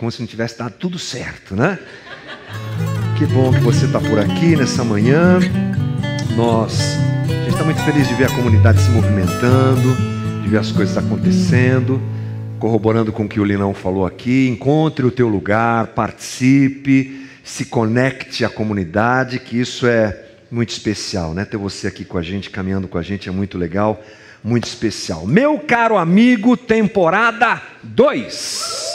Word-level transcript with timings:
como 0.00 0.10
se 0.10 0.18
não 0.18 0.26
tivesse 0.26 0.58
dado 0.58 0.72
tudo 0.78 0.98
certo, 0.98 1.54
né? 1.54 1.78
Que 3.18 3.26
bom 3.26 3.52
que 3.52 3.60
você 3.60 3.84
está 3.84 4.00
por 4.00 4.18
aqui 4.18 4.56
nessa 4.56 4.82
manhã. 4.82 5.38
Nós, 6.34 6.96
a 7.28 7.32
gente 7.44 7.50
está 7.50 7.62
muito 7.62 7.82
feliz 7.82 8.08
de 8.08 8.14
ver 8.14 8.24
a 8.24 8.34
comunidade 8.34 8.80
se 8.80 8.88
movimentando, 8.88 9.94
de 10.42 10.48
ver 10.48 10.56
as 10.56 10.72
coisas 10.72 10.96
acontecendo, 10.96 12.00
corroborando 12.58 13.12
com 13.12 13.24
o 13.24 13.28
que 13.28 13.38
o 13.38 13.44
Linão 13.44 13.74
falou 13.74 14.06
aqui. 14.06 14.48
Encontre 14.48 15.04
o 15.04 15.10
teu 15.10 15.28
lugar, 15.28 15.88
participe, 15.88 17.28
se 17.44 17.66
conecte 17.66 18.42
à 18.42 18.48
comunidade, 18.48 19.38
que 19.38 19.60
isso 19.60 19.86
é 19.86 20.18
muito 20.50 20.70
especial, 20.70 21.34
né? 21.34 21.44
Ter 21.44 21.58
você 21.58 21.88
aqui 21.88 22.06
com 22.06 22.16
a 22.16 22.22
gente, 22.22 22.48
caminhando 22.48 22.88
com 22.88 22.96
a 22.96 23.02
gente 23.02 23.28
é 23.28 23.32
muito 23.32 23.58
legal, 23.58 24.02
muito 24.42 24.64
especial. 24.64 25.26
Meu 25.26 25.58
caro 25.58 25.98
amigo, 25.98 26.56
temporada 26.56 27.60
2. 27.82 28.89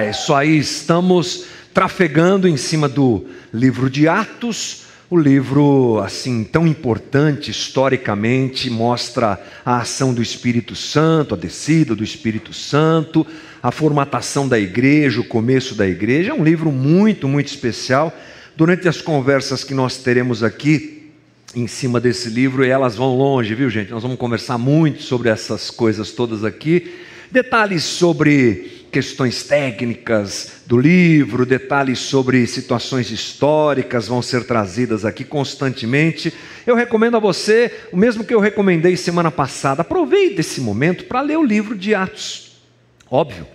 É 0.00 0.10
isso 0.10 0.32
aí, 0.32 0.56
estamos 0.56 1.46
trafegando 1.74 2.46
em 2.46 2.56
cima 2.56 2.88
do 2.88 3.26
livro 3.52 3.90
de 3.90 4.06
Atos, 4.06 4.84
o 5.10 5.18
livro 5.18 5.98
assim 5.98 6.44
tão 6.44 6.68
importante 6.68 7.50
historicamente, 7.50 8.70
mostra 8.70 9.42
a 9.66 9.78
ação 9.78 10.14
do 10.14 10.22
Espírito 10.22 10.76
Santo, 10.76 11.34
a 11.34 11.36
descida 11.36 11.96
do 11.96 12.04
Espírito 12.04 12.52
Santo, 12.52 13.26
a 13.60 13.72
formatação 13.72 14.46
da 14.46 14.56
igreja, 14.56 15.20
o 15.20 15.24
começo 15.24 15.74
da 15.74 15.88
igreja. 15.88 16.30
É 16.30 16.34
um 16.34 16.44
livro 16.44 16.70
muito, 16.70 17.26
muito 17.26 17.48
especial. 17.48 18.16
Durante 18.56 18.86
as 18.86 19.02
conversas 19.02 19.64
que 19.64 19.74
nós 19.74 19.96
teremos 19.96 20.44
aqui 20.44 21.10
em 21.56 21.66
cima 21.66 21.98
desse 21.98 22.28
livro, 22.28 22.64
e 22.64 22.68
elas 22.68 22.94
vão 22.94 23.16
longe, 23.16 23.52
viu, 23.52 23.68
gente? 23.68 23.90
Nós 23.90 24.04
vamos 24.04 24.16
conversar 24.16 24.58
muito 24.58 25.02
sobre 25.02 25.28
essas 25.28 25.72
coisas 25.72 26.12
todas 26.12 26.44
aqui. 26.44 26.88
Detalhes 27.32 27.82
sobre 27.82 28.77
questões 28.98 29.44
técnicas 29.44 30.62
do 30.66 30.76
livro, 30.76 31.46
detalhes 31.46 32.00
sobre 32.00 32.44
situações 32.48 33.12
históricas 33.12 34.08
vão 34.08 34.20
ser 34.20 34.42
trazidas 34.42 35.04
aqui 35.04 35.22
constantemente. 35.22 36.34
Eu 36.66 36.74
recomendo 36.74 37.16
a 37.16 37.20
você, 37.20 37.72
o 37.92 37.96
mesmo 37.96 38.24
que 38.24 38.34
eu 38.34 38.40
recomendei 38.40 38.96
semana 38.96 39.30
passada, 39.30 39.82
aproveite 39.82 40.40
esse 40.40 40.60
momento 40.60 41.04
para 41.04 41.20
ler 41.20 41.38
o 41.38 41.44
livro 41.44 41.76
de 41.76 41.94
Atos. 41.94 42.60
Óbvio, 43.08 43.46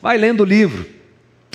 vai 0.00 0.16
lendo 0.16 0.42
o 0.42 0.46
livro 0.46 0.86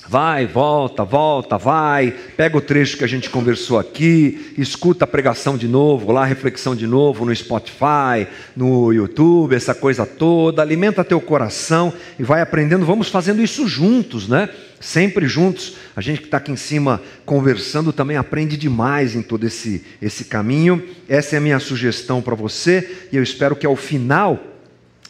Vai, 0.09 0.47
volta, 0.47 1.03
volta, 1.03 1.57
vai, 1.57 2.15
pega 2.37 2.57
o 2.57 2.61
trecho 2.61 2.95
que 2.95 3.03
a 3.03 3.07
gente 3.07 3.29
conversou 3.29 3.77
aqui, 3.77 4.53
escuta 4.57 5.03
a 5.03 5.07
pregação 5.07 5.57
de 5.57 5.67
novo, 5.67 6.13
lá 6.13 6.21
a 6.21 6.25
reflexão 6.25 6.73
de 6.73 6.87
novo 6.87 7.25
no 7.25 7.35
Spotify, 7.35 8.25
no 8.55 8.93
YouTube, 8.93 9.53
essa 9.53 9.75
coisa 9.75 10.05
toda, 10.05 10.61
alimenta 10.61 11.03
teu 11.03 11.19
coração 11.19 11.93
e 12.17 12.23
vai 12.23 12.39
aprendendo. 12.39 12.85
Vamos 12.85 13.09
fazendo 13.09 13.41
isso 13.41 13.67
juntos, 13.67 14.29
né? 14.29 14.47
Sempre 14.79 15.27
juntos. 15.27 15.75
A 15.93 15.99
gente 15.99 16.21
que 16.21 16.27
está 16.27 16.37
aqui 16.37 16.53
em 16.53 16.57
cima 16.57 17.01
conversando 17.25 17.91
também 17.91 18.15
aprende 18.15 18.55
demais 18.55 19.13
em 19.13 19.21
todo 19.21 19.45
esse, 19.45 19.83
esse 20.01 20.23
caminho. 20.23 20.81
Essa 21.09 21.35
é 21.35 21.37
a 21.37 21.41
minha 21.41 21.59
sugestão 21.59 22.21
para 22.21 22.33
você 22.33 23.07
e 23.11 23.17
eu 23.17 23.23
espero 23.23 23.57
que 23.57 23.65
ao 23.65 23.75
final, 23.75 24.39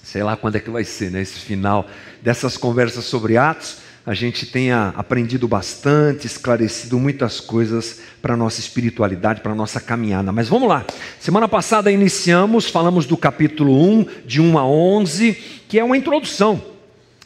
sei 0.01 0.23
lá 0.23 0.35
quando 0.35 0.55
é 0.55 0.59
que 0.59 0.71
vai 0.71 0.83
ser, 0.83 1.11
né? 1.11 1.21
Esse 1.21 1.37
final 1.37 1.87
dessas 2.23 2.57
conversas 2.57 3.05
sobre 3.05 3.37
Atos 3.37 3.85
a 4.07 4.13
gente 4.13 4.45
tenha 4.45 4.93
aprendido 4.95 5.49
bastante, 5.49 6.25
esclarecido 6.25 6.97
muitas 6.97 7.41
coisas 7.41 7.99
para 8.21 8.35
a 8.35 8.37
nossa 8.37 8.61
espiritualidade, 8.61 9.41
para 9.41 9.51
a 9.51 9.55
nossa 9.55 9.81
caminhada. 9.81 10.31
Mas 10.31 10.47
vamos 10.47 10.69
lá. 10.69 10.85
Semana 11.19 11.45
passada 11.45 11.91
iniciamos, 11.91 12.69
falamos 12.69 13.05
do 13.05 13.17
capítulo 13.17 13.77
1, 13.83 14.05
de 14.25 14.39
1 14.39 14.57
a 14.57 14.65
11, 14.65 15.33
que 15.67 15.77
é 15.77 15.83
uma 15.83 15.97
introdução 15.97 16.76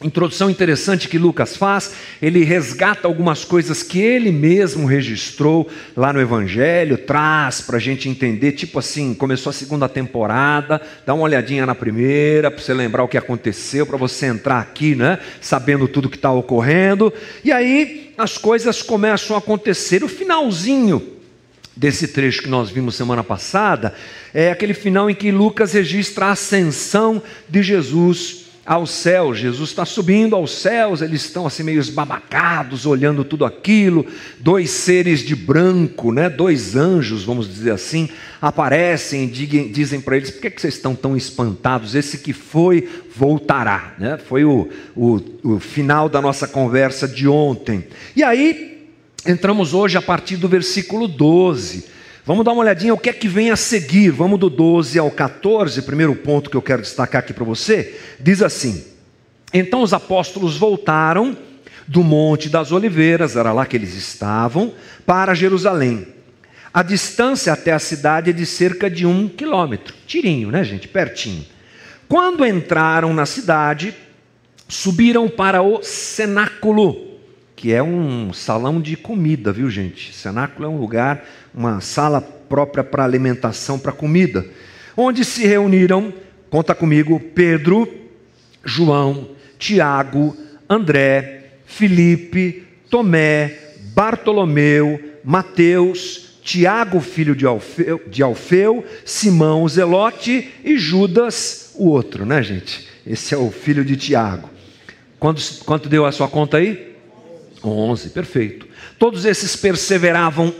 introdução 0.02 0.50
interessante 0.50 1.08
que 1.08 1.18
Lucas 1.18 1.56
faz, 1.56 1.92
ele 2.20 2.44
resgata 2.44 3.06
algumas 3.06 3.44
coisas 3.44 3.82
que 3.82 4.00
ele 4.00 4.30
mesmo 4.30 4.86
registrou 4.86 5.68
lá 5.96 6.12
no 6.12 6.20
Evangelho, 6.20 6.98
traz 6.98 7.60
para 7.60 7.76
a 7.76 7.80
gente 7.80 8.08
entender, 8.08 8.52
tipo 8.52 8.78
assim, 8.78 9.14
começou 9.14 9.50
a 9.50 9.52
segunda 9.52 9.88
temporada, 9.88 10.80
dá 11.06 11.14
uma 11.14 11.24
olhadinha 11.24 11.66
na 11.66 11.74
primeira, 11.74 12.50
para 12.50 12.62
você 12.62 12.74
lembrar 12.74 13.04
o 13.04 13.08
que 13.08 13.18
aconteceu, 13.18 13.86
para 13.86 13.96
você 13.96 14.26
entrar 14.26 14.60
aqui, 14.60 14.94
né, 14.94 15.18
sabendo 15.40 15.88
tudo 15.88 16.08
que 16.08 16.16
está 16.16 16.32
ocorrendo, 16.32 17.12
e 17.44 17.52
aí 17.52 18.12
as 18.18 18.38
coisas 18.38 18.82
começam 18.82 19.36
a 19.36 19.38
acontecer. 19.38 20.04
O 20.04 20.08
finalzinho 20.08 21.02
desse 21.76 22.08
trecho 22.08 22.42
que 22.42 22.48
nós 22.48 22.70
vimos 22.70 22.94
semana 22.94 23.24
passada 23.24 23.94
é 24.34 24.50
aquele 24.50 24.74
final 24.74 25.08
em 25.08 25.14
que 25.14 25.30
Lucas 25.30 25.72
registra 25.72 26.26
a 26.26 26.32
ascensão 26.32 27.22
de 27.48 27.62
Jesus 27.62 28.41
ao 28.64 28.86
céu. 28.86 29.34
Jesus 29.34 29.70
está 29.70 29.84
subindo 29.84 30.36
aos 30.36 30.52
céus, 30.52 31.02
eles 31.02 31.24
estão 31.24 31.46
assim 31.46 31.62
meio 31.62 31.80
esbabacados, 31.80 32.86
olhando 32.86 33.24
tudo 33.24 33.44
aquilo. 33.44 34.06
Dois 34.38 34.70
seres 34.70 35.20
de 35.20 35.34
branco, 35.34 36.12
né? 36.12 36.30
dois 36.30 36.76
anjos, 36.76 37.24
vamos 37.24 37.48
dizer 37.48 37.72
assim, 37.72 38.08
aparecem 38.40 39.24
e 39.24 39.68
dizem 39.68 40.00
para 40.00 40.16
eles: 40.16 40.30
por 40.30 40.40
que, 40.40 40.50
que 40.50 40.60
vocês 40.60 40.74
estão 40.74 40.94
tão 40.94 41.16
espantados? 41.16 41.94
Esse 41.94 42.18
que 42.18 42.32
foi, 42.32 42.88
voltará. 43.14 43.94
Né? 43.98 44.18
Foi 44.18 44.44
o, 44.44 44.68
o, 44.96 45.20
o 45.42 45.60
final 45.60 46.08
da 46.08 46.20
nossa 46.20 46.46
conversa 46.46 47.08
de 47.08 47.26
ontem. 47.26 47.84
E 48.14 48.22
aí, 48.22 48.88
entramos 49.26 49.74
hoje 49.74 49.96
a 49.96 50.02
partir 50.02 50.36
do 50.36 50.48
versículo 50.48 51.08
12. 51.08 51.91
Vamos 52.24 52.44
dar 52.44 52.52
uma 52.52 52.62
olhadinha 52.62 52.94
o 52.94 52.98
que 52.98 53.10
é 53.10 53.12
que 53.12 53.26
vem 53.26 53.50
a 53.50 53.56
seguir. 53.56 54.10
Vamos 54.10 54.38
do 54.38 54.48
12 54.48 54.96
ao 54.96 55.10
14, 55.10 55.82
primeiro 55.82 56.14
ponto 56.14 56.48
que 56.48 56.56
eu 56.56 56.62
quero 56.62 56.80
destacar 56.80 57.18
aqui 57.20 57.32
para 57.32 57.44
você. 57.44 57.98
Diz 58.20 58.40
assim: 58.42 58.84
Então 59.52 59.82
os 59.82 59.92
apóstolos 59.92 60.56
voltaram 60.56 61.36
do 61.86 62.04
Monte 62.04 62.48
das 62.48 62.70
Oliveiras, 62.70 63.34
era 63.34 63.52
lá 63.52 63.66
que 63.66 63.76
eles 63.76 63.94
estavam, 63.94 64.72
para 65.04 65.34
Jerusalém. 65.34 66.06
A 66.72 66.82
distância 66.82 67.52
até 67.52 67.72
a 67.72 67.78
cidade 67.80 68.30
é 68.30 68.32
de 68.32 68.46
cerca 68.46 68.88
de 68.88 69.04
um 69.04 69.28
quilômetro. 69.28 69.92
Tirinho, 70.06 70.50
né, 70.50 70.62
gente? 70.62 70.86
Pertinho. 70.86 71.44
Quando 72.08 72.46
entraram 72.46 73.12
na 73.12 73.26
cidade, 73.26 73.94
subiram 74.68 75.28
para 75.28 75.60
o 75.60 75.82
cenáculo 75.82 77.11
que 77.62 77.72
é 77.72 77.80
um 77.80 78.32
salão 78.32 78.80
de 78.80 78.96
comida, 78.96 79.52
viu 79.52 79.70
gente? 79.70 80.12
Cenáculo 80.12 80.66
é 80.66 80.68
um 80.68 80.80
lugar, 80.80 81.24
uma 81.54 81.80
sala 81.80 82.20
própria 82.20 82.82
para 82.82 83.04
alimentação, 83.04 83.78
para 83.78 83.92
comida, 83.92 84.44
onde 84.96 85.24
se 85.24 85.46
reuniram, 85.46 86.12
conta 86.50 86.74
comigo, 86.74 87.20
Pedro, 87.20 87.88
João, 88.64 89.28
Tiago, 89.60 90.36
André, 90.68 91.52
Felipe, 91.64 92.66
Tomé, 92.90 93.56
Bartolomeu, 93.94 95.00
Mateus, 95.22 96.40
Tiago, 96.42 96.98
filho 96.98 97.36
de 97.36 97.46
Alfeu, 97.46 98.02
de 98.08 98.24
Alfeu, 98.24 98.84
Simão, 99.04 99.68
Zelote 99.68 100.50
e 100.64 100.76
Judas, 100.76 101.70
o 101.76 101.86
outro, 101.86 102.26
né, 102.26 102.42
gente? 102.42 102.88
Esse 103.06 103.34
é 103.34 103.38
o 103.38 103.52
filho 103.52 103.84
de 103.84 103.96
Tiago. 103.96 104.50
Quanto, 105.20 105.40
quanto 105.64 105.88
deu 105.88 106.04
a 106.04 106.10
sua 106.10 106.26
conta 106.26 106.56
aí? 106.56 106.91
11, 107.64 108.10
perfeito. 108.10 108.66
Todos 108.98 109.24
esses 109.24 109.56
perseveravam 109.56 110.54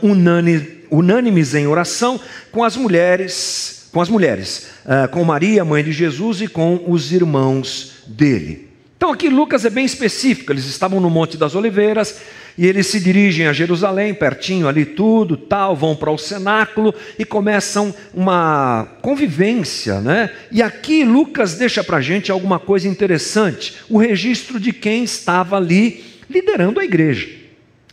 unânimes 0.91 1.53
em 1.53 1.67
oração 1.67 2.19
com 2.51 2.63
as 2.63 2.75
mulheres, 2.75 3.89
com 3.91 4.01
as 4.01 4.09
mulheres, 4.09 4.67
uh, 4.85 5.07
com 5.09 5.23
Maria, 5.23 5.63
mãe 5.63 5.83
de 5.83 5.91
Jesus, 5.91 6.41
e 6.41 6.47
com 6.47 6.83
os 6.87 7.11
irmãos 7.11 8.03
dele. 8.07 8.69
Então 8.97 9.11
aqui 9.11 9.27
Lucas 9.27 9.65
é 9.65 9.69
bem 9.69 9.83
específico, 9.83 10.51
eles 10.53 10.65
estavam 10.65 10.99
no 11.01 11.09
Monte 11.09 11.35
das 11.35 11.55
Oliveiras 11.55 12.21
e 12.57 12.65
eles 12.65 12.87
se 12.87 12.99
dirigem 12.99 13.47
a 13.47 13.53
Jerusalém, 13.53 14.13
pertinho 14.13 14.67
ali 14.67 14.85
tudo, 14.85 15.35
tal, 15.35 15.75
vão 15.75 15.95
para 15.95 16.09
o 16.11 16.17
cenáculo 16.17 16.93
e 17.19 17.25
começam 17.25 17.93
uma 18.13 18.87
convivência, 19.01 19.99
né? 19.99 20.29
E 20.51 20.61
aqui 20.61 21.03
Lucas 21.03 21.55
deixa 21.55 21.83
para 21.83 21.99
gente 21.99 22.31
alguma 22.31 22.59
coisa 22.59 22.87
interessante, 22.87 23.75
o 23.89 23.97
registro 23.97 24.59
de 24.59 24.71
quem 24.71 25.03
estava 25.03 25.57
ali 25.57 26.12
liderando 26.33 26.79
a 26.79 26.83
igreja. 26.83 27.29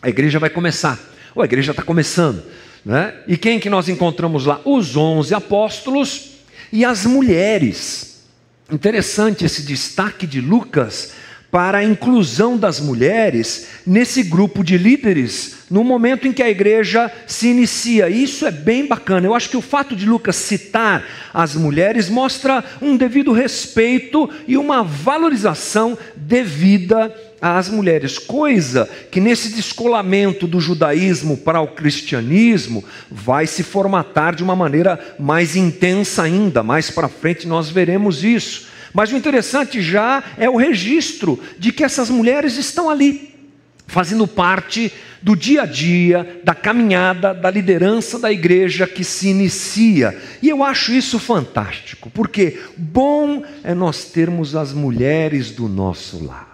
A 0.02 0.08
igreja 0.08 0.38
vai 0.38 0.50
começar, 0.50 0.98
ou 1.34 1.42
a 1.42 1.44
igreja 1.44 1.72
está 1.72 1.82
começando. 1.82 2.42
Né? 2.84 3.14
E 3.28 3.37
quem 3.37 3.60
que 3.60 3.69
nós 3.69 3.88
encontramos 3.88 4.46
lá? 4.46 4.60
Os 4.64 4.96
onze 4.96 5.34
apóstolos 5.34 6.31
e 6.72 6.84
as 6.84 7.04
mulheres. 7.04 8.25
Interessante 8.70 9.44
esse 9.44 9.62
destaque 9.62 10.26
de 10.26 10.40
Lucas 10.40 11.12
para 11.50 11.79
a 11.79 11.85
inclusão 11.85 12.56
das 12.56 12.81
mulheres 12.81 13.67
nesse 13.87 14.23
grupo 14.23 14.62
de 14.62 14.79
líderes 14.79 15.61
no 15.70 15.85
momento 15.85 16.26
em 16.26 16.32
que 16.32 16.43
a 16.43 16.50
igreja 16.50 17.11
se 17.26 17.49
inicia. 17.49 18.08
Isso 18.08 18.44
é 18.44 18.50
bem 18.50 18.87
bacana. 18.87 19.26
Eu 19.26 19.35
acho 19.35 19.49
que 19.49 19.56
o 19.56 19.62
fato 19.62 19.94
de 19.94 20.05
Lucas 20.05 20.37
citar 20.37 21.05
as 21.32 21.55
mulheres 21.55 22.08
mostra 22.08 22.64
um 22.82 22.97
devido 22.97 23.32
respeito 23.32 24.29
e 24.49 24.56
uma 24.56 24.82
valorização 24.82 25.97
devida 26.17 27.14
às 27.41 27.70
mulheres, 27.70 28.19
coisa 28.19 28.87
que 29.11 29.19
nesse 29.19 29.49
descolamento 29.49 30.47
do 30.47 30.61
judaísmo 30.61 31.38
para 31.38 31.61
o 31.61 31.69
cristianismo 31.69 32.85
vai 33.11 33.47
se 33.47 33.62
formatar 33.62 34.35
de 34.35 34.43
uma 34.43 34.55
maneira 34.55 35.17
mais 35.19 35.56
intensa 35.56 36.25
ainda. 36.25 36.62
Mais 36.62 36.91
para 36.91 37.08
frente 37.08 37.49
nós 37.49 37.70
veremos 37.70 38.23
isso. 38.23 38.69
Mas 38.92 39.12
o 39.12 39.16
interessante 39.16 39.81
já 39.81 40.22
é 40.37 40.48
o 40.48 40.56
registro 40.56 41.40
de 41.58 41.72
que 41.72 41.84
essas 41.84 42.10
mulheres 42.10 42.56
estão 42.56 42.90
ali. 42.90 43.31
fazendo 43.90 44.25
parte 44.25 44.92
do 45.20 45.34
dia 45.34 45.62
a 45.62 45.66
dia, 45.66 46.40
da 46.44 46.54
caminhada, 46.54 47.34
da 47.34 47.50
liderança 47.50 48.19
da 48.19 48.31
igreja 48.32 48.87
que 48.87 49.02
se 49.02 49.28
inicia. 49.28 50.16
E 50.40 50.48
eu 50.48 50.62
acho 50.62 50.92
isso 50.92 51.19
fantástico, 51.19 52.08
porque 52.10 52.60
bom 52.76 53.42
é 53.64 53.75
nós 53.75 54.04
termos 54.04 54.54
as 54.54 54.72
mulheres 54.72 55.50
do 55.50 55.69
nosso 55.69 56.25
lado. 56.25 56.48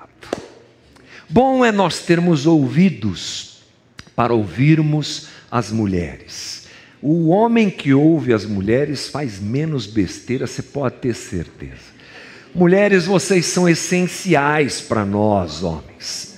Bom 1.29 1.65
é 1.65 1.71
nós 1.71 2.01
termos 2.01 2.47
ouvidos 2.47 3.59
para 4.15 4.33
ouvirmos 4.33 5.29
as 5.51 5.71
mulheres. 5.71 6.67
O 7.03 7.29
homem 7.29 7.69
que 7.69 7.93
ouve 7.93 8.33
as 8.33 8.47
mulheres 8.47 9.09
faz 9.09 9.39
menos 9.39 9.87
besteira, 9.87 10.47
você 10.47 10.63
pode 10.63 10.97
ter 10.97 11.15
certeza. 11.15 11.96
Mulheres, 12.57 13.05
vocês 13.05 13.45
são 13.45 13.69
essenciais 13.69 14.81
para 14.81 15.05
nós, 15.05 15.63
homens. 15.63 16.36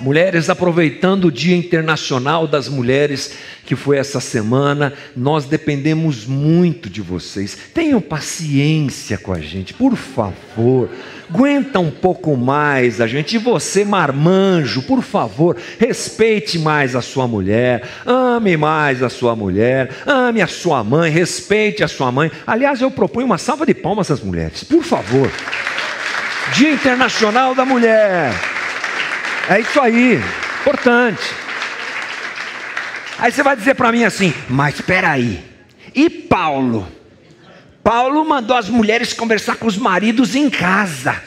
Mulheres, 0.00 0.48
aproveitando 0.48 1.26
o 1.26 1.30
Dia 1.30 1.54
Internacional 1.54 2.46
das 2.46 2.68
Mulheres, 2.68 3.34
que 3.66 3.76
foi 3.76 3.98
essa 3.98 4.18
semana, 4.18 4.94
nós 5.14 5.44
dependemos 5.44 6.24
muito 6.24 6.88
de 6.88 7.02
vocês. 7.02 7.56
Tenham 7.74 8.00
paciência 8.00 9.18
com 9.18 9.30
a 9.30 9.38
gente, 9.38 9.74
por 9.74 9.94
favor. 9.94 10.88
Aguenta 11.28 11.78
um 11.78 11.90
pouco 11.90 12.34
mais 12.34 12.98
a 12.98 13.06
gente. 13.06 13.36
E 13.36 13.38
você, 13.38 13.84
marmanjo, 13.84 14.82
por 14.82 15.02
favor, 15.02 15.56
respeite 15.78 16.58
mais 16.58 16.96
a 16.96 17.02
sua 17.02 17.28
mulher, 17.28 17.86
ame 18.06 18.56
mais 18.56 19.02
a 19.02 19.10
sua 19.10 19.36
mulher, 19.36 19.90
ame 20.06 20.40
a 20.40 20.46
sua 20.46 20.82
mãe, 20.82 21.10
respeite 21.10 21.84
a 21.84 21.88
sua 21.88 22.10
mãe. 22.10 22.32
Aliás, 22.46 22.80
eu 22.80 22.90
proponho 22.90 23.26
uma 23.26 23.38
salva 23.38 23.66
de 23.66 23.74
palmas 23.74 24.10
às 24.10 24.22
mulheres, 24.22 24.64
por 24.64 24.82
favor. 24.82 25.30
Dia 26.54 26.72
Internacional 26.72 27.54
da 27.54 27.66
Mulher. 27.66 28.59
É 29.48 29.60
isso 29.60 29.80
aí, 29.80 30.20
importante. 30.60 31.34
Aí 33.18 33.30
você 33.32 33.42
vai 33.42 33.56
dizer 33.56 33.74
para 33.74 33.92
mim 33.92 34.04
assim, 34.04 34.32
mas 34.48 34.76
espera 34.76 35.10
aí. 35.10 35.44
E 35.94 36.08
Paulo? 36.08 36.86
Paulo 37.82 38.24
mandou 38.24 38.56
as 38.56 38.68
mulheres 38.68 39.12
conversar 39.12 39.56
com 39.56 39.66
os 39.66 39.76
maridos 39.76 40.34
em 40.34 40.48
casa. 40.48 41.20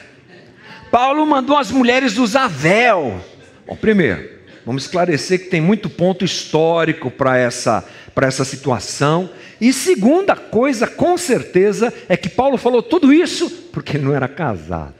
Paulo 0.91 1.25
mandou 1.25 1.57
as 1.57 1.71
mulheres 1.71 2.17
usar 2.17 2.47
véu. 2.47 3.19
Bom, 3.65 3.75
primeiro, 3.75 4.29
vamos 4.65 4.83
esclarecer 4.83 5.39
que 5.39 5.49
tem 5.49 5.59
muito 5.59 5.89
ponto 5.89 6.23
histórico 6.23 7.09
para 7.09 7.37
essa, 7.37 7.83
essa 8.21 8.45
situação. 8.45 9.29
E 9.59 9.73
segunda 9.73 10.35
coisa, 10.35 10.87
com 10.87 11.17
certeza, 11.17 11.93
é 12.07 12.15
que 12.15 12.29
Paulo 12.29 12.57
falou 12.57 12.81
tudo 12.81 13.11
isso 13.11 13.49
porque 13.71 13.97
ele 13.97 14.05
não 14.05 14.15
era 14.15 14.27
casado. 14.27 14.93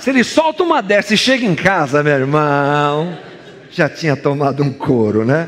Se 0.00 0.08
ele 0.08 0.24
solta 0.24 0.62
uma 0.62 0.80
dessa 0.80 1.12
e 1.12 1.16
chega 1.16 1.44
em 1.44 1.54
casa, 1.54 2.02
meu 2.02 2.14
irmão, 2.14 3.18
já 3.70 3.86
tinha 3.86 4.16
tomado 4.16 4.62
um 4.62 4.72
couro, 4.72 5.26
né? 5.26 5.46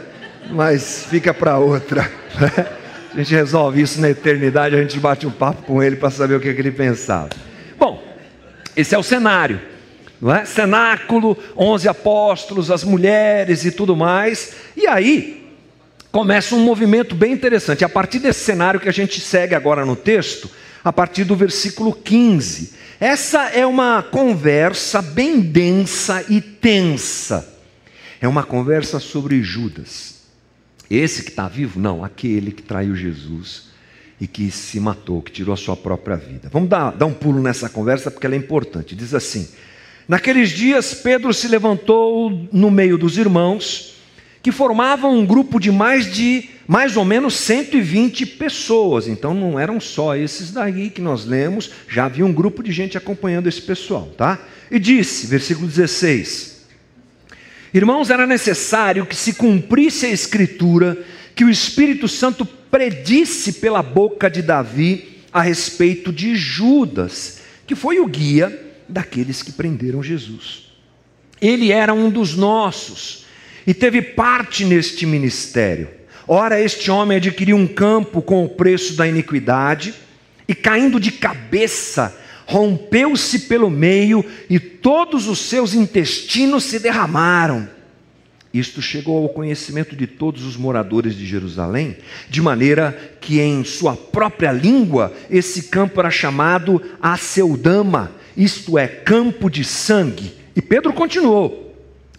Mas 0.50 1.06
fica 1.08 1.32
para 1.32 1.58
outra. 1.58 2.10
Né? 2.32 2.66
A 3.12 3.18
gente 3.18 3.34
resolve 3.34 3.82
isso 3.82 4.00
na 4.00 4.08
eternidade, 4.08 4.74
a 4.74 4.80
gente 4.80 4.98
bate 4.98 5.26
um 5.26 5.30
papo 5.30 5.64
com 5.64 5.82
ele 5.82 5.96
para 5.96 6.08
saber 6.08 6.34
o 6.34 6.40
que, 6.40 6.54
que 6.54 6.60
ele 6.62 6.70
pensava. 6.70 7.28
Bom, 7.78 8.02
esse 8.74 8.94
é 8.94 8.98
o 8.98 9.02
cenário. 9.02 9.60
Não 10.18 10.34
é? 10.34 10.46
Cenáculo, 10.46 11.36
onze 11.54 11.86
apóstolos, 11.90 12.70
as 12.70 12.84
mulheres 12.84 13.66
e 13.66 13.70
tudo 13.70 13.94
mais. 13.94 14.54
E 14.74 14.86
aí 14.86 15.46
começa 16.10 16.54
um 16.54 16.60
movimento 16.60 17.14
bem 17.14 17.32
interessante. 17.32 17.84
A 17.84 17.88
partir 17.88 18.18
desse 18.18 18.40
cenário 18.40 18.80
que 18.80 18.88
a 18.88 18.92
gente 18.92 19.20
segue 19.20 19.54
agora 19.54 19.84
no 19.84 19.94
texto, 19.94 20.48
a 20.84 20.92
partir 20.92 21.24
do 21.24 21.36
versículo 21.36 21.92
15. 21.92 22.72
Essa 22.98 23.48
é 23.48 23.66
uma 23.66 24.02
conversa 24.02 25.02
bem 25.02 25.40
densa 25.40 26.24
e 26.28 26.40
tensa. 26.40 27.48
É 28.20 28.28
uma 28.28 28.44
conversa 28.44 29.00
sobre 29.00 29.42
Judas. 29.42 30.22
Esse 30.88 31.22
que 31.22 31.30
está 31.30 31.48
vivo? 31.48 31.80
Não, 31.80 32.04
aquele 32.04 32.52
que 32.52 32.62
traiu 32.62 32.94
Jesus 32.94 33.70
e 34.20 34.26
que 34.26 34.50
se 34.50 34.78
matou, 34.78 35.22
que 35.22 35.32
tirou 35.32 35.52
a 35.52 35.56
sua 35.56 35.76
própria 35.76 36.16
vida. 36.16 36.48
Vamos 36.52 36.68
dar, 36.68 36.92
dar 36.92 37.06
um 37.06 37.14
pulo 37.14 37.42
nessa 37.42 37.68
conversa 37.68 38.10
porque 38.10 38.26
ela 38.26 38.36
é 38.36 38.38
importante. 38.38 38.94
Diz 38.94 39.14
assim: 39.14 39.48
Naqueles 40.06 40.50
dias, 40.50 40.94
Pedro 40.94 41.32
se 41.32 41.48
levantou 41.48 42.48
no 42.52 42.70
meio 42.70 42.96
dos 42.96 43.18
irmãos 43.18 43.91
que 44.42 44.50
formavam 44.50 45.16
um 45.16 45.24
grupo 45.24 45.60
de 45.60 45.70
mais 45.70 46.12
de 46.12 46.50
mais 46.66 46.96
ou 46.96 47.04
menos 47.04 47.34
120 47.34 48.26
pessoas. 48.26 49.06
Então 49.06 49.34
não 49.34 49.58
eram 49.58 49.78
só 49.78 50.16
esses 50.16 50.50
daí 50.50 50.90
que 50.90 51.00
nós 51.00 51.24
lemos, 51.24 51.70
já 51.88 52.06
havia 52.06 52.26
um 52.26 52.32
grupo 52.32 52.62
de 52.62 52.72
gente 52.72 52.98
acompanhando 52.98 53.48
esse 53.48 53.62
pessoal, 53.62 54.12
tá? 54.16 54.40
E 54.70 54.78
disse, 54.78 55.26
versículo 55.26 55.68
16: 55.68 56.66
Irmãos, 57.72 58.10
era 58.10 58.26
necessário 58.26 59.06
que 59.06 59.14
se 59.14 59.34
cumprisse 59.34 60.06
a 60.06 60.10
escritura 60.10 61.02
que 61.34 61.44
o 61.44 61.50
Espírito 61.50 62.08
Santo 62.08 62.44
predisse 62.44 63.54
pela 63.54 63.82
boca 63.82 64.28
de 64.28 64.42
Davi 64.42 65.20
a 65.32 65.40
respeito 65.40 66.12
de 66.12 66.34
Judas, 66.34 67.40
que 67.66 67.74
foi 67.74 68.00
o 68.00 68.06
guia 68.06 68.66
daqueles 68.88 69.42
que 69.42 69.52
prenderam 69.52 70.02
Jesus. 70.02 70.72
Ele 71.40 71.72
era 71.72 71.94
um 71.94 72.10
dos 72.10 72.36
nossos 72.36 73.21
e 73.66 73.72
teve 73.74 74.02
parte 74.02 74.64
neste 74.64 75.06
ministério. 75.06 75.88
Ora, 76.26 76.60
este 76.60 76.90
homem 76.90 77.16
adquiriu 77.16 77.56
um 77.56 77.66
campo 77.66 78.22
com 78.22 78.44
o 78.44 78.48
preço 78.48 78.94
da 78.94 79.06
iniquidade, 79.06 79.94
e 80.46 80.54
caindo 80.54 81.00
de 81.00 81.12
cabeça, 81.12 82.16
rompeu-se 82.46 83.40
pelo 83.40 83.70
meio, 83.70 84.24
e 84.48 84.58
todos 84.58 85.28
os 85.28 85.38
seus 85.38 85.74
intestinos 85.74 86.64
se 86.64 86.78
derramaram. 86.78 87.68
Isto 88.52 88.82
chegou 88.82 89.22
ao 89.22 89.30
conhecimento 89.30 89.96
de 89.96 90.06
todos 90.06 90.44
os 90.44 90.56
moradores 90.56 91.16
de 91.16 91.24
Jerusalém, 91.24 91.96
de 92.28 92.42
maneira 92.42 93.16
que 93.20 93.40
em 93.40 93.64
sua 93.64 93.96
própria 93.96 94.52
língua 94.52 95.12
esse 95.30 95.64
campo 95.64 96.00
era 96.00 96.10
chamado 96.10 96.82
Aceudama, 97.00 98.12
isto 98.36 98.76
é, 98.76 98.86
campo 98.86 99.48
de 99.48 99.64
sangue. 99.64 100.34
E 100.54 100.60
Pedro 100.60 100.92
continuou: 100.92 101.71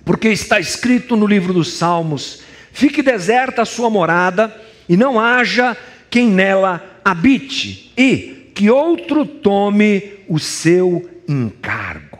porque 0.05 0.29
está 0.29 0.59
escrito 0.59 1.15
no 1.15 1.25
livro 1.25 1.53
dos 1.53 1.73
Salmos: 1.73 2.41
fique 2.71 3.01
deserta 3.01 3.61
a 3.61 3.65
sua 3.65 3.89
morada, 3.89 4.53
e 4.87 4.97
não 4.97 5.19
haja 5.19 5.77
quem 6.09 6.29
nela 6.29 6.83
habite, 7.03 7.91
e 7.97 8.51
que 8.53 8.69
outro 8.69 9.25
tome 9.25 10.13
o 10.27 10.39
seu 10.39 11.09
encargo. 11.27 12.19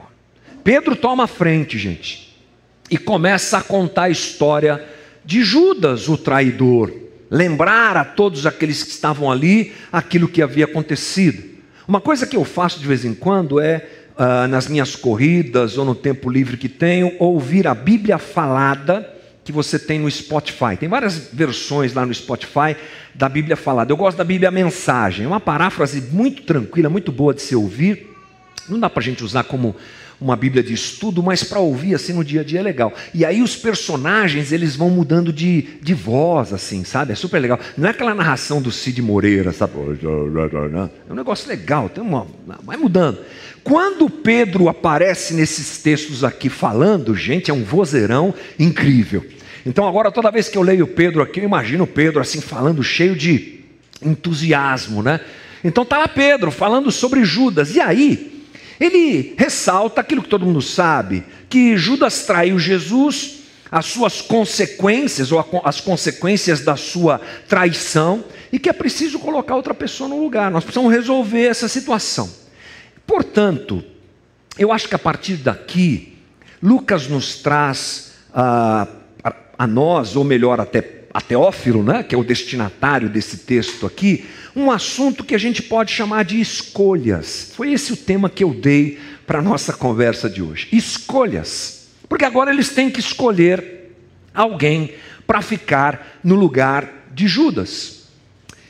Pedro 0.64 0.96
toma 0.96 1.26
a 1.26 1.28
frente, 1.28 1.78
gente, 1.78 2.38
e 2.90 2.98
começa 2.98 3.58
a 3.58 3.62
contar 3.62 4.04
a 4.04 4.10
história 4.10 4.84
de 5.26 5.44
Judas, 5.44 6.08
o 6.08 6.18
traidor, 6.18 6.94
lembrar 7.30 7.98
a 7.98 8.06
todos 8.06 8.46
aqueles 8.46 8.84
que 8.84 8.92
estavam 8.92 9.32
ali 9.32 9.74
aquilo 9.92 10.28
que 10.28 10.42
havia 10.42 10.66
acontecido. 10.66 11.44
Uma 11.88 12.00
coisa 12.00 12.26
que 12.26 12.38
eu 12.38 12.46
faço 12.46 12.80
de 12.80 12.88
vez 12.88 13.04
em 13.04 13.14
quando 13.14 13.60
é 13.60 13.86
uh, 14.18 14.48
nas 14.48 14.68
minhas 14.68 14.96
corridas 14.96 15.78
ou 15.78 15.86
no 15.86 15.96
tempo 15.96 16.30
livre 16.30 16.58
que 16.58 16.70
tenho, 16.70 17.14
ouvir 17.20 17.68
a 17.68 17.76
Bíblia 17.76 18.18
falada 18.18 19.10
que 19.44 19.52
você 19.52 19.78
tem 19.78 20.00
no 20.00 20.10
Spotify. 20.10 20.78
Tem 20.80 20.88
várias 20.88 21.30
versões 21.32 21.94
lá 21.94 22.06
no 22.06 22.14
Spotify 22.14 22.76
da 23.14 23.28
Bíblia 23.28 23.56
falada. 23.56 23.92
Eu 23.92 23.98
gosto 23.98 24.18
da 24.18 24.24
Bíblia 24.24 24.50
Mensagem, 24.50 25.26
é 25.26 25.28
uma 25.28 25.40
paráfrase 25.40 26.02
muito 26.12 26.44
tranquila, 26.44 26.90
muito 26.90 27.12
boa 27.12 27.34
de 27.34 27.42
se 27.42 27.56
ouvir. 27.56 28.10
Não 28.70 28.80
dá 28.80 28.90
para 28.90 29.02
a 29.02 29.04
gente 29.04 29.24
usar 29.24 29.44
como 29.44 29.76
uma 30.24 30.38
Bíblia 30.38 30.64
de 30.64 30.74
estudo, 30.74 31.22
mas 31.22 31.44
para 31.44 31.60
ouvir 31.60 31.96
assim 31.96 32.14
no 32.14 32.24
dia 32.24 32.42
a 32.42 32.44
dia 32.44 32.62
é 32.62 32.64
legal. 32.64 32.94
E 33.14 33.26
aí 33.26 33.42
os 33.42 33.58
personagens 33.58 34.54
eles 34.54 34.76
vão 34.76 34.90
mudando 34.90 35.34
de, 35.34 35.64
de 35.82 35.94
voz, 35.94 36.54
assim, 36.54 36.86
sabe? 36.86 37.12
É 37.12 37.16
super 37.16 37.40
legal. 37.40 37.60
Não 37.78 37.88
é 37.88 37.92
aquela 37.92 38.16
narração 38.16 38.62
do 38.62 38.72
Cid 38.72 39.02
Moreira, 39.02 39.52
sabe? 39.52 39.74
É 41.10 41.12
um 41.12 41.16
negócio 41.16 41.50
legal, 41.50 41.90
tem 41.90 42.02
uma, 42.02 42.26
vai 42.64 42.78
mudando. 42.78 43.20
Quando 43.64 44.10
Pedro 44.10 44.70
aparece 44.70 45.34
nesses 45.34 45.78
textos 45.80 46.24
aqui 46.24 46.50
falando, 46.50 47.14
gente, 47.16 47.52
é 47.52 47.54
um 47.54 47.64
vozeirão 47.64 48.34
incrível. 48.58 49.26
Então 49.66 49.88
agora 49.88 50.12
toda 50.12 50.32
vez 50.32 50.48
que 50.48 50.58
eu 50.58 50.62
leio 50.62 50.88
Pedro 50.88 51.22
aqui, 51.22 51.42
eu 51.42 51.46
imagino 51.46 51.86
Pedro 51.86 52.22
assim 52.22 52.40
falando 52.40 52.82
cheio 52.82 53.16
de 53.16 53.60
entusiasmo, 54.02 55.04
né? 55.04 55.20
Então 55.64 55.86
tá 55.86 55.98
lá 55.98 56.08
Pedro 56.08 56.52
falando 56.52 56.92
sobre 56.92 57.24
Judas. 57.24 57.76
E 57.76 57.80
aí, 57.80 58.33
ele 58.84 59.34
ressalta 59.38 60.02
aquilo 60.02 60.22
que 60.22 60.30
todo 60.30 60.46
mundo 60.46 60.62
sabe, 60.62 61.24
que 61.50 61.78
Judas 61.78 62.26
traiu 62.26 62.60
Jesus, 62.60 63.40
as 63.72 63.86
suas 63.86 64.22
consequências 64.22 65.32
ou 65.32 65.62
as 65.64 65.80
consequências 65.80 66.62
da 66.62 66.76
sua 66.76 67.20
traição 67.48 68.24
e 68.52 68.60
que 68.60 68.70
é 68.70 68.74
preciso 68.74 69.20
colocar 69.20 69.56
outra 69.56 69.74
pessoa 69.74 70.10
no 70.10 70.22
lugar. 70.22 70.52
Nós 70.52 70.64
precisamos 70.64 70.94
resolver 70.94 71.46
essa 71.46 71.68
situação. 71.68 72.30
Portanto, 73.08 73.84
eu 74.60 74.72
acho 74.72 74.88
que 74.88 74.96
a 74.96 75.00
partir 75.00 75.38
daqui, 75.38 76.18
Lucas 76.62 77.08
nos 77.08 77.38
traz 77.38 78.14
a, 78.34 78.88
a, 79.24 79.34
a 79.58 79.66
nós, 79.66 80.16
ou 80.16 80.24
melhor, 80.24 80.60
até 80.60 80.82
a 81.14 81.22
Teófilo, 81.22 81.84
né, 81.84 82.02
que 82.02 82.16
é 82.16 82.18
o 82.18 82.24
destinatário 82.24 83.08
desse 83.08 83.38
texto 83.38 83.86
aqui, 83.86 84.26
um 84.56 84.72
assunto 84.72 85.24
que 85.24 85.36
a 85.36 85.38
gente 85.38 85.62
pode 85.62 85.92
chamar 85.92 86.26
de 86.26 86.42
escolhas. 86.42 87.52
Foi 87.56 87.72
esse 87.72 87.94
o 87.94 87.98
tema 87.98 88.30
que 88.30 88.44
eu 88.44 88.54
dei 88.54 89.00
para 89.28 89.40
a 89.40 89.42
nossa 89.42 89.74
conversa 89.74 90.30
de 90.30 90.42
hoje. 90.42 90.68
Escolhas. 90.72 91.88
Porque 92.10 92.26
agora 92.26 92.52
eles 92.52 92.70
têm 92.70 92.90
que 92.90 93.00
escolher 93.00 93.92
alguém 94.34 94.94
para 95.28 95.42
ficar 95.42 96.20
no 96.24 96.36
lugar 96.36 97.08
de 97.14 97.28
Judas. 97.28 98.04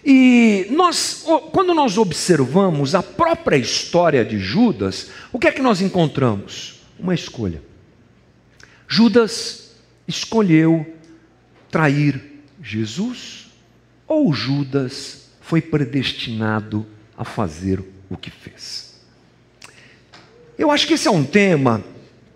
E 0.05 0.67
nós, 0.69 1.25
quando 1.53 1.73
nós 1.73 1.97
observamos 1.97 2.93
a 2.93 3.01
própria 3.01 3.55
história 3.55 4.23
de 4.25 4.37
Judas, 4.37 5.09
o 5.31 5.39
que 5.39 5.47
é 5.47 5.51
que 5.51 5.61
nós 5.61 5.79
encontramos? 5.79 6.81
Uma 6.99 7.13
escolha. 7.13 7.61
Judas 8.85 9.71
escolheu 10.05 10.85
trair 11.71 12.32
Jesus 12.63 13.47
ou 14.07 14.33
Judas 14.33 15.27
foi 15.41 15.61
predestinado 15.61 16.87
a 17.17 17.25
fazer 17.25 17.83
o 18.09 18.15
que 18.15 18.31
fez? 18.31 18.93
Eu 20.57 20.71
acho 20.71 20.87
que 20.87 20.93
esse 20.93 21.07
é 21.07 21.11
um 21.11 21.25
tema 21.25 21.83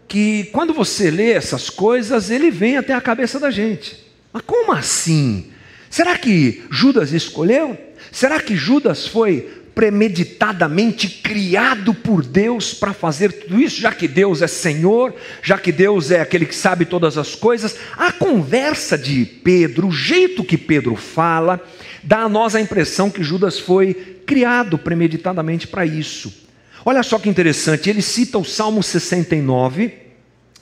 que, 0.07 0.45
quando 0.51 0.73
você 0.73 1.09
lê 1.09 1.31
essas 1.31 1.69
coisas, 1.69 2.29
ele 2.29 2.51
vem 2.51 2.77
até 2.77 2.93
a 2.93 3.01
cabeça 3.01 3.39
da 3.39 3.49
gente. 3.49 4.05
Mas 4.33 4.43
como 4.43 4.73
assim? 4.73 5.51
Será 5.89 6.17
que 6.17 6.65
Judas 6.69 7.13
escolheu? 7.13 7.77
Será 8.11 8.41
que 8.41 8.55
Judas 8.55 9.07
foi 9.07 9.63
premeditadamente 9.77 11.07
criado 11.07 11.93
por 11.93 12.25
Deus 12.25 12.73
para 12.73 12.93
fazer 12.93 13.31
tudo 13.31 13.61
isso, 13.61 13.79
já 13.79 13.91
que 13.91 14.07
Deus 14.07 14.41
é 14.41 14.47
Senhor, 14.47 15.13
já 15.43 15.55
que 15.55 15.71
Deus 15.71 16.09
é 16.09 16.19
aquele 16.19 16.47
que 16.47 16.55
sabe 16.55 16.83
todas 16.83 17.15
as 17.15 17.35
coisas? 17.35 17.77
A 17.95 18.11
conversa 18.11 18.97
de 18.97 19.23
Pedro, 19.23 19.89
o 19.89 19.91
jeito 19.91 20.43
que 20.43 20.57
Pedro 20.57 20.95
fala, 20.95 21.63
dá 22.01 22.21
a 22.21 22.29
nós 22.29 22.55
a 22.55 22.59
impressão 22.59 23.11
que 23.11 23.23
Judas 23.23 23.59
foi 23.59 23.93
criado 24.25 24.79
premeditadamente 24.79 25.67
para 25.67 25.85
isso. 25.85 26.33
Olha 26.83 27.03
só 27.03 27.19
que 27.19 27.29
interessante, 27.29 27.87
ele 27.87 28.01
cita 28.01 28.39
o 28.39 28.43
Salmo 28.43 28.81
69 28.81 29.93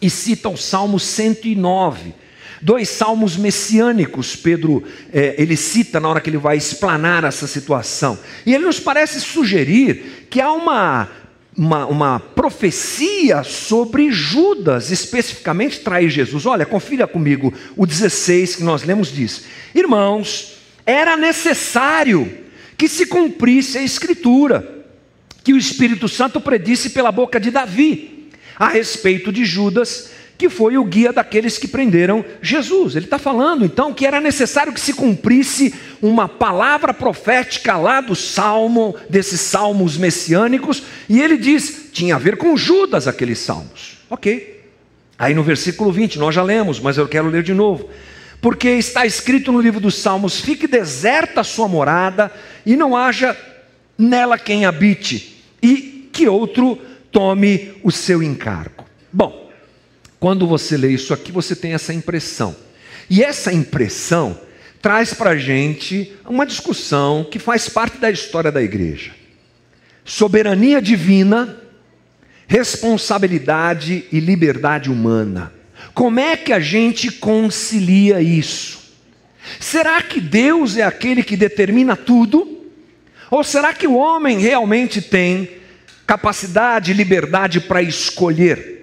e 0.02 0.10
cita 0.10 0.50
o 0.50 0.58
Salmo 0.58 1.00
109 1.00 2.25
dois 2.66 2.90
salmos 2.90 3.38
messiânicos, 3.38 4.36
Pedro 4.36 4.84
é, 5.14 5.36
ele 5.38 5.56
cita 5.56 6.00
na 6.00 6.10
hora 6.10 6.20
que 6.20 6.32
ele 6.32 6.38
vai 6.38 6.58
explanar 6.58 7.24
essa 7.24 7.46
situação. 7.46 8.18
E 8.44 8.56
ele 8.56 8.66
nos 8.66 8.80
parece 8.80 9.22
sugerir 9.22 10.26
que 10.32 10.42
há 10.42 10.52
uma, 10.52 11.08
uma, 11.56 11.86
uma 11.86 12.20
profecia 12.20 13.44
sobre 13.44 14.12
Judas, 14.12 14.90
especificamente 14.90 15.82
trair 15.82 16.10
Jesus. 16.10 16.48
Olha, 16.48 16.66
confira 16.66 17.06
comigo 17.06 17.54
o 17.78 17.86
16 17.86 18.56
que 18.56 18.64
nós 18.64 18.82
lemos 18.82 19.14
diz: 19.14 19.44
Irmãos, 19.76 20.58
era 20.88 21.16
necessário 21.16 22.36
que 22.76 22.88
se 22.88 23.06
cumprisse 23.06 23.78
a 23.78 23.84
Escritura, 23.84 24.84
que 25.44 25.54
o 25.54 25.58
Espírito 25.58 26.10
Santo 26.10 26.42
predisse 26.42 26.90
pela 26.90 27.12
boca 27.12 27.40
de 27.40 27.52
Davi 27.52 28.32
a 28.58 28.70
respeito 28.70 29.32
de 29.32 29.46
Judas 29.46 30.10
que 30.38 30.50
foi 30.50 30.78
o 30.78 30.84
guia 30.84 31.14
daqueles 31.14 31.58
que 31.58 31.68
prenderam 31.68 32.24
Jesus. 32.42 32.96
Ele 32.96 33.06
está 33.06 33.18
falando 33.18 33.66
então 33.66 33.94
que 33.94 34.06
era 34.06 34.20
necessário 34.20 34.74
que 34.74 34.80
se 34.80 34.94
cumprisse 34.94 35.74
uma 36.02 36.28
palavra 36.28 36.94
profética 36.94 37.78
lá 37.78 38.02
do 38.02 38.16
salmo, 38.16 38.96
desses 39.10 39.42
salmos 39.42 39.98
messiânicos, 39.98 40.84
e 41.08 41.22
ele 41.22 41.38
diz: 41.38 41.90
tinha 41.92 42.16
a 42.16 42.20
ver 42.20 42.38
com 42.38 42.58
Judas 42.58 43.08
aqueles 43.08 43.40
salmos. 43.40 43.98
Ok. 44.10 44.64
Aí 45.18 45.34
no 45.34 45.44
versículo 45.44 45.92
20, 45.92 46.20
nós 46.20 46.36
já 46.36 46.44
lemos, 46.44 46.80
mas 46.80 46.98
eu 46.98 47.08
quero 47.08 47.30
ler 47.30 47.44
de 47.44 47.54
novo. 47.54 47.90
Porque 48.42 48.70
está 48.70 49.06
escrito 49.06 49.52
no 49.52 49.62
livro 49.62 49.80
dos 49.80 49.96
Salmos: 49.96 50.40
fique 50.40 50.68
deserta 50.68 51.42
a 51.42 51.44
sua 51.44 51.68
morada, 51.68 52.32
e 52.66 52.76
não 52.76 52.96
haja 52.96 53.36
nela 53.98 54.38
quem 54.38 54.66
habite, 54.66 55.42
e 55.62 56.10
que 56.12 56.28
outro 56.28 56.78
tome 57.12 57.74
o 57.82 57.92
seu 57.92 58.22
encargo. 58.22 58.86
Bom, 59.12 59.45
quando 60.20 60.48
você 60.48 60.78
lê 60.78 60.90
isso 60.90 61.14
aqui, 61.14 61.32
você 61.32 61.56
tem 61.56 61.74
essa 61.74 61.94
impressão. 61.94 62.56
E 63.10 63.24
essa 63.24 63.54
impressão 63.54 64.40
traz 64.82 65.14
para 65.14 65.32
a 65.32 65.38
gente 65.38 66.14
uma 66.28 66.46
discussão 66.46 67.26
que 67.30 67.40
faz 67.40 67.68
parte 67.70 67.98
da 67.98 68.10
história 68.10 68.52
da 68.52 68.62
igreja: 68.62 69.12
soberania 70.04 70.82
divina, 70.82 71.58
responsabilidade 72.48 74.06
e 74.12 74.20
liberdade 74.20 74.90
humana. 74.90 75.52
Como 75.94 76.20
é 76.20 76.36
que 76.36 76.52
a 76.52 76.60
gente 76.60 77.12
concilia 77.12 78.22
isso? 78.22 78.80
Será 79.60 80.02
que 80.02 80.20
Deus 80.20 80.78
é 80.78 80.84
aquele 80.84 81.24
que 81.24 81.38
determina 81.38 81.96
tudo? 81.96 82.64
Ou 83.30 83.44
será 83.44 83.74
que 83.74 83.88
o 83.88 83.96
homem 83.96 84.40
realmente 84.40 85.02
tem 85.02 85.50
capacidade 86.06 86.92
e 86.92 86.94
liberdade 86.94 87.60
para 87.60 87.82
escolher? 87.82 88.75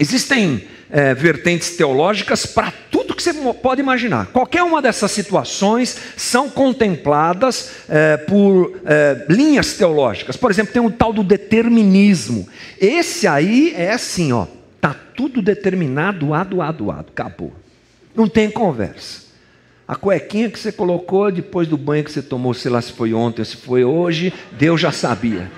Existem 0.00 0.66
é, 0.90 1.12
vertentes 1.12 1.76
teológicas 1.76 2.46
para 2.46 2.72
tudo 2.90 3.14
que 3.14 3.22
você 3.22 3.34
pode 3.52 3.82
imaginar. 3.82 4.28
Qualquer 4.28 4.62
uma 4.62 4.80
dessas 4.80 5.10
situações 5.10 5.94
são 6.16 6.48
contempladas 6.48 7.84
é, 7.86 8.16
por 8.16 8.80
é, 8.86 9.26
linhas 9.28 9.74
teológicas. 9.74 10.38
Por 10.38 10.50
exemplo, 10.50 10.72
tem 10.72 10.82
o 10.82 10.90
tal 10.90 11.12
do 11.12 11.22
determinismo. 11.22 12.48
Esse 12.80 13.26
aí 13.26 13.74
é 13.76 13.92
assim, 13.92 14.32
ó, 14.32 14.46
tá 14.80 14.96
tudo 15.14 15.42
determinado, 15.42 16.32
ado, 16.32 16.62
ado, 16.62 16.90
ado, 16.90 17.08
acabou. 17.10 17.52
Não 18.14 18.26
tem 18.26 18.50
conversa. 18.50 19.28
A 19.86 19.94
cuequinha 19.96 20.48
que 20.48 20.58
você 20.58 20.72
colocou 20.72 21.30
depois 21.30 21.68
do 21.68 21.76
banho 21.76 22.04
que 22.04 22.10
você 22.10 22.22
tomou, 22.22 22.54
sei 22.54 22.70
lá 22.70 22.80
se 22.80 22.92
foi 22.92 23.12
ontem 23.12 23.44
se 23.44 23.56
foi 23.56 23.84
hoje, 23.84 24.32
Deus 24.52 24.80
já 24.80 24.92
sabia. 24.92 25.50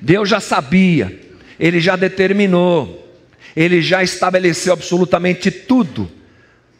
Deus 0.00 0.28
já 0.28 0.40
sabia. 0.40 1.20
Ele 1.60 1.78
já 1.78 1.94
determinou 1.94 3.03
ele 3.56 3.80
já 3.80 4.02
estabeleceu 4.02 4.72
absolutamente 4.72 5.50
tudo. 5.50 6.10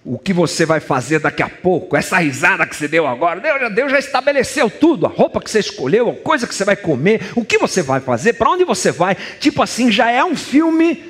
O 0.05 0.19
que 0.19 0.35
você 0.35 0.67
vai 0.67 0.81
fazer 0.81 1.19
daqui 1.19 1.43
a 1.43 1.49
pouco, 1.49 1.97
essa 1.97 2.19
risada 2.19 2.67
que 2.67 2.77
você 2.77 2.87
deu 2.87 3.07
agora, 3.07 3.41
Deus, 3.41 3.75
Deus 3.75 3.91
já 3.91 3.99
estabeleceu 3.99 4.69
tudo, 4.69 5.07
a 5.07 5.09
roupa 5.09 5.41
que 5.41 5.51
você 5.51 5.61
escolheu, 5.61 6.11
a 6.11 6.15
coisa 6.15 6.47
que 6.47 6.55
você 6.55 6.65
vai 6.65 6.77
comer, 6.77 7.31
o 7.35 7.43
que 7.43 7.57
você 7.57 7.81
vai 7.81 8.01
fazer, 8.01 8.35
para 8.35 8.51
onde 8.51 8.65
você 8.65 8.93
vai. 8.93 9.17
Tipo 9.41 9.63
assim, 9.63 9.91
já 9.91 10.11
é 10.11 10.23
um 10.23 10.37
filme 10.37 11.03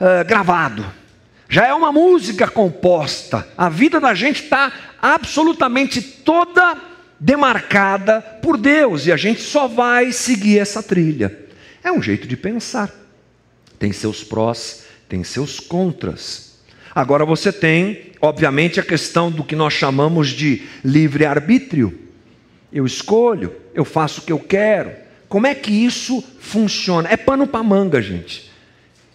uh, 0.00 0.24
gravado, 0.26 0.84
já 1.48 1.68
é 1.68 1.72
uma 1.72 1.92
música 1.92 2.48
composta. 2.48 3.46
A 3.56 3.68
vida 3.68 4.00
da 4.00 4.14
gente 4.14 4.42
está 4.42 4.72
absolutamente 5.00 6.02
toda 6.02 6.76
demarcada 7.20 8.20
por 8.42 8.56
Deus 8.56 9.06
e 9.06 9.12
a 9.12 9.16
gente 9.16 9.42
só 9.42 9.68
vai 9.68 10.10
seguir 10.10 10.58
essa 10.58 10.82
trilha. 10.82 11.38
É 11.84 11.92
um 11.92 12.02
jeito 12.02 12.26
de 12.26 12.36
pensar, 12.36 12.90
tem 13.78 13.92
seus 13.92 14.24
prós 14.24 14.89
tem 15.10 15.24
seus 15.24 15.58
contras. 15.58 16.60
Agora 16.94 17.26
você 17.26 17.52
tem, 17.52 18.12
obviamente, 18.22 18.78
a 18.78 18.82
questão 18.82 19.30
do 19.30 19.42
que 19.42 19.56
nós 19.56 19.74
chamamos 19.74 20.28
de 20.28 20.62
livre-arbítrio. 20.84 21.98
Eu 22.72 22.86
escolho, 22.86 23.52
eu 23.74 23.84
faço 23.84 24.20
o 24.20 24.24
que 24.24 24.32
eu 24.32 24.38
quero. 24.38 24.92
Como 25.28 25.48
é 25.48 25.54
que 25.54 25.72
isso 25.72 26.22
funciona? 26.38 27.08
É 27.10 27.16
pano 27.16 27.44
para 27.46 27.62
manga, 27.62 28.00
gente. 28.00 28.50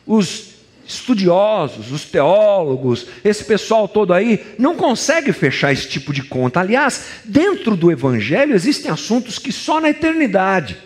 Os 0.06 0.56
estudiosos, 0.86 1.92
os 1.92 2.04
teólogos, 2.04 3.08
esse 3.24 3.46
pessoal 3.46 3.88
todo 3.88 4.14
aí, 4.14 4.46
não 4.60 4.76
consegue 4.76 5.32
fechar 5.32 5.72
esse 5.72 5.88
tipo 5.88 6.12
de 6.12 6.24
conta. 6.24 6.60
Aliás, 6.60 7.22
dentro 7.24 7.76
do 7.76 7.90
Evangelho 7.90 8.54
existem 8.54 8.92
assuntos 8.92 9.40
que 9.40 9.52
só 9.52 9.80
na 9.80 9.90
eternidade 9.90 10.78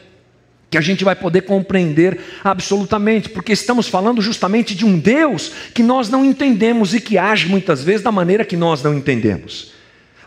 que 0.69 0.77
a 0.77 0.81
gente 0.81 1.03
vai 1.03 1.15
poder 1.15 1.41
compreender 1.41 2.19
absolutamente, 2.43 3.29
porque 3.29 3.53
estamos 3.53 3.87
falando 3.87 4.21
justamente 4.21 4.75
de 4.75 4.85
um 4.85 4.99
Deus 4.99 5.51
que 5.73 5.81
nós 5.81 6.09
não 6.09 6.23
entendemos 6.23 6.93
e 6.93 7.01
que 7.01 7.17
age 7.17 7.47
muitas 7.47 7.83
vezes 7.83 8.01
da 8.03 8.11
maneira 8.11 8.45
que 8.45 8.55
nós 8.55 8.83
não 8.83 8.93
entendemos. 8.93 9.71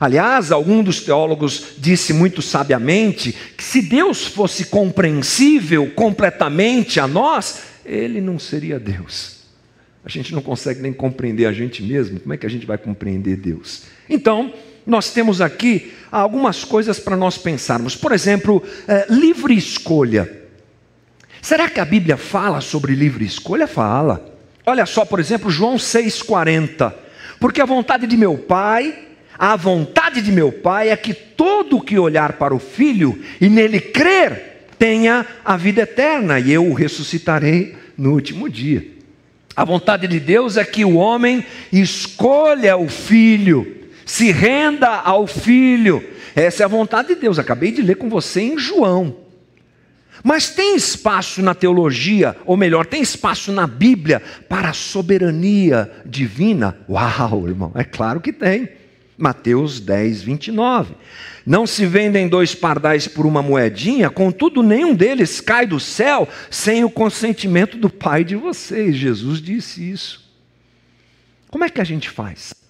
Aliás, 0.01 0.51
algum 0.51 0.83
dos 0.83 1.01
teólogos 1.01 1.75
disse 1.79 2.13
muito 2.13 2.43
sabiamente 2.43 3.37
que 3.57 3.63
se 3.63 3.81
Deus 3.81 4.27
fosse 4.27 4.65
compreensível 4.65 5.93
completamente 5.95 6.99
a 6.99 7.07
nós, 7.07 7.63
ele 7.87 8.21
não 8.21 8.37
seria 8.37 8.81
Deus. 8.81 9.43
A 10.05 10.09
gente 10.09 10.35
não 10.35 10.43
consegue 10.43 10.81
nem 10.81 10.93
compreender 10.93 11.47
a 11.47 11.53
gente 11.53 11.81
mesmo, 11.85 12.19
como 12.19 12.35
é 12.35 12.37
que 12.37 12.45
a 12.45 12.51
gente 12.51 12.67
vai 12.67 12.77
compreender 12.77 13.37
Deus? 13.37 13.85
Então, 14.11 14.53
nós 14.87 15.11
temos 15.11 15.41
aqui 15.41 15.93
algumas 16.11 16.65
coisas 16.65 16.99
para 16.99 17.17
nós 17.17 17.39
pensarmos. 17.39 17.97
Por 17.97 18.13
exemplo, 18.13 18.63
é, 18.87 19.07
livre 19.09 19.57
escolha. 19.57 20.41
Será 21.41 21.69
que 21.69 21.81
a 21.81 21.85
Bíblia 21.85 22.17
fala 22.17 22.61
sobre 22.61 22.95
livre 22.95 23.25
escolha? 23.25 23.67
Fala. 23.67 24.25
Olha 24.65 24.87
só, 24.87 25.05
por 25.05 25.19
exemplo, 25.19 25.51
João 25.51 25.77
6,40. 25.77 26.93
Porque 27.41 27.61
a 27.61 27.67
vontade 27.67 28.07
de 28.07 28.17
meu 28.17 28.39
Pai, 28.39 28.97
a 29.39 29.57
vontade 29.57 30.23
de 30.23 30.31
meu 30.31 30.53
Pai 30.53 30.91
é 30.91 30.97
que 30.97 31.13
todo 31.13 31.81
que 31.81 31.99
olhar 31.99 32.35
para 32.35 32.55
o 32.55 32.61
Filho 32.61 33.21
e 33.41 33.49
nele 33.49 33.81
crer 33.81 34.67
tenha 34.79 35.27
a 35.45 35.57
vida 35.57 35.83
eterna, 35.83 36.41
e 36.41 36.53
eu 36.53 36.67
o 36.67 36.75
ressuscitarei 36.75 37.77
no 37.97 38.13
último 38.13 38.49
dia. 38.49 38.85
A 39.55 39.65
vontade 39.65 40.09
de 40.09 40.19
Deus 40.19 40.57
é 40.57 40.65
que 40.65 40.85
o 40.85 40.95
homem 40.95 41.45
escolha 41.73 42.77
o 42.77 42.89
Filho 42.89 43.82
se 44.13 44.31
renda 44.31 44.91
ao 44.91 45.27
Filho. 45.27 46.07
Essa 46.37 46.63
é 46.63 46.67
a 46.67 46.69
vontade 46.69 47.09
de 47.09 47.15
Deus. 47.15 47.39
Acabei 47.39 47.73
de 47.73 47.81
ler 47.81 47.95
com 47.95 48.11
você 48.11 48.43
em 48.43 48.59
João. 48.59 49.17
Mas 50.23 50.51
tem 50.51 50.77
espaço 50.77 51.41
na 51.41 51.55
teologia, 51.55 52.37
ou 52.45 52.55
melhor, 52.55 52.85
tem 52.85 53.01
espaço 53.01 53.51
na 53.51 53.67
Bíblia 53.67 54.21
para 54.51 54.69
a 54.69 54.75
soberania 54.75 55.91
divina? 56.05 56.77
Uau, 56.87 57.49
irmão, 57.49 57.73
é 57.75 57.85
claro 57.85 58.21
que 58.21 58.35
tem. 58.35 58.69
Mateus 59.17 59.81
10, 59.81 60.21
29. 60.21 60.95
Não 61.47 61.67
se 61.67 61.87
vendem 61.87 62.29
dois 62.29 62.55
pardais 62.55 63.09
por 63.09 63.25
uma 63.25 63.41
moedinha, 63.41 64.11
contudo, 64.11 64.63
nenhum 64.63 64.95
deles 64.95 65.41
cai 65.41 65.67
do 65.67 65.81
céu 65.81 66.29
sem 66.51 66.85
o 66.85 66.91
consentimento 66.91 67.79
do 67.79 67.89
Pai 67.89 68.25
de 68.25 68.37
vocês. 68.37 68.95
Jesus 68.95 69.41
disse 69.41 69.91
isso. 69.91 70.31
Como 71.49 71.65
é 71.65 71.71
que 71.71 71.81
a 71.81 71.85
gente 71.85 72.11
faz? 72.11 72.62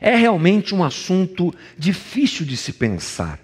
É 0.00 0.14
realmente 0.14 0.74
um 0.74 0.84
assunto 0.84 1.54
difícil 1.78 2.44
de 2.44 2.56
se 2.56 2.72
pensar. 2.72 3.38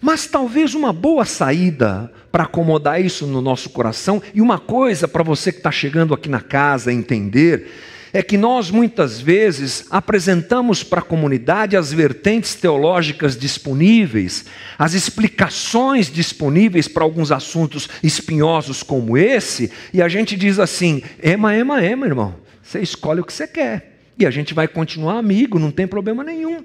Mas 0.00 0.26
talvez 0.26 0.74
uma 0.74 0.92
boa 0.92 1.24
saída 1.24 2.12
para 2.30 2.44
acomodar 2.44 3.04
isso 3.04 3.26
no 3.26 3.40
nosso 3.40 3.70
coração, 3.70 4.22
e 4.32 4.40
uma 4.40 4.58
coisa 4.58 5.08
para 5.08 5.22
você 5.22 5.50
que 5.50 5.58
está 5.58 5.70
chegando 5.70 6.14
aqui 6.14 6.28
na 6.28 6.40
casa 6.40 6.92
entender, 6.92 7.70
é 8.12 8.22
que 8.22 8.36
nós 8.36 8.70
muitas 8.70 9.20
vezes 9.20 9.86
apresentamos 9.90 10.82
para 10.82 11.00
a 11.00 11.02
comunidade 11.02 11.76
as 11.76 11.92
vertentes 11.92 12.54
teológicas 12.54 13.36
disponíveis, 13.36 14.46
as 14.78 14.94
explicações 14.94 16.10
disponíveis 16.10 16.88
para 16.88 17.04
alguns 17.04 17.30
assuntos 17.30 17.88
espinhosos 18.02 18.82
como 18.82 19.16
esse, 19.16 19.70
e 19.92 20.02
a 20.02 20.08
gente 20.08 20.36
diz 20.36 20.58
assim: 20.58 21.02
ema, 21.22 21.54
ema, 21.54 21.84
ema, 21.84 22.06
irmão, 22.06 22.36
você 22.62 22.80
escolhe 22.80 23.20
o 23.20 23.24
que 23.24 23.32
você 23.32 23.46
quer, 23.46 23.89
e 24.20 24.26
a 24.26 24.30
gente 24.30 24.54
vai 24.54 24.68
continuar 24.68 25.18
amigo, 25.18 25.58
não 25.58 25.70
tem 25.70 25.86
problema 25.86 26.22
nenhum. 26.22 26.64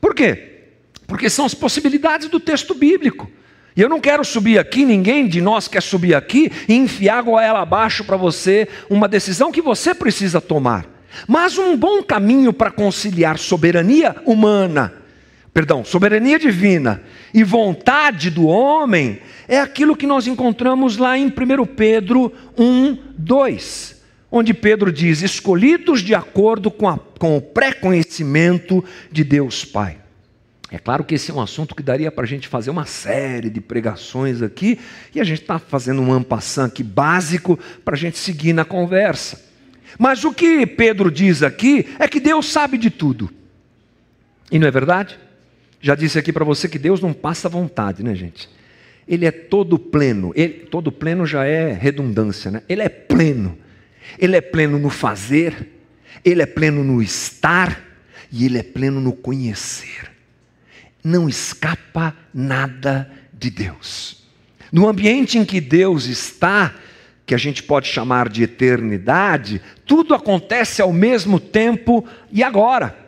Por 0.00 0.14
quê? 0.14 0.52
Porque 1.06 1.30
são 1.30 1.44
as 1.44 1.54
possibilidades 1.54 2.28
do 2.28 2.38
texto 2.38 2.74
bíblico. 2.74 3.30
E 3.76 3.80
eu 3.80 3.88
não 3.88 4.00
quero 4.00 4.24
subir 4.24 4.58
aqui, 4.58 4.84
ninguém 4.84 5.26
de 5.26 5.40
nós 5.40 5.66
quer 5.66 5.82
subir 5.82 6.14
aqui 6.14 6.50
e 6.68 6.74
enfiar 6.74 7.22
goela 7.22 7.60
abaixo 7.60 8.04
para 8.04 8.16
você 8.16 8.68
uma 8.88 9.08
decisão 9.08 9.50
que 9.50 9.60
você 9.60 9.94
precisa 9.94 10.40
tomar. 10.40 10.86
Mas 11.26 11.58
um 11.58 11.76
bom 11.76 12.02
caminho 12.02 12.52
para 12.52 12.70
conciliar 12.70 13.38
soberania 13.38 14.14
humana, 14.24 14.92
perdão, 15.52 15.84
soberania 15.84 16.38
divina 16.38 17.02
e 17.32 17.42
vontade 17.42 18.30
do 18.30 18.46
homem 18.46 19.20
é 19.48 19.60
aquilo 19.60 19.96
que 19.96 20.06
nós 20.06 20.26
encontramos 20.26 20.96
lá 20.96 21.18
em 21.18 21.26
1 21.26 21.66
Pedro 21.66 22.32
1, 22.56 22.98
2, 23.16 23.93
onde 24.34 24.52
Pedro 24.52 24.92
diz: 24.92 25.22
escolhidos 25.22 26.00
de 26.00 26.14
acordo 26.14 26.70
com, 26.70 26.88
a, 26.88 26.98
com 26.98 27.36
o 27.36 27.40
pré-conhecimento 27.40 28.84
de 29.10 29.22
Deus 29.22 29.64
Pai. 29.64 29.98
É 30.70 30.78
claro 30.78 31.04
que 31.04 31.14
esse 31.14 31.30
é 31.30 31.34
um 31.34 31.40
assunto 31.40 31.74
que 31.74 31.84
daria 31.84 32.10
para 32.10 32.24
a 32.24 32.26
gente 32.26 32.48
fazer 32.48 32.70
uma 32.70 32.84
série 32.84 33.48
de 33.48 33.60
pregações 33.60 34.42
aqui, 34.42 34.80
e 35.14 35.20
a 35.20 35.24
gente 35.24 35.42
está 35.42 35.58
fazendo 35.58 36.02
um 36.02 36.12
ampassant 36.12 36.66
aqui 36.66 36.82
básico 36.82 37.56
para 37.84 37.94
a 37.94 37.98
gente 37.98 38.18
seguir 38.18 38.52
na 38.52 38.64
conversa. 38.64 39.40
Mas 39.96 40.24
o 40.24 40.32
que 40.32 40.66
Pedro 40.66 41.12
diz 41.12 41.44
aqui 41.44 41.86
é 42.00 42.08
que 42.08 42.18
Deus 42.18 42.50
sabe 42.50 42.76
de 42.76 42.90
tudo. 42.90 43.30
E 44.50 44.58
não 44.58 44.66
é 44.66 44.70
verdade? 44.70 45.16
Já 45.80 45.94
disse 45.94 46.18
aqui 46.18 46.32
para 46.32 46.44
você 46.44 46.68
que 46.68 46.78
Deus 46.78 47.00
não 47.00 47.12
passa 47.12 47.48
vontade, 47.48 48.02
né, 48.02 48.12
gente? 48.16 48.48
Ele 49.06 49.26
é 49.26 49.30
todo 49.30 49.78
pleno. 49.78 50.32
Ele, 50.34 50.66
todo 50.70 50.90
pleno 50.90 51.24
já 51.24 51.44
é 51.44 51.72
redundância, 51.72 52.50
né? 52.50 52.62
Ele 52.68 52.82
é 52.82 52.88
pleno. 52.88 53.56
Ele 54.18 54.36
é 54.36 54.40
pleno 54.40 54.78
no 54.78 54.90
fazer, 54.90 55.68
ele 56.24 56.42
é 56.42 56.46
pleno 56.46 56.82
no 56.84 57.02
estar 57.02 57.82
e 58.30 58.44
ele 58.46 58.58
é 58.58 58.62
pleno 58.62 59.00
no 59.00 59.12
conhecer 59.12 60.14
não 61.04 61.28
escapa 61.28 62.16
nada 62.32 63.10
de 63.30 63.50
Deus. 63.50 64.24
No 64.72 64.88
ambiente 64.88 65.38
em 65.38 65.44
que 65.44 65.60
Deus 65.60 66.06
está, 66.06 66.74
que 67.26 67.34
a 67.34 67.38
gente 67.38 67.62
pode 67.62 67.86
chamar 67.86 68.30
de 68.30 68.42
eternidade, 68.42 69.60
tudo 69.84 70.14
acontece 70.14 70.80
ao 70.80 70.92
mesmo 70.92 71.38
tempo 71.38 72.04
e 72.32 72.42
agora. 72.42 72.98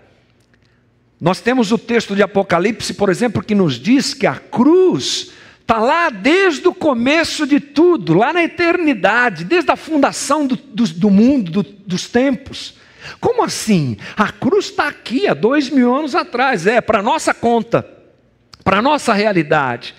Nós 1.19 1.41
temos 1.41 1.73
o 1.73 1.79
texto 1.79 2.15
de 2.15 2.23
Apocalipse, 2.23 2.93
por 2.93 3.09
exemplo, 3.09 3.43
que 3.43 3.55
nos 3.55 3.81
diz 3.81 4.13
que 4.13 4.27
a 4.27 4.35
cruz 4.35 5.33
está 5.67 5.79
lá 5.81 6.11
desde 6.11 6.69
o 6.69 6.73
começo 6.73 7.45
de 7.45 7.59
tudo, 7.59 8.15
lá 8.15 8.33
na 8.33 8.45
eternidade, 8.45 9.45
desde 9.45 9.69
a 9.73 9.77
fundação 9.77 10.47
do, 10.47 10.55
do, 10.55 10.85
do 10.85 11.11
mundo, 11.11 11.51
do, 11.51 11.63
dos 11.65 12.09
tempos. 12.09 12.77
Como 13.19 13.43
assim? 13.43 13.97
A 14.17 14.31
cruz 14.31 14.67
está 14.67 14.87
aqui 14.87 15.27
há 15.27 15.35
dois 15.35 15.69
mil 15.69 15.93
anos 15.93 16.15
atrás, 16.15 16.69
é, 16.69 16.81
para 16.81 17.03
nossa 17.03 17.35
conta, 17.35 17.85
para 18.63 18.81
nossa 18.81 19.13
realidade. 19.13 19.93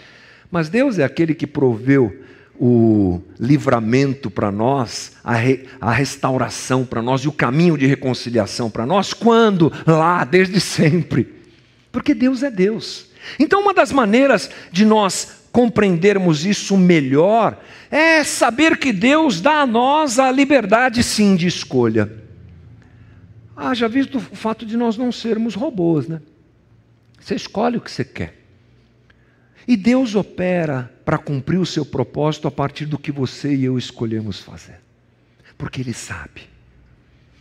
Mas 0.50 0.70
Deus 0.70 1.00
é 1.00 1.04
aquele 1.04 1.36
que 1.36 1.46
proveu 1.46 2.24
o 2.58 3.22
livramento 3.38 4.32
para 4.32 4.50
nós, 4.50 5.18
a, 5.22 5.34
re, 5.34 5.66
a 5.82 5.92
restauração 5.92 6.86
para 6.86 7.02
nós 7.02 7.22
e 7.22 7.28
o 7.28 7.34
caminho 7.34 7.78
de 7.78 7.86
reconciliação 7.86 8.70
para 8.70 8.86
nós, 8.86 9.14
quando? 9.14 9.72
Lá, 9.86 10.24
desde 10.24 10.62
sempre. 10.62 11.36
Porque 11.92 12.14
Deus 12.14 12.42
é 12.42 12.50
Deus. 12.50 13.08
Então, 13.38 13.62
uma 13.62 13.74
das 13.74 13.92
maneiras 13.92 14.50
de 14.72 14.86
nós 14.86 15.37
compreendermos 15.52 16.46
isso 16.46 16.78
melhor 16.78 17.62
é 17.90 18.24
saber 18.24 18.78
que 18.78 18.92
Deus 18.92 19.42
dá 19.42 19.62
a 19.62 19.68
nós 19.68 20.20
a 20.20 20.32
liberdade, 20.32 21.04
sim, 21.04 21.36
de 21.36 21.48
escolha. 21.48 22.12
Ah, 23.56 23.74
já 23.74 23.88
visto 23.88 24.18
o 24.18 24.22
fato 24.22 24.66
de 24.66 24.78
nós 24.78 24.98
não 24.98 25.12
sermos 25.12 25.56
robôs, 25.56 26.08
né? 26.08 26.22
Você 27.20 27.36
escolhe 27.36 27.78
o 27.78 27.82
que 27.82 27.92
você 27.92 28.06
quer. 28.06 28.36
E 29.68 29.76
Deus 29.76 30.16
opera 30.16 30.92
para 31.04 31.18
cumprir 31.18 31.58
o 31.58 31.66
seu 31.66 31.86
propósito 31.86 32.48
a 32.48 32.52
partir 32.52 32.86
do 32.86 32.98
que 32.98 33.12
você 33.12 33.54
e 33.54 33.66
eu 33.66 33.78
escolhemos 33.78 34.40
fazer. 34.40 34.80
Porque 35.58 35.82
Ele 35.82 35.94
sabe. 35.94 36.42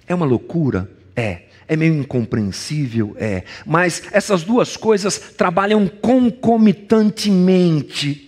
É 0.06 0.14
uma 0.14 0.26
loucura? 0.26 0.90
É. 1.14 1.45
É 1.68 1.76
meio 1.76 1.94
incompreensível? 1.94 3.16
É. 3.18 3.42
Mas 3.64 4.02
essas 4.12 4.44
duas 4.44 4.76
coisas 4.76 5.18
trabalham 5.18 5.88
concomitantemente 5.88 8.26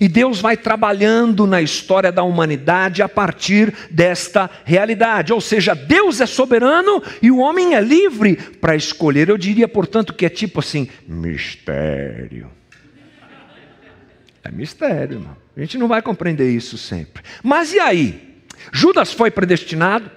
e 0.00 0.08
Deus 0.08 0.40
vai 0.40 0.56
trabalhando 0.56 1.46
na 1.46 1.60
história 1.60 2.10
da 2.10 2.22
humanidade 2.22 3.02
a 3.02 3.08
partir 3.08 3.72
desta 3.90 4.50
realidade. 4.64 5.32
Ou 5.32 5.40
seja, 5.40 5.74
Deus 5.74 6.20
é 6.20 6.26
soberano 6.26 7.02
e 7.20 7.30
o 7.30 7.38
homem 7.38 7.74
é 7.74 7.80
livre 7.80 8.36
para 8.36 8.76
escolher. 8.76 9.28
Eu 9.28 9.38
diria, 9.38 9.68
portanto, 9.68 10.12
que 10.12 10.26
é 10.26 10.28
tipo 10.28 10.60
assim: 10.60 10.88
mistério. 11.06 12.50
É 14.44 14.50
mistério, 14.50 15.18
irmão. 15.18 15.36
A 15.56 15.60
gente 15.60 15.78
não 15.78 15.86
vai 15.86 16.02
compreender 16.02 16.50
isso 16.50 16.76
sempre. 16.76 17.22
Mas 17.42 17.72
e 17.72 17.78
aí? 17.78 18.32
Judas 18.72 19.12
foi 19.12 19.30
predestinado? 19.30 20.10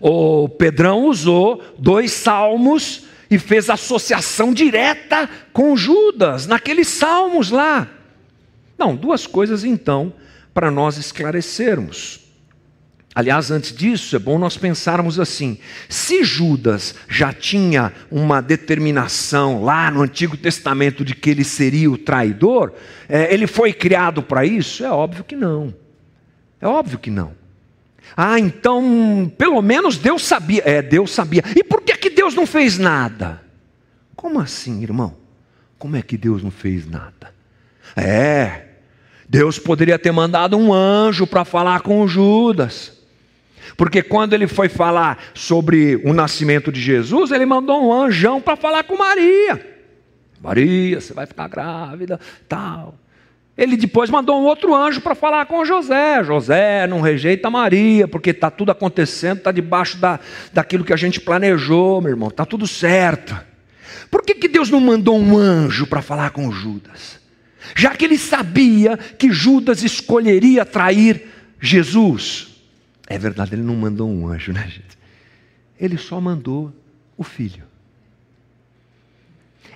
O 0.00 0.48
Pedrão 0.48 1.06
usou 1.06 1.62
dois 1.78 2.12
salmos 2.12 3.04
e 3.30 3.38
fez 3.38 3.68
associação 3.70 4.52
direta 4.52 5.28
com 5.52 5.76
Judas, 5.76 6.46
naqueles 6.46 6.88
salmos 6.88 7.50
lá. 7.50 7.88
Não, 8.78 8.94
duas 8.94 9.26
coisas 9.26 9.64
então 9.64 10.12
para 10.52 10.70
nós 10.70 10.96
esclarecermos. 10.96 12.20
Aliás, 13.14 13.50
antes 13.50 13.74
disso, 13.74 14.14
é 14.14 14.18
bom 14.18 14.38
nós 14.38 14.58
pensarmos 14.58 15.18
assim: 15.18 15.58
se 15.88 16.22
Judas 16.22 16.94
já 17.08 17.32
tinha 17.32 17.90
uma 18.10 18.42
determinação 18.42 19.64
lá 19.64 19.90
no 19.90 20.02
Antigo 20.02 20.36
Testamento 20.36 21.02
de 21.02 21.14
que 21.14 21.30
ele 21.30 21.42
seria 21.42 21.90
o 21.90 21.96
traidor, 21.96 22.74
é, 23.08 23.32
ele 23.32 23.46
foi 23.46 23.72
criado 23.72 24.22
para 24.22 24.44
isso? 24.44 24.84
É 24.84 24.90
óbvio 24.90 25.24
que 25.24 25.34
não. 25.34 25.74
É 26.60 26.68
óbvio 26.68 26.98
que 26.98 27.10
não. 27.10 27.32
Ah, 28.14 28.38
então, 28.38 29.32
pelo 29.38 29.62
menos 29.62 29.96
Deus 29.96 30.24
sabia. 30.24 30.62
É, 30.64 30.82
Deus 30.82 31.12
sabia. 31.12 31.42
E 31.56 31.64
por 31.64 31.80
que, 31.82 31.96
que 31.96 32.10
Deus 32.10 32.34
não 32.34 32.46
fez 32.46 32.78
nada? 32.78 33.42
Como 34.14 34.40
assim, 34.40 34.82
irmão? 34.82 35.16
Como 35.78 35.96
é 35.96 36.02
que 36.02 36.16
Deus 36.16 36.42
não 36.42 36.50
fez 36.50 36.86
nada? 36.86 37.34
É, 37.94 38.66
Deus 39.28 39.58
poderia 39.58 39.98
ter 39.98 40.12
mandado 40.12 40.56
um 40.56 40.72
anjo 40.72 41.26
para 41.26 41.44
falar 41.44 41.80
com 41.80 42.06
Judas. 42.06 42.92
Porque 43.76 44.02
quando 44.02 44.32
ele 44.32 44.46
foi 44.46 44.68
falar 44.68 45.18
sobre 45.34 45.96
o 46.04 46.12
nascimento 46.12 46.70
de 46.70 46.80
Jesus, 46.80 47.30
ele 47.30 47.44
mandou 47.44 47.88
um 47.88 47.92
anjão 47.92 48.40
para 48.40 48.56
falar 48.56 48.84
com 48.84 48.96
Maria. 48.96 49.74
Maria, 50.40 51.00
você 51.00 51.12
vai 51.12 51.26
ficar 51.26 51.48
grávida, 51.48 52.20
tal. 52.48 52.98
Ele 53.56 53.76
depois 53.76 54.10
mandou 54.10 54.40
um 54.40 54.44
outro 54.44 54.74
anjo 54.74 55.00
para 55.00 55.14
falar 55.14 55.46
com 55.46 55.64
José. 55.64 56.22
José, 56.22 56.86
não 56.86 57.00
rejeita 57.00 57.48
Maria, 57.48 58.06
porque 58.06 58.30
está 58.30 58.50
tudo 58.50 58.70
acontecendo, 58.70 59.38
está 59.38 59.50
debaixo 59.50 59.96
da, 59.96 60.20
daquilo 60.52 60.84
que 60.84 60.92
a 60.92 60.96
gente 60.96 61.20
planejou, 61.20 62.00
meu 62.00 62.10
irmão, 62.10 62.28
está 62.28 62.44
tudo 62.44 62.66
certo. 62.66 63.38
Por 64.10 64.22
que, 64.22 64.34
que 64.34 64.48
Deus 64.48 64.70
não 64.70 64.80
mandou 64.80 65.18
um 65.18 65.36
anjo 65.38 65.86
para 65.86 66.02
falar 66.02 66.30
com 66.30 66.52
Judas? 66.52 67.26
já 67.74 67.94
que 67.96 68.04
ele 68.04 68.18
sabia 68.18 68.96
que 68.96 69.32
Judas 69.32 69.82
escolheria 69.82 70.64
trair 70.64 71.26
Jesus. 71.60 72.48
É 73.06 73.18
verdade, 73.18 73.54
ele 73.54 73.62
não 73.62 73.74
mandou 73.74 74.08
um 74.08 74.28
anjo, 74.28 74.52
né, 74.52 74.62
gente? 74.68 74.98
Ele 75.80 75.96
só 75.96 76.20
mandou 76.20 76.72
o 77.16 77.24
filho. 77.24 77.64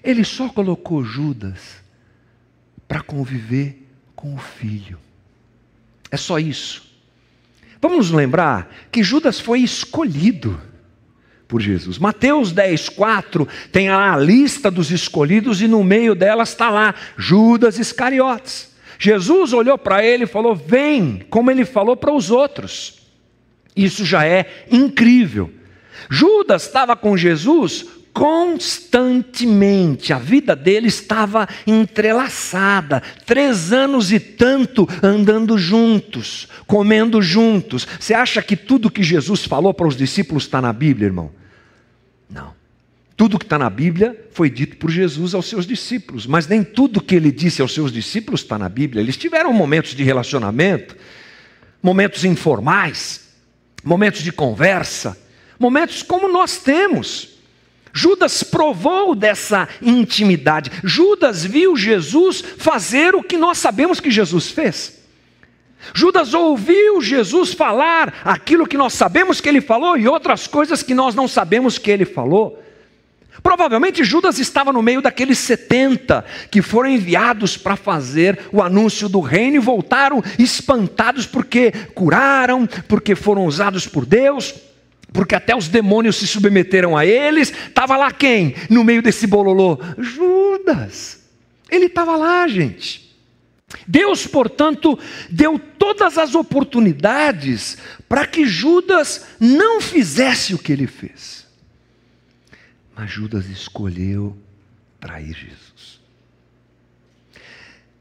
Ele 0.02 0.24
só 0.24 0.48
colocou 0.48 1.04
Judas 1.04 1.82
para 2.90 3.00
conviver 3.00 3.86
com 4.16 4.34
o 4.34 4.38
filho. 4.38 4.98
É 6.10 6.16
só 6.16 6.40
isso. 6.40 6.82
Vamos 7.80 7.98
nos 7.98 8.10
lembrar 8.10 8.68
que 8.90 9.00
Judas 9.00 9.38
foi 9.38 9.60
escolhido 9.60 10.60
por 11.46 11.60
Jesus. 11.60 11.98
Mateus 12.00 12.50
10, 12.50 12.88
4 12.88 13.46
tem 13.70 13.88
a 13.88 14.16
lista 14.16 14.72
dos 14.72 14.90
escolhidos 14.90 15.62
e 15.62 15.68
no 15.68 15.84
meio 15.84 16.16
delas 16.16 16.48
está 16.48 16.68
lá 16.68 16.92
Judas 17.16 17.78
Iscariotes. 17.78 18.74
Jesus 18.98 19.52
olhou 19.52 19.78
para 19.78 20.04
ele 20.04 20.24
e 20.24 20.26
falou: 20.26 20.56
Vem, 20.56 21.24
como 21.30 21.48
ele 21.48 21.64
falou 21.64 21.96
para 21.96 22.12
os 22.12 22.28
outros. 22.28 23.02
Isso 23.76 24.04
já 24.04 24.26
é 24.26 24.64
incrível. 24.68 25.48
Judas 26.10 26.66
estava 26.66 26.96
com 26.96 27.16
Jesus 27.16 27.86
constantemente, 28.12 30.12
a 30.12 30.18
vida 30.18 30.56
dele 30.56 30.88
estava 30.88 31.48
entrelaçada, 31.66 33.02
três 33.24 33.72
anos 33.72 34.12
e 34.12 34.20
tanto 34.20 34.88
andando 35.02 35.56
juntos, 35.56 36.48
comendo 36.66 37.22
juntos. 37.22 37.86
Você 37.98 38.14
acha 38.14 38.42
que 38.42 38.56
tudo 38.56 38.90
que 38.90 39.02
Jesus 39.02 39.44
falou 39.44 39.72
para 39.72 39.88
os 39.88 39.96
discípulos 39.96 40.44
está 40.44 40.60
na 40.60 40.72
Bíblia, 40.72 41.06
irmão? 41.06 41.30
Não. 42.28 42.58
Tudo 43.16 43.38
que 43.38 43.44
está 43.44 43.58
na 43.58 43.68
Bíblia 43.68 44.28
foi 44.32 44.48
dito 44.48 44.76
por 44.76 44.90
Jesus 44.90 45.34
aos 45.34 45.46
seus 45.46 45.66
discípulos, 45.66 46.26
mas 46.26 46.46
nem 46.46 46.64
tudo 46.64 47.02
que 47.02 47.14
ele 47.14 47.30
disse 47.30 47.60
aos 47.60 47.74
seus 47.74 47.92
discípulos 47.92 48.40
está 48.40 48.58
na 48.58 48.68
Bíblia. 48.68 49.02
Eles 49.02 49.16
tiveram 49.16 49.52
momentos 49.52 49.94
de 49.94 50.02
relacionamento, 50.02 50.96
momentos 51.82 52.24
informais, 52.24 53.28
momentos 53.84 54.22
de 54.22 54.32
conversa, 54.32 55.18
momentos 55.58 56.02
como 56.02 56.32
nós 56.32 56.58
temos. 56.58 57.39
Judas 57.92 58.42
provou 58.42 59.14
dessa 59.14 59.68
intimidade. 59.82 60.70
Judas 60.84 61.44
viu 61.44 61.76
Jesus 61.76 62.42
fazer 62.58 63.14
o 63.14 63.22
que 63.22 63.36
nós 63.36 63.58
sabemos 63.58 64.00
que 64.00 64.10
Jesus 64.10 64.48
fez. 64.50 65.00
Judas 65.94 66.34
ouviu 66.34 67.00
Jesus 67.00 67.52
falar 67.54 68.20
aquilo 68.24 68.66
que 68.66 68.76
nós 68.76 68.92
sabemos 68.92 69.40
que 69.40 69.48
ele 69.48 69.60
falou 69.60 69.96
e 69.96 70.06
outras 70.06 70.46
coisas 70.46 70.82
que 70.82 70.94
nós 70.94 71.14
não 71.14 71.26
sabemos 71.26 71.78
que 71.78 71.90
ele 71.90 72.04
falou. 72.04 72.62
Provavelmente 73.42 74.04
Judas 74.04 74.38
estava 74.38 74.72
no 74.72 74.82
meio 74.82 75.00
daqueles 75.00 75.38
70 75.38 76.24
que 76.50 76.60
foram 76.60 76.90
enviados 76.90 77.56
para 77.56 77.74
fazer 77.74 78.38
o 78.52 78.62
anúncio 78.62 79.08
do 79.08 79.20
reino 79.20 79.56
e 79.56 79.60
voltaram 79.60 80.22
espantados 80.38 81.26
porque 81.26 81.72
curaram, 81.94 82.66
porque 82.86 83.14
foram 83.14 83.46
usados 83.46 83.86
por 83.86 84.04
Deus 84.04 84.54
porque 85.12 85.34
até 85.34 85.56
os 85.56 85.68
demônios 85.68 86.16
se 86.16 86.26
submeteram 86.26 86.96
a 86.96 87.04
eles. 87.04 87.50
Estava 87.50 87.96
lá 87.96 88.12
quem? 88.12 88.54
No 88.68 88.84
meio 88.84 89.02
desse 89.02 89.26
bololô? 89.26 89.78
Judas. 89.98 91.20
Ele 91.70 91.86
estava 91.86 92.16
lá, 92.16 92.46
gente. 92.46 93.10
Deus, 93.86 94.26
portanto, 94.26 94.98
deu 95.30 95.58
todas 95.58 96.18
as 96.18 96.34
oportunidades 96.34 97.78
para 98.08 98.26
que 98.26 98.46
Judas 98.46 99.26
não 99.38 99.80
fizesse 99.80 100.54
o 100.54 100.58
que 100.58 100.72
ele 100.72 100.86
fez. 100.86 101.46
Mas 102.96 103.10
Judas 103.10 103.46
escolheu 103.46 104.36
trair 104.98 105.32
Jesus. 105.32 106.00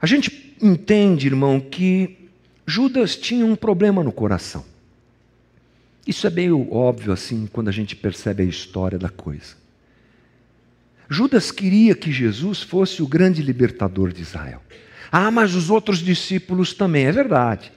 A 0.02 0.08
gente 0.08 0.56
entende, 0.62 1.28
irmão, 1.28 1.60
que 1.60 2.30
Judas 2.66 3.16
tinha 3.16 3.46
um 3.46 3.56
problema 3.56 4.04
no 4.04 4.12
coração. 4.12 4.66
Isso 6.10 6.26
é 6.26 6.30
meio 6.32 6.68
óbvio 6.74 7.14
assim 7.14 7.48
quando 7.54 7.68
a 7.68 7.72
gente 7.72 7.96
percebe 7.96 8.42
a 8.42 8.46
história 8.48 8.98
da 8.98 9.10
coisa. 9.10 9.54
Judas 11.08 11.52
queria 11.52 11.94
que 11.94 12.12
Jesus 12.12 12.64
fosse 12.64 13.04
o 13.04 13.08
grande 13.08 13.44
libertador 13.44 14.12
de 14.12 14.24
Israel. 14.24 14.60
Ah, 15.12 15.30
mas 15.30 15.54
os 15.54 15.70
outros 15.70 16.00
discípulos 16.00 16.74
também, 16.74 17.06
é 17.06 17.12
verdade. 17.12 17.72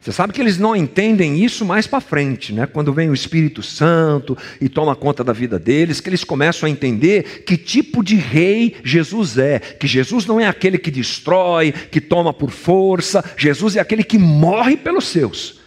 Você 0.00 0.10
sabe 0.10 0.32
que 0.32 0.40
eles 0.40 0.58
não 0.58 0.74
entendem 0.74 1.44
isso 1.44 1.64
mais 1.64 1.86
para 1.86 2.00
frente, 2.00 2.52
né? 2.52 2.66
Quando 2.66 2.92
vem 2.92 3.08
o 3.08 3.14
Espírito 3.14 3.62
Santo 3.62 4.36
e 4.60 4.68
toma 4.68 4.96
conta 4.96 5.22
da 5.22 5.32
vida 5.32 5.56
deles, 5.56 6.00
que 6.00 6.08
eles 6.08 6.24
começam 6.24 6.66
a 6.66 6.70
entender 6.70 7.44
que 7.44 7.56
tipo 7.56 8.02
de 8.02 8.16
rei 8.16 8.78
Jesus 8.82 9.38
é. 9.38 9.60
Que 9.60 9.86
Jesus 9.86 10.26
não 10.26 10.40
é 10.40 10.48
aquele 10.48 10.76
que 10.76 10.90
destrói, 10.90 11.70
que 11.70 12.00
toma 12.00 12.32
por 12.32 12.50
força. 12.50 13.24
Jesus 13.36 13.76
é 13.76 13.80
aquele 13.80 14.02
que 14.02 14.18
morre 14.18 14.76
pelos 14.76 15.04
seus. 15.04 15.60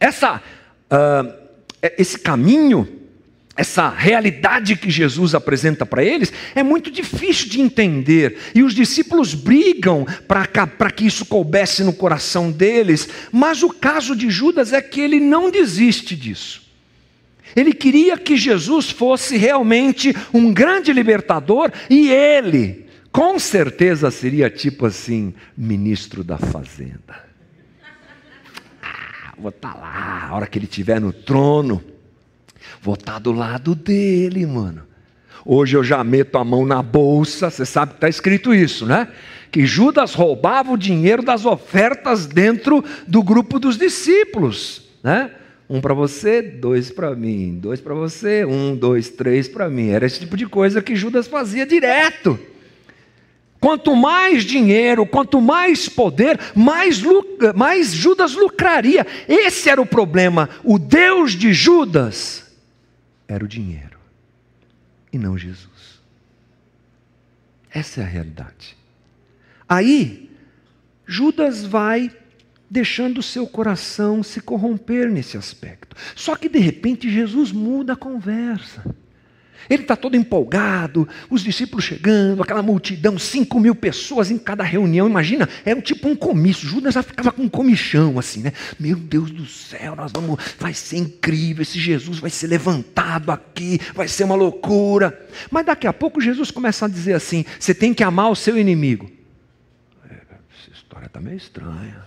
Essa 0.00 0.42
uh, 0.90 1.32
esse 1.98 2.18
caminho, 2.18 2.88
essa 3.56 3.88
realidade 3.88 4.76
que 4.76 4.90
Jesus 4.90 5.34
apresenta 5.34 5.86
para 5.86 6.02
eles, 6.02 6.32
é 6.54 6.62
muito 6.62 6.90
difícil 6.90 7.48
de 7.48 7.60
entender. 7.60 8.38
E 8.54 8.62
os 8.62 8.74
discípulos 8.74 9.34
brigam 9.34 10.06
para 10.26 10.90
que 10.90 11.06
isso 11.06 11.26
coubesse 11.26 11.84
no 11.84 11.92
coração 11.92 12.50
deles. 12.50 13.08
Mas 13.30 13.62
o 13.62 13.70
caso 13.70 14.16
de 14.16 14.30
Judas 14.30 14.72
é 14.72 14.82
que 14.82 15.00
ele 15.00 15.20
não 15.20 15.50
desiste 15.50 16.16
disso. 16.16 16.62
Ele 17.54 17.72
queria 17.72 18.18
que 18.18 18.36
Jesus 18.36 18.90
fosse 18.90 19.36
realmente 19.36 20.14
um 20.32 20.52
grande 20.52 20.92
libertador 20.92 21.70
e 21.88 22.10
ele, 22.10 22.86
com 23.12 23.38
certeza, 23.38 24.10
seria 24.10 24.50
tipo 24.50 24.86
assim, 24.86 25.32
ministro 25.56 26.24
da 26.24 26.36
fazenda 26.36 27.24
vou 29.38 29.50
estar 29.50 29.74
tá 29.74 29.78
lá, 29.78 30.28
a 30.28 30.34
hora 30.34 30.46
que 30.46 30.58
ele 30.58 30.66
estiver 30.66 31.00
no 31.00 31.12
trono, 31.12 31.82
vou 32.80 32.94
estar 32.94 33.14
tá 33.14 33.18
do 33.18 33.32
lado 33.32 33.74
dele, 33.74 34.46
mano. 34.46 34.82
Hoje 35.44 35.76
eu 35.76 35.84
já 35.84 36.02
meto 36.02 36.38
a 36.38 36.44
mão 36.44 36.64
na 36.64 36.82
bolsa, 36.82 37.50
você 37.50 37.66
sabe 37.66 37.92
que 37.92 37.96
está 37.98 38.08
escrito 38.08 38.54
isso, 38.54 38.86
né? 38.86 39.08
Que 39.50 39.66
Judas 39.66 40.14
roubava 40.14 40.72
o 40.72 40.76
dinheiro 40.76 41.22
das 41.22 41.44
ofertas 41.44 42.26
dentro 42.26 42.82
do 43.06 43.22
grupo 43.22 43.58
dos 43.58 43.76
discípulos, 43.76 44.82
né? 45.02 45.30
Um 45.68 45.80
para 45.80 45.94
você, 45.94 46.40
dois 46.40 46.90
para 46.90 47.14
mim, 47.14 47.58
dois 47.60 47.80
para 47.80 47.94
você, 47.94 48.44
um, 48.44 48.74
dois, 48.74 49.10
três 49.10 49.48
para 49.48 49.68
mim. 49.68 49.88
Era 49.88 50.06
esse 50.06 50.20
tipo 50.20 50.36
de 50.36 50.46
coisa 50.46 50.82
que 50.82 50.96
Judas 50.96 51.26
fazia 51.26 51.66
direto. 51.66 52.38
Quanto 53.64 53.96
mais 53.96 54.44
dinheiro, 54.44 55.06
quanto 55.06 55.40
mais 55.40 55.88
poder, 55.88 56.38
mais, 56.54 57.00
mais 57.56 57.94
Judas 57.94 58.34
lucraria. 58.34 59.06
Esse 59.26 59.70
era 59.70 59.80
o 59.80 59.86
problema. 59.86 60.50
O 60.62 60.78
Deus 60.78 61.32
de 61.32 61.54
Judas 61.54 62.54
era 63.26 63.42
o 63.42 63.48
dinheiro 63.48 63.98
e 65.10 65.16
não 65.16 65.38
Jesus. 65.38 65.98
Essa 67.70 68.02
é 68.02 68.04
a 68.04 68.06
realidade. 68.06 68.76
Aí, 69.66 70.30
Judas 71.06 71.64
vai 71.64 72.14
deixando 72.68 73.16
o 73.16 73.22
seu 73.22 73.46
coração 73.46 74.22
se 74.22 74.42
corromper 74.42 75.10
nesse 75.10 75.38
aspecto. 75.38 75.96
Só 76.14 76.36
que 76.36 76.50
de 76.50 76.58
repente 76.58 77.10
Jesus 77.10 77.50
muda 77.50 77.94
a 77.94 77.96
conversa. 77.96 78.84
Ele 79.68 79.82
está 79.82 79.96
todo 79.96 80.16
empolgado, 80.16 81.08
os 81.30 81.42
discípulos 81.42 81.84
chegando, 81.84 82.42
aquela 82.42 82.62
multidão, 82.62 83.18
cinco 83.18 83.58
mil 83.58 83.74
pessoas 83.74 84.30
em 84.30 84.38
cada 84.38 84.62
reunião. 84.62 85.08
Imagina, 85.08 85.48
é 85.64 85.74
um 85.74 85.80
tipo 85.80 86.08
um 86.08 86.16
comício. 86.16 86.68
Judas 86.68 86.94
já 86.94 87.02
ficava 87.02 87.32
com 87.32 87.42
um 87.42 87.48
comichão 87.48 88.18
assim, 88.18 88.42
né? 88.42 88.52
Meu 88.78 88.96
Deus 88.96 89.30
do 89.30 89.46
céu, 89.46 89.96
nós 89.96 90.12
vamos, 90.12 90.38
vai 90.58 90.74
ser 90.74 90.98
incrível. 90.98 91.62
Esse 91.62 91.78
Jesus 91.78 92.18
vai 92.18 92.30
ser 92.30 92.46
levantado 92.46 93.30
aqui, 93.30 93.80
vai 93.94 94.08
ser 94.08 94.24
uma 94.24 94.34
loucura. 94.34 95.18
Mas 95.50 95.66
daqui 95.66 95.86
a 95.86 95.92
pouco 95.92 96.20
Jesus 96.20 96.50
começa 96.50 96.86
a 96.86 96.88
dizer 96.88 97.14
assim: 97.14 97.44
você 97.58 97.74
tem 97.74 97.94
que 97.94 98.02
amar 98.02 98.30
o 98.30 98.36
seu 98.36 98.58
inimigo. 98.58 99.10
É, 100.08 100.14
essa 100.14 100.70
história 100.72 101.06
está 101.06 101.20
meio 101.20 101.36
estranha. 101.36 102.04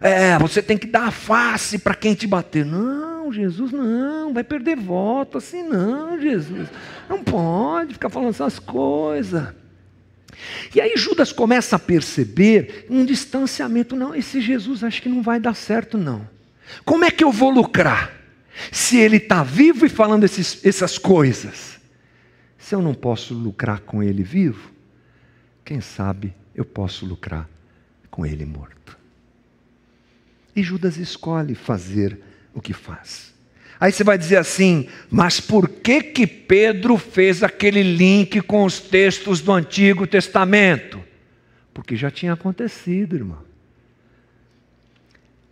É, 0.00 0.38
você 0.38 0.60
tem 0.60 0.76
que 0.76 0.86
dar 0.86 1.06
a 1.06 1.10
face 1.10 1.78
para 1.78 1.94
quem 1.94 2.14
te 2.14 2.26
bater. 2.26 2.64
Não, 2.64 3.13
Jesus, 3.32 3.72
não, 3.72 4.32
vai 4.32 4.44
perder 4.44 4.76
voto 4.76 5.38
assim, 5.38 5.62
não, 5.62 6.20
Jesus. 6.20 6.68
Não 7.08 7.22
pode 7.22 7.94
ficar 7.94 8.08
falando 8.08 8.30
essas 8.30 8.58
coisas. 8.58 9.48
E 10.74 10.80
aí 10.80 10.96
Judas 10.96 11.32
começa 11.32 11.76
a 11.76 11.78
perceber 11.78 12.86
um 12.90 13.04
distanciamento. 13.04 13.96
Não, 13.96 14.14
esse 14.14 14.40
Jesus 14.40 14.82
acho 14.82 15.02
que 15.02 15.08
não 15.08 15.22
vai 15.22 15.38
dar 15.38 15.54
certo, 15.54 15.96
não. 15.96 16.28
Como 16.84 17.04
é 17.04 17.10
que 17.10 17.22
eu 17.22 17.30
vou 17.30 17.50
lucrar? 17.50 18.12
Se 18.70 18.98
ele 18.98 19.16
está 19.16 19.42
vivo 19.42 19.84
e 19.86 19.88
falando 19.88 20.24
esses, 20.24 20.64
essas 20.64 20.98
coisas. 20.98 21.80
Se 22.58 22.74
eu 22.74 22.80
não 22.80 22.94
posso 22.94 23.34
lucrar 23.34 23.80
com 23.80 24.02
ele 24.02 24.22
vivo, 24.22 24.72
quem 25.64 25.80
sabe 25.80 26.34
eu 26.54 26.64
posso 26.64 27.04
lucrar 27.04 27.48
com 28.10 28.24
ele 28.24 28.46
morto. 28.46 28.96
E 30.54 30.62
Judas 30.62 30.96
escolhe 30.96 31.54
fazer 31.54 32.18
o 32.54 32.60
que 32.60 32.72
faz. 32.72 33.34
Aí 33.80 33.92
você 33.92 34.04
vai 34.04 34.16
dizer 34.16 34.36
assim, 34.36 34.88
mas 35.10 35.40
por 35.40 35.68
que 35.68 36.00
que 36.00 36.26
Pedro 36.26 36.96
fez 36.96 37.42
aquele 37.42 37.82
link 37.82 38.40
com 38.40 38.64
os 38.64 38.80
textos 38.80 39.40
do 39.40 39.52
Antigo 39.52 40.06
Testamento? 40.06 41.02
Porque 41.74 41.96
já 41.96 42.10
tinha 42.10 42.32
acontecido, 42.32 43.16
irmão. 43.16 43.42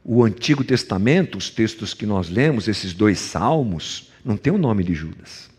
O 0.05 0.25
Antigo 0.25 0.65
Testamento, 0.65 1.37
os 1.37 1.51
textos 1.51 1.95
que 1.95 2.07
nós 2.07 2.29
lemos, 2.29 2.69
esses 2.69 2.93
dois 2.95 3.19
salmos, 3.19 4.11
não 4.25 4.37
tem 4.37 4.53
o 4.53 4.59
nome 4.59 4.85
de 4.85 4.95
Judas. 4.95 5.51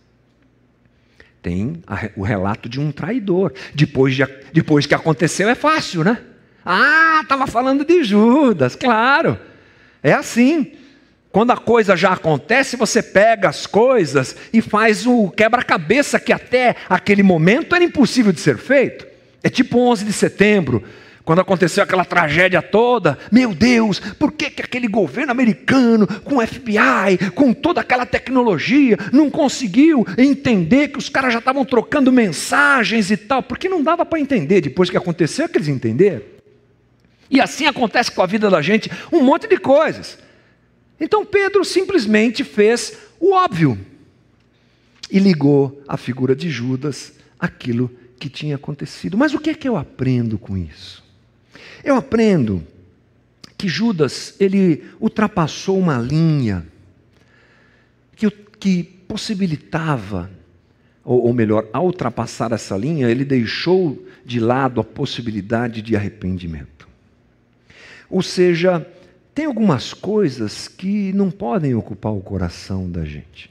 Tem 1.41 1.83
o 2.15 2.23
relato 2.23 2.69
de 2.69 2.79
um 2.79 2.91
traidor. 2.91 3.53
Depois, 3.75 4.15
de, 4.15 4.25
depois 4.53 4.85
que 4.85 4.95
aconteceu, 4.95 5.49
é 5.49 5.55
fácil, 5.55 6.03
né? 6.03 6.21
Ah, 6.65 7.19
estava 7.21 7.45
falando 7.45 7.83
de 7.83 8.03
Judas, 8.03 8.75
claro. 8.75 9.37
É 10.01 10.13
assim. 10.13 10.71
Quando 11.33 11.49
a 11.49 11.57
coisa 11.57 11.97
já 11.97 12.13
acontece, 12.13 12.77
você 12.77 13.01
pega 13.01 13.49
as 13.49 13.65
coisas 13.65 14.35
e 14.53 14.61
faz 14.61 15.07
o 15.07 15.31
quebra-cabeça 15.31 16.19
que 16.19 16.31
até 16.31 16.75
aquele 16.87 17.23
momento 17.23 17.73
era 17.73 17.83
impossível 17.83 18.31
de 18.31 18.39
ser 18.39 18.55
feito. 18.55 19.07
É 19.41 19.49
tipo 19.49 19.79
11 19.79 20.05
de 20.05 20.13
setembro, 20.13 20.83
quando 21.25 21.41
aconteceu 21.41 21.83
aquela 21.83 22.05
tragédia 22.05 22.61
toda. 22.61 23.17
Meu 23.31 23.51
Deus, 23.51 23.99
por 23.99 24.31
que, 24.31 24.51
que 24.51 24.61
aquele 24.61 24.87
governo 24.87 25.31
americano, 25.31 26.05
com 26.05 26.37
o 26.37 26.45
FBI, 26.45 27.31
com 27.33 27.51
toda 27.51 27.81
aquela 27.81 28.05
tecnologia, 28.05 28.95
não 29.11 29.27
conseguiu 29.27 30.05
entender 30.15 30.89
que 30.89 30.99
os 30.99 31.09
caras 31.09 31.33
já 31.33 31.39
estavam 31.39 31.65
trocando 31.65 32.11
mensagens 32.11 33.09
e 33.09 33.17
tal? 33.17 33.41
Porque 33.41 33.67
não 33.67 33.81
dava 33.81 34.05
para 34.05 34.19
entender. 34.19 34.61
Depois 34.61 34.87
que 34.87 34.97
aconteceu, 34.97 35.45
é 35.45 35.47
que 35.47 35.57
eles 35.57 35.67
entenderam. 35.67 36.21
E 37.27 37.41
assim 37.41 37.65
acontece 37.65 38.11
com 38.11 38.21
a 38.21 38.27
vida 38.27 38.51
da 38.51 38.61
gente, 38.61 38.91
um 39.11 39.23
monte 39.23 39.47
de 39.47 39.57
coisas. 39.57 40.21
Então 40.99 41.25
Pedro 41.25 41.65
simplesmente 41.65 42.43
fez 42.43 42.97
o 43.19 43.33
óbvio 43.33 43.77
e 45.09 45.19
ligou 45.19 45.83
a 45.87 45.97
figura 45.97 46.35
de 46.35 46.49
Judas 46.49 47.13
aquilo 47.39 47.91
que 48.19 48.29
tinha 48.29 48.55
acontecido. 48.55 49.17
Mas 49.17 49.33
o 49.33 49.39
que 49.39 49.49
é 49.49 49.53
que 49.53 49.67
eu 49.67 49.75
aprendo 49.75 50.37
com 50.37 50.57
isso? 50.57 51.03
Eu 51.83 51.95
aprendo 51.95 52.65
que 53.57 53.67
Judas 53.67 54.35
ele 54.39 54.83
ultrapassou 54.99 55.77
uma 55.77 55.97
linha 55.97 56.65
que, 58.15 58.29
que 58.59 58.83
possibilitava, 59.07 60.29
ou, 61.03 61.27
ou 61.27 61.33
melhor, 61.33 61.67
ao 61.71 61.85
ultrapassar 61.85 62.51
essa 62.51 62.75
linha, 62.75 63.09
ele 63.09 63.23
deixou 63.23 64.05
de 64.25 64.39
lado 64.39 64.81
a 64.81 64.83
possibilidade 64.83 65.81
de 65.81 65.95
arrependimento. 65.95 66.87
Ou 68.09 68.21
seja, 68.21 68.85
tem 69.33 69.45
algumas 69.45 69.93
coisas 69.93 70.67
que 70.67 71.11
não 71.13 71.31
podem 71.31 71.73
ocupar 71.73 72.13
o 72.13 72.21
coração 72.21 72.89
da 72.89 73.03
gente. 73.03 73.49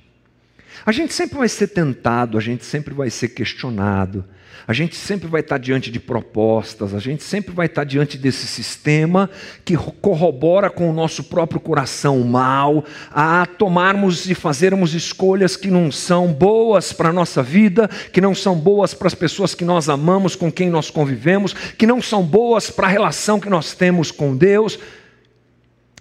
A 0.86 0.92
gente 0.92 1.12
sempre 1.12 1.38
vai 1.38 1.48
ser 1.48 1.68
tentado, 1.68 2.38
a 2.38 2.40
gente 2.40 2.64
sempre 2.64 2.94
vai 2.94 3.10
ser 3.10 3.28
questionado, 3.28 4.24
a 4.66 4.72
gente 4.72 4.94
sempre 4.94 5.28
vai 5.28 5.40
estar 5.40 5.58
diante 5.58 5.90
de 5.90 5.98
propostas, 5.98 6.94
a 6.94 6.98
gente 6.98 7.22
sempre 7.22 7.52
vai 7.52 7.66
estar 7.66 7.84
diante 7.84 8.16
desse 8.16 8.46
sistema 8.46 9.28
que 9.64 9.76
corrobora 9.76 10.70
com 10.70 10.88
o 10.88 10.92
nosso 10.92 11.24
próprio 11.24 11.60
coração 11.60 12.20
mal, 12.20 12.84
a 13.10 13.44
tomarmos 13.44 14.28
e 14.30 14.34
fazermos 14.34 14.94
escolhas 14.94 15.56
que 15.56 15.68
não 15.68 15.90
são 15.90 16.32
boas 16.32 16.92
para 16.92 17.08
a 17.08 17.12
nossa 17.12 17.42
vida, 17.42 17.88
que 18.12 18.20
não 18.20 18.34
são 18.34 18.56
boas 18.56 18.94
para 18.94 19.08
as 19.08 19.14
pessoas 19.14 19.54
que 19.54 19.64
nós 19.64 19.88
amamos, 19.88 20.36
com 20.36 20.50
quem 20.50 20.70
nós 20.70 20.90
convivemos, 20.90 21.52
que 21.52 21.86
não 21.86 22.00
são 22.00 22.22
boas 22.22 22.70
para 22.70 22.86
a 22.86 22.90
relação 22.90 23.40
que 23.40 23.50
nós 23.50 23.74
temos 23.74 24.10
com 24.10 24.36
Deus. 24.36 24.78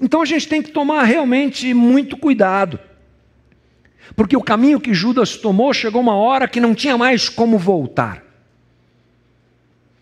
Então 0.02 0.22
a 0.22 0.26
gente 0.26 0.48
tem 0.48 0.62
que 0.62 0.72
tomar 0.72 1.04
realmente 1.04 1.74
muito 1.74 2.18
cuidado. 2.18 2.80
Porque 4.16 4.36
o 4.36 4.42
caminho 4.42 4.80
que 4.80 4.94
Judas 4.94 5.38
tomou 5.38 5.74
chegou 5.74 6.02
uma 6.02 6.16
hora 6.16 6.48
que 6.48 6.60
não 6.60 6.74
tinha 6.74 6.98
mais 6.98 7.30
como 7.30 7.58
voltar. 7.58 8.24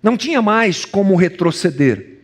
Não 0.02 0.16
tinha 0.16 0.42
mais 0.42 0.86
como 0.86 1.16
retroceder. 1.16 2.20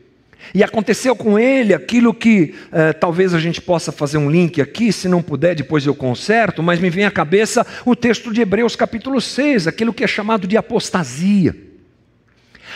E 0.54 0.64
aconteceu 0.64 1.16
com 1.16 1.38
ele 1.38 1.74
aquilo 1.74 2.14
que 2.14 2.56
eh, 2.72 2.94
talvez 2.94 3.34
a 3.34 3.40
gente 3.40 3.60
possa 3.60 3.92
fazer 3.92 4.18
um 4.18 4.30
link 4.30 4.62
aqui, 4.62 4.94
se 4.94 5.08
não 5.08 5.22
puder, 5.22 5.56
depois 5.56 5.86
eu 5.86 5.96
conserto, 5.96 6.62
mas 6.62 6.80
me 6.80 6.90
vem 6.90 7.04
à 7.04 7.12
cabeça 7.12 7.66
o 7.84 7.96
texto 7.96 8.32
de 8.32 8.42
Hebreus 8.42 8.76
capítulo 8.76 9.20
6, 9.20 9.68
aquilo 9.68 9.94
que 9.94 10.04
é 10.04 10.08
chamado 10.08 10.48
de 10.48 10.56
apostasia. 10.56 11.56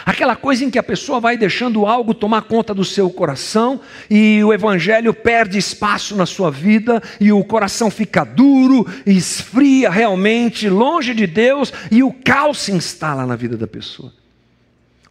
Aquela 0.06 0.36
coisa 0.36 0.64
em 0.64 0.70
que 0.70 0.80
a 0.80 0.84
pessoa 0.84 1.20
vai 1.20 1.38
deixando 1.38 1.86
algo 1.86 2.14
tomar 2.14 2.44
conta 2.44 2.74
do 2.74 2.86
seu 2.86 3.10
coração 3.10 3.80
e 4.10 4.44
o 4.44 4.54
evangelho 4.54 5.14
perde 5.14 5.58
espaço 5.58 6.16
na 6.16 6.26
sua 6.26 6.50
vida 6.50 7.02
e 7.20 7.32
o 7.32 7.44
coração 7.44 7.92
fica 7.92 8.24
duro, 8.24 8.88
esfria 9.06 9.90
realmente, 9.90 10.70
longe 10.70 11.14
de 11.14 11.28
Deus 11.28 11.74
e 11.92 12.02
o 12.04 12.12
caos 12.12 12.60
se 12.60 12.72
instala 12.72 13.26
na 13.26 13.36
vida 13.36 13.58
da 13.58 13.68
pessoa. 13.68 14.14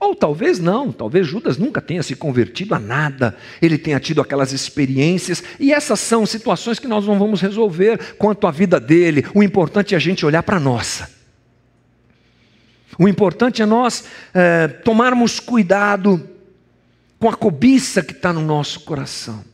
Ou 0.00 0.14
talvez 0.14 0.60
não, 0.60 0.92
talvez 0.92 1.26
Judas 1.26 1.58
nunca 1.58 1.80
tenha 1.80 2.04
se 2.04 2.14
convertido 2.14 2.72
a 2.72 2.78
nada, 2.78 3.36
ele 3.60 3.76
tenha 3.76 3.98
tido 3.98 4.20
aquelas 4.20 4.52
experiências, 4.52 5.42
e 5.58 5.72
essas 5.72 5.98
são 5.98 6.24
situações 6.24 6.78
que 6.78 6.86
nós 6.86 7.04
não 7.04 7.18
vamos 7.18 7.40
resolver 7.40 8.14
quanto 8.16 8.46
à 8.46 8.52
vida 8.52 8.78
dele. 8.78 9.26
O 9.34 9.42
importante 9.42 9.94
é 9.94 9.96
a 9.96 10.00
gente 10.00 10.24
olhar 10.24 10.44
para 10.44 10.56
a 10.56 10.60
nossa. 10.60 11.17
O 12.98 13.06
importante 13.06 13.62
é 13.62 13.66
nós 13.66 14.04
é, 14.34 14.66
tomarmos 14.66 15.38
cuidado 15.38 16.28
com 17.20 17.28
a 17.28 17.34
cobiça 17.34 18.02
que 18.02 18.12
está 18.12 18.32
no 18.32 18.40
nosso 18.40 18.80
coração, 18.80 19.44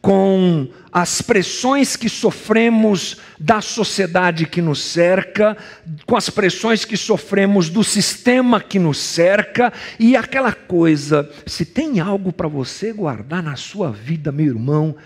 com 0.00 0.68
as 0.90 1.22
pressões 1.22 1.94
que 1.94 2.08
sofremos 2.08 3.18
da 3.38 3.60
sociedade 3.60 4.46
que 4.46 4.60
nos 4.60 4.82
cerca, 4.82 5.56
com 6.04 6.16
as 6.16 6.28
pressões 6.28 6.84
que 6.84 6.96
sofremos 6.96 7.70
do 7.70 7.84
sistema 7.84 8.60
que 8.60 8.80
nos 8.80 8.98
cerca, 8.98 9.72
e 9.96 10.16
aquela 10.16 10.52
coisa, 10.52 11.30
se 11.46 11.64
tem 11.64 12.00
algo 12.00 12.32
para 12.32 12.48
você 12.48 12.92
guardar 12.92 13.44
na 13.44 13.54
sua 13.54 13.92
vida, 13.92 14.32
meu 14.32 14.46
irmão, 14.46 14.96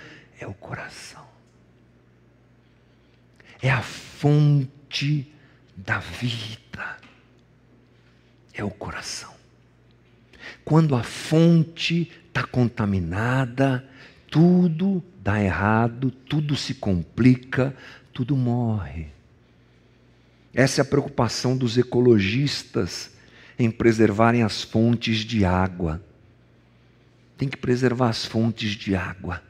é 0.40 0.46
o 0.46 0.54
coração. 0.54 1.24
É 3.60 3.70
a 3.70 3.82
fonte 3.82 5.30
da 5.76 5.98
vida 5.98 7.05
é 8.56 8.64
o 8.64 8.70
coração. 8.70 9.34
Quando 10.64 10.94
a 10.94 11.02
fonte 11.02 12.10
está 12.28 12.42
contaminada, 12.44 13.88
tudo 14.30 15.02
dá 15.22 15.42
errado, 15.42 16.10
tudo 16.10 16.56
se 16.56 16.74
complica, 16.74 17.74
tudo 18.12 18.36
morre. 18.36 19.08
Essa 20.54 20.80
é 20.80 20.82
a 20.82 20.86
preocupação 20.86 21.56
dos 21.56 21.76
ecologistas 21.76 23.10
em 23.58 23.70
preservarem 23.70 24.42
as 24.42 24.62
fontes 24.62 25.18
de 25.18 25.44
água. 25.44 26.02
Tem 27.36 27.48
que 27.48 27.56
preservar 27.56 28.08
as 28.08 28.24
fontes 28.24 28.70
de 28.70 28.94
água, 28.94 29.42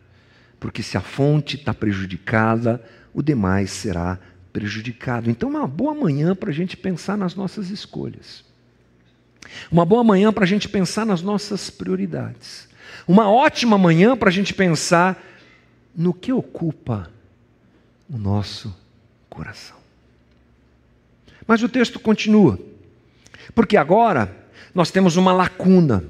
porque 0.58 0.82
se 0.82 0.96
a 0.96 1.00
fonte 1.00 1.56
está 1.56 1.72
prejudicada, 1.72 2.82
o 3.14 3.22
demais 3.22 3.70
será 3.70 4.18
prejudicado. 4.52 5.30
Então, 5.30 5.50
é 5.50 5.58
uma 5.58 5.68
boa 5.68 5.94
manhã 5.94 6.34
para 6.34 6.50
a 6.50 6.54
gente 6.54 6.76
pensar 6.76 7.16
nas 7.16 7.34
nossas 7.34 7.70
escolhas. 7.70 8.45
Uma 9.70 9.84
boa 9.84 10.04
manhã 10.04 10.32
para 10.32 10.44
a 10.44 10.46
gente 10.46 10.68
pensar 10.68 11.04
nas 11.04 11.22
nossas 11.22 11.70
prioridades. 11.70 12.68
Uma 13.06 13.30
ótima 13.30 13.78
manhã 13.78 14.16
para 14.16 14.28
a 14.28 14.32
gente 14.32 14.54
pensar 14.54 15.22
no 15.94 16.12
que 16.12 16.32
ocupa 16.32 17.10
o 18.08 18.18
nosso 18.18 18.74
coração. 19.28 19.76
Mas 21.46 21.62
o 21.62 21.68
texto 21.68 22.00
continua, 22.00 22.58
porque 23.54 23.76
agora 23.76 24.34
nós 24.74 24.90
temos 24.90 25.16
uma 25.16 25.32
lacuna. 25.32 26.04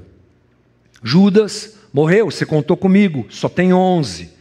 Judas 1.03 1.77
morreu, 1.93 2.31
você 2.31 2.45
contou 2.45 2.75
comigo, 2.75 3.27
só 3.29 3.47
tem 3.47 3.73
onze. 3.73 4.31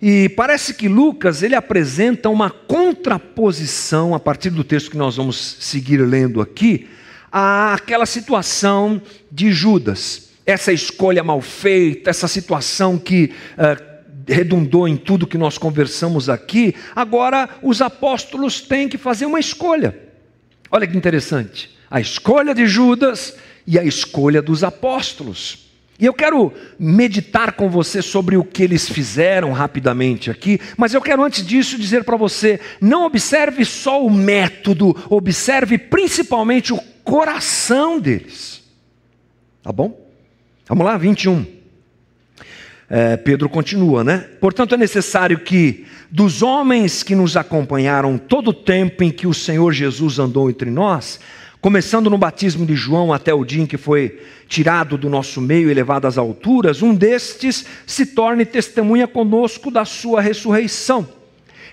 E 0.00 0.30
parece 0.30 0.72
que 0.72 0.88
Lucas 0.88 1.42
ele 1.42 1.54
apresenta 1.54 2.30
uma 2.30 2.50
contraposição 2.50 4.14
a 4.14 4.20
partir 4.20 4.48
do 4.48 4.64
texto 4.64 4.90
que 4.90 4.96
nós 4.96 5.16
vamos 5.16 5.36
seguir 5.60 5.98
lendo 5.98 6.40
aqui 6.40 6.88
àquela 7.30 8.06
situação 8.06 9.00
de 9.30 9.52
Judas, 9.52 10.30
essa 10.44 10.72
escolha 10.72 11.22
mal 11.22 11.40
feita, 11.40 12.10
essa 12.10 12.26
situação 12.26 12.98
que 12.98 13.32
uh, 13.56 13.90
redundou 14.26 14.88
em 14.88 14.96
tudo 14.96 15.26
que 15.26 15.38
nós 15.38 15.58
conversamos 15.58 16.28
aqui. 16.28 16.74
Agora, 16.94 17.48
os 17.62 17.80
apóstolos 17.80 18.60
têm 18.60 18.88
que 18.88 18.98
fazer 18.98 19.26
uma 19.26 19.40
escolha. 19.40 19.96
Olha 20.70 20.86
que 20.86 20.96
interessante: 20.96 21.76
a 21.90 22.00
escolha 22.00 22.54
de 22.54 22.66
Judas 22.66 23.36
e 23.66 23.78
a 23.78 23.84
escolha 23.84 24.42
dos 24.42 24.64
apóstolos. 24.64 25.69
E 26.00 26.06
eu 26.06 26.14
quero 26.14 26.52
meditar 26.78 27.52
com 27.52 27.68
você 27.68 28.00
sobre 28.00 28.36
o 28.36 28.42
que 28.42 28.62
eles 28.62 28.88
fizeram 28.88 29.52
rapidamente 29.52 30.30
aqui, 30.30 30.58
mas 30.76 30.94
eu 30.94 31.02
quero 31.02 31.22
antes 31.22 31.46
disso 31.46 31.78
dizer 31.78 32.04
para 32.04 32.16
você: 32.16 32.58
não 32.80 33.04
observe 33.04 33.64
só 33.66 34.04
o 34.04 34.10
método, 34.10 34.96
observe 35.10 35.76
principalmente 35.76 36.72
o 36.72 36.80
coração 37.04 38.00
deles. 38.00 38.62
Tá 39.62 39.70
bom? 39.70 40.08
Vamos 40.66 40.86
lá, 40.86 40.96
21. 40.96 41.44
É, 42.88 43.16
Pedro 43.16 43.48
continua, 43.48 44.02
né? 44.02 44.26
Portanto, 44.40 44.74
é 44.74 44.78
necessário 44.78 45.40
que 45.40 45.86
dos 46.10 46.42
homens 46.42 47.02
que 47.02 47.14
nos 47.14 47.36
acompanharam 47.36 48.16
todo 48.16 48.48
o 48.48 48.54
tempo 48.54 49.04
em 49.04 49.10
que 49.10 49.26
o 49.26 49.34
Senhor 49.34 49.72
Jesus 49.72 50.18
andou 50.18 50.48
entre 50.48 50.70
nós, 50.70 51.20
começando 51.60 52.08
no 52.08 52.16
batismo 52.16 52.64
de 52.64 52.74
João 52.74 53.12
até 53.12 53.34
o 53.34 53.44
dia 53.44 53.62
em 53.62 53.66
que 53.66 53.76
foi 53.76 54.20
tirado 54.48 54.96
do 54.96 55.08
nosso 55.08 55.40
meio 55.40 55.70
e 55.70 55.74
levado 55.74 56.06
às 56.06 56.16
alturas, 56.16 56.82
um 56.82 56.94
destes 56.94 57.64
se 57.86 58.06
torne 58.06 58.44
testemunha 58.44 59.06
conosco 59.06 59.70
da 59.70 59.84
sua 59.84 60.20
ressurreição. 60.20 61.06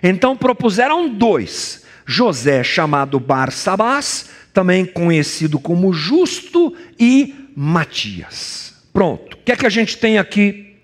Então 0.04 0.36
propuseram 0.36 1.10
dois: 1.10 1.84
José, 2.06 2.64
chamado 2.64 3.20
Barsabás, 3.20 4.30
também 4.54 4.86
conhecido 4.86 5.60
como 5.60 5.94
Justo, 5.94 6.76
e 7.00 7.34
Matias. 7.56 8.74
Pronto. 8.94 9.36
O 9.36 9.40
que 9.44 9.52
é 9.52 9.56
que 9.56 9.66
a 9.66 9.70
gente 9.70 9.98
tem 9.98 10.18
aqui? 10.18 10.76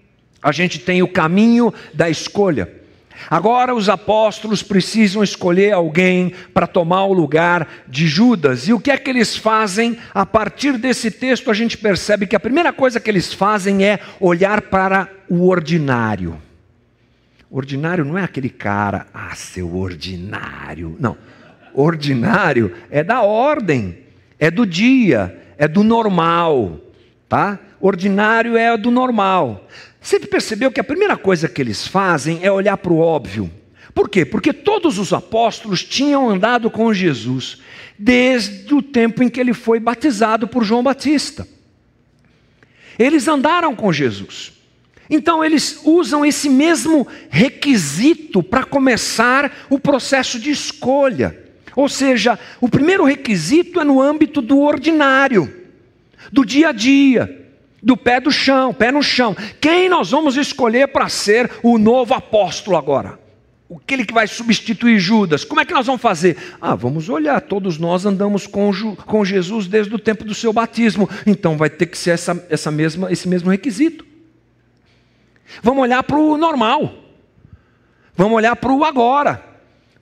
A 0.41 0.51
gente 0.51 0.79
tem 0.79 1.01
o 1.01 1.07
caminho 1.07 1.73
da 1.93 2.09
escolha. 2.09 2.82
Agora 3.29 3.73
os 3.73 3.89
apóstolos 3.89 4.63
precisam 4.63 5.23
escolher 5.23 5.73
alguém 5.73 6.33
para 6.53 6.67
tomar 6.67 7.05
o 7.05 7.13
lugar 7.13 7.67
de 7.87 8.07
Judas. 8.07 8.67
E 8.67 8.73
o 8.73 8.79
que 8.79 8.91
é 8.91 8.97
que 8.97 9.09
eles 9.09 9.35
fazem? 9.35 9.97
A 10.13 10.25
partir 10.25 10.77
desse 10.77 11.11
texto, 11.11 11.49
a 11.49 11.53
gente 11.53 11.77
percebe 11.77 12.27
que 12.27 12.35
a 12.35 12.39
primeira 12.39 12.71
coisa 12.73 12.99
que 12.99 13.09
eles 13.09 13.33
fazem 13.33 13.85
é 13.85 13.99
olhar 14.19 14.61
para 14.61 15.09
o 15.29 15.47
ordinário. 15.47 16.41
Ordinário 17.49 18.03
não 18.03 18.17
é 18.17 18.23
aquele 18.23 18.49
cara, 18.49 19.05
ah, 19.13 19.35
seu 19.35 19.75
ordinário. 19.77 20.97
Não. 20.99 21.15
Ordinário 21.73 22.73
é 22.89 23.03
da 23.03 23.21
ordem, 23.21 23.99
é 24.39 24.49
do 24.49 24.65
dia, 24.65 25.39
é 25.57 25.67
do 25.67 25.83
normal, 25.83 26.79
tá? 27.29 27.59
Ordinário 27.83 28.55
é 28.55 28.77
do 28.77 28.89
normal. 28.89 29.67
Você 29.99 30.17
percebeu 30.17 30.71
que 30.71 30.79
a 30.79 30.85
primeira 30.85 31.17
coisa 31.17 31.49
que 31.49 31.61
eles 31.61 31.85
fazem 31.85 32.39
é 32.41 32.49
olhar 32.49 32.77
para 32.77 32.93
o 32.93 32.99
óbvio. 32.99 33.51
Por 33.93 34.07
quê? 34.07 34.23
Porque 34.23 34.53
todos 34.53 34.97
os 34.97 35.11
apóstolos 35.11 35.83
tinham 35.83 36.29
andado 36.29 36.71
com 36.71 36.93
Jesus 36.93 37.57
desde 37.99 38.73
o 38.73 38.81
tempo 38.81 39.21
em 39.21 39.27
que 39.27 39.37
ele 39.37 39.53
foi 39.53 39.81
batizado 39.81 40.47
por 40.47 40.63
João 40.63 40.81
Batista. 40.81 41.45
Eles 42.97 43.27
andaram 43.27 43.75
com 43.75 43.91
Jesus. 43.91 44.53
Então 45.09 45.43
eles 45.43 45.81
usam 45.83 46.25
esse 46.25 46.47
mesmo 46.47 47.05
requisito 47.29 48.41
para 48.41 48.63
começar 48.63 49.65
o 49.69 49.77
processo 49.77 50.39
de 50.39 50.51
escolha. 50.51 51.37
Ou 51.75 51.89
seja, 51.89 52.39
o 52.61 52.69
primeiro 52.69 53.03
requisito 53.03 53.81
é 53.81 53.83
no 53.83 54.01
âmbito 54.01 54.41
do 54.41 54.61
ordinário, 54.61 55.53
do 56.31 56.45
dia 56.45 56.69
a 56.69 56.71
dia 56.71 57.42
do 57.83 57.97
pé 57.97 58.19
do 58.21 58.31
chão, 58.31 58.73
pé 58.73 58.91
no 58.91 59.03
chão. 59.03 59.35
Quem 59.59 59.89
nós 59.89 60.11
vamos 60.11 60.37
escolher 60.37 60.87
para 60.87 61.09
ser 61.09 61.51
o 61.61 61.77
novo 61.77 62.13
apóstolo 62.13 62.77
agora? 62.77 63.19
Aquele 63.75 64.05
que 64.05 64.13
vai 64.13 64.27
substituir 64.27 64.99
Judas. 64.99 65.43
Como 65.43 65.59
é 65.59 65.65
que 65.65 65.73
nós 65.73 65.87
vamos 65.87 66.01
fazer? 66.01 66.37
Ah, 66.61 66.75
vamos 66.75 67.09
olhar. 67.09 67.41
Todos 67.41 67.77
nós 67.77 68.05
andamos 68.05 68.47
com, 68.47 68.71
com 68.95 69.25
Jesus 69.25 69.67
desde 69.67 69.93
o 69.93 69.99
tempo 69.99 70.23
do 70.23 70.33
seu 70.33 70.53
batismo. 70.53 71.09
Então 71.25 71.57
vai 71.57 71.69
ter 71.69 71.87
que 71.87 71.97
ser 71.97 72.11
essa, 72.11 72.45
essa 72.49 72.71
mesma, 72.71 73.11
esse 73.11 73.27
mesmo 73.27 73.49
requisito. 73.49 74.05
Vamos 75.61 75.81
olhar 75.83 76.03
para 76.03 76.17
o 76.17 76.37
normal. 76.37 76.93
Vamos 78.15 78.37
olhar 78.37 78.55
para 78.55 78.71
o 78.71 78.83
agora. 78.83 79.52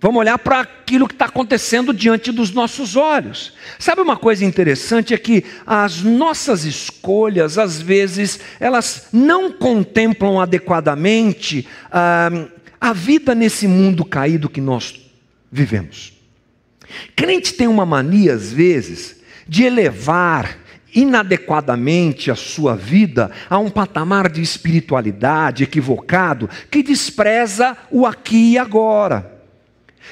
Vamos 0.01 0.19
olhar 0.19 0.39
para 0.39 0.61
aquilo 0.61 1.07
que 1.07 1.13
está 1.13 1.25
acontecendo 1.25 1.93
diante 1.93 2.31
dos 2.31 2.49
nossos 2.49 2.95
olhos. 2.95 3.53
Sabe 3.77 4.01
uma 4.01 4.17
coisa 4.17 4.43
interessante? 4.43 5.13
É 5.13 5.17
que 5.17 5.45
as 5.63 6.01
nossas 6.01 6.65
escolhas, 6.65 7.59
às 7.59 7.79
vezes, 7.79 8.39
elas 8.59 9.09
não 9.13 9.51
contemplam 9.51 10.39
adequadamente 10.39 11.67
ah, 11.91 12.31
a 12.79 12.93
vida 12.93 13.35
nesse 13.35 13.67
mundo 13.67 14.03
caído 14.03 14.49
que 14.49 14.59
nós 14.59 14.99
vivemos. 15.51 16.13
Crente 17.15 17.53
tem 17.53 17.67
uma 17.67 17.85
mania, 17.85 18.33
às 18.33 18.51
vezes, 18.51 19.21
de 19.47 19.65
elevar 19.65 20.57
inadequadamente 20.95 22.31
a 22.31 22.35
sua 22.35 22.75
vida 22.75 23.29
a 23.47 23.59
um 23.59 23.69
patamar 23.69 24.31
de 24.31 24.41
espiritualidade 24.41 25.63
equivocado 25.63 26.49
que 26.71 26.81
despreza 26.81 27.77
o 27.91 28.03
aqui 28.07 28.53
e 28.53 28.57
agora. 28.57 29.40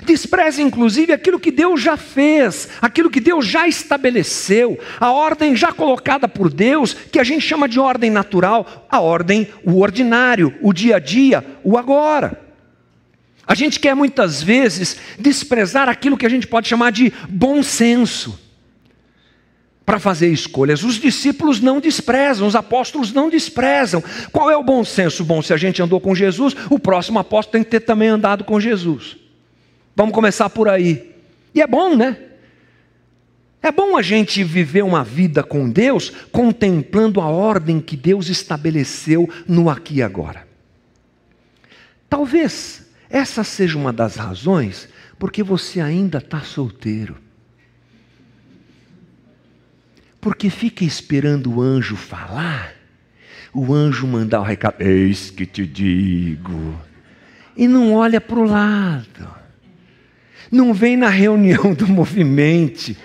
Despreza 0.04 0.62
inclusive 0.62 1.12
aquilo 1.12 1.40
que 1.40 1.52
Deus 1.52 1.82
já 1.82 1.98
fez, 1.98 2.70
aquilo 2.82 3.10
que 3.10 3.20
Deus 3.20 3.46
já 3.46 3.68
estabeleceu, 3.68 4.80
a 5.00 5.12
ordem 5.12 5.56
já 5.56 5.74
colocada 5.74 6.28
por 6.28 6.52
Deus, 6.52 6.94
que 6.94 7.20
a 7.20 7.24
gente 7.24 7.42
chama 7.42 7.68
de 7.68 7.80
ordem 7.80 8.10
natural, 8.10 8.88
a 8.90 9.00
ordem, 9.00 9.48
o 9.64 9.80
ordinário, 9.80 10.56
o 10.62 10.72
dia 10.72 10.98
a 10.98 11.00
dia, 11.00 11.44
o 11.64 11.78
agora. 11.78 12.40
A 13.46 13.56
gente 13.56 13.80
quer 13.80 13.96
muitas 13.96 14.44
vezes 14.44 14.98
desprezar 15.18 15.90
aquilo 15.90 16.18
que 16.18 16.26
a 16.26 16.30
gente 16.30 16.48
pode 16.48 16.68
chamar 16.68 16.92
de 16.92 17.12
bom 17.28 17.64
senso 17.64 18.40
para 19.84 20.00
fazer 20.00 20.28
escolhas. 20.28 20.84
Os 20.84 21.00
discípulos 21.00 21.60
não 21.60 21.80
desprezam, 21.80 22.48
os 22.48 22.56
apóstolos 22.56 23.12
não 23.12 23.28
desprezam. 23.28 24.04
Qual 24.32 24.52
é 24.52 24.56
o 24.56 24.64
bom 24.64 24.86
senso? 24.86 25.26
Bom, 25.26 25.42
se 25.42 25.52
a 25.52 25.58
gente 25.58 25.82
andou 25.82 26.00
com 26.00 26.14
Jesus, 26.14 26.56
o 26.70 26.78
próximo 26.78 27.18
apóstolo 27.18 27.54
tem 27.54 27.64
que 27.64 27.72
ter 27.72 27.80
também 27.80 28.08
andado 28.08 28.44
com 28.44 28.60
Jesus. 28.60 29.18
Vamos 30.00 30.16
começar 30.16 30.50
por 30.50 30.70
aí. 30.70 31.14
E 31.54 31.62
é 31.62 31.68
bom, 31.68 31.94
né? 31.94 32.18
É 33.62 33.70
bom 33.70 33.98
a 33.98 34.02
gente 34.02 34.46
viver 34.46 34.82
uma 34.82 35.04
vida 35.04 35.44
com 35.44 35.70
Deus 35.70 36.10
contemplando 36.32 37.20
a 37.20 37.26
ordem 37.26 37.82
que 37.82 37.98
Deus 37.98 38.30
estabeleceu 38.30 39.30
no 39.46 39.70
aqui 39.70 39.96
e 39.96 40.02
agora. 40.02 40.48
Talvez 42.10 42.90
essa 43.10 43.44
seja 43.44 43.78
uma 43.78 43.92
das 43.92 44.16
razões 44.16 44.88
porque 45.20 45.44
você 45.44 45.82
ainda 45.82 46.20
está 46.20 46.40
solteiro. 46.44 47.18
Porque 50.22 50.50
fica 50.50 50.86
esperando 50.86 51.56
o 51.56 51.62
anjo 51.62 51.98
falar, 51.98 52.74
o 53.54 53.74
anjo 53.74 54.08
mandar 54.08 54.40
o 54.40 54.44
recado, 54.44 54.80
eis 54.80 55.30
que 55.30 55.46
te 55.46 55.68
digo, 55.68 56.80
e 57.58 57.68
não 57.68 57.94
olha 57.94 58.22
para 58.22 58.40
o 58.40 58.46
lado 58.46 59.40
não 60.52 60.74
vem 60.74 60.98
na 60.98 61.10
reunião 61.10 61.74
do 61.74 61.88
movimento, 61.88 62.96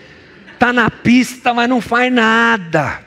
está 0.53 0.73
na 0.73 0.91
pista, 0.91 1.53
mas 1.53 1.69
não 1.69 1.81
faz 1.81 2.13
nada. 2.13 3.05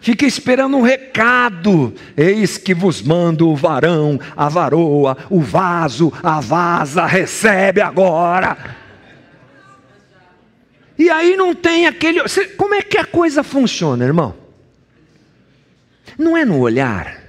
Fica 0.00 0.24
esperando 0.24 0.76
um 0.76 0.82
recado. 0.82 1.92
Eis 2.16 2.56
que 2.56 2.72
vos 2.72 3.02
mando 3.02 3.48
o 3.48 3.56
varão, 3.56 4.20
a 4.36 4.48
varoa, 4.48 5.16
o 5.28 5.40
vaso, 5.40 6.12
a 6.22 6.38
vaza, 6.38 7.04
recebe 7.06 7.80
agora. 7.80 8.76
E 10.96 11.10
aí 11.10 11.36
não 11.36 11.54
tem 11.54 11.86
aquele. 11.86 12.20
Como 12.56 12.74
é 12.74 12.82
que 12.82 12.98
a 12.98 13.04
coisa 13.04 13.42
funciona, 13.42 14.04
irmão? 14.04 14.34
Não 16.16 16.36
é 16.36 16.44
no 16.44 16.60
olhar. 16.60 17.20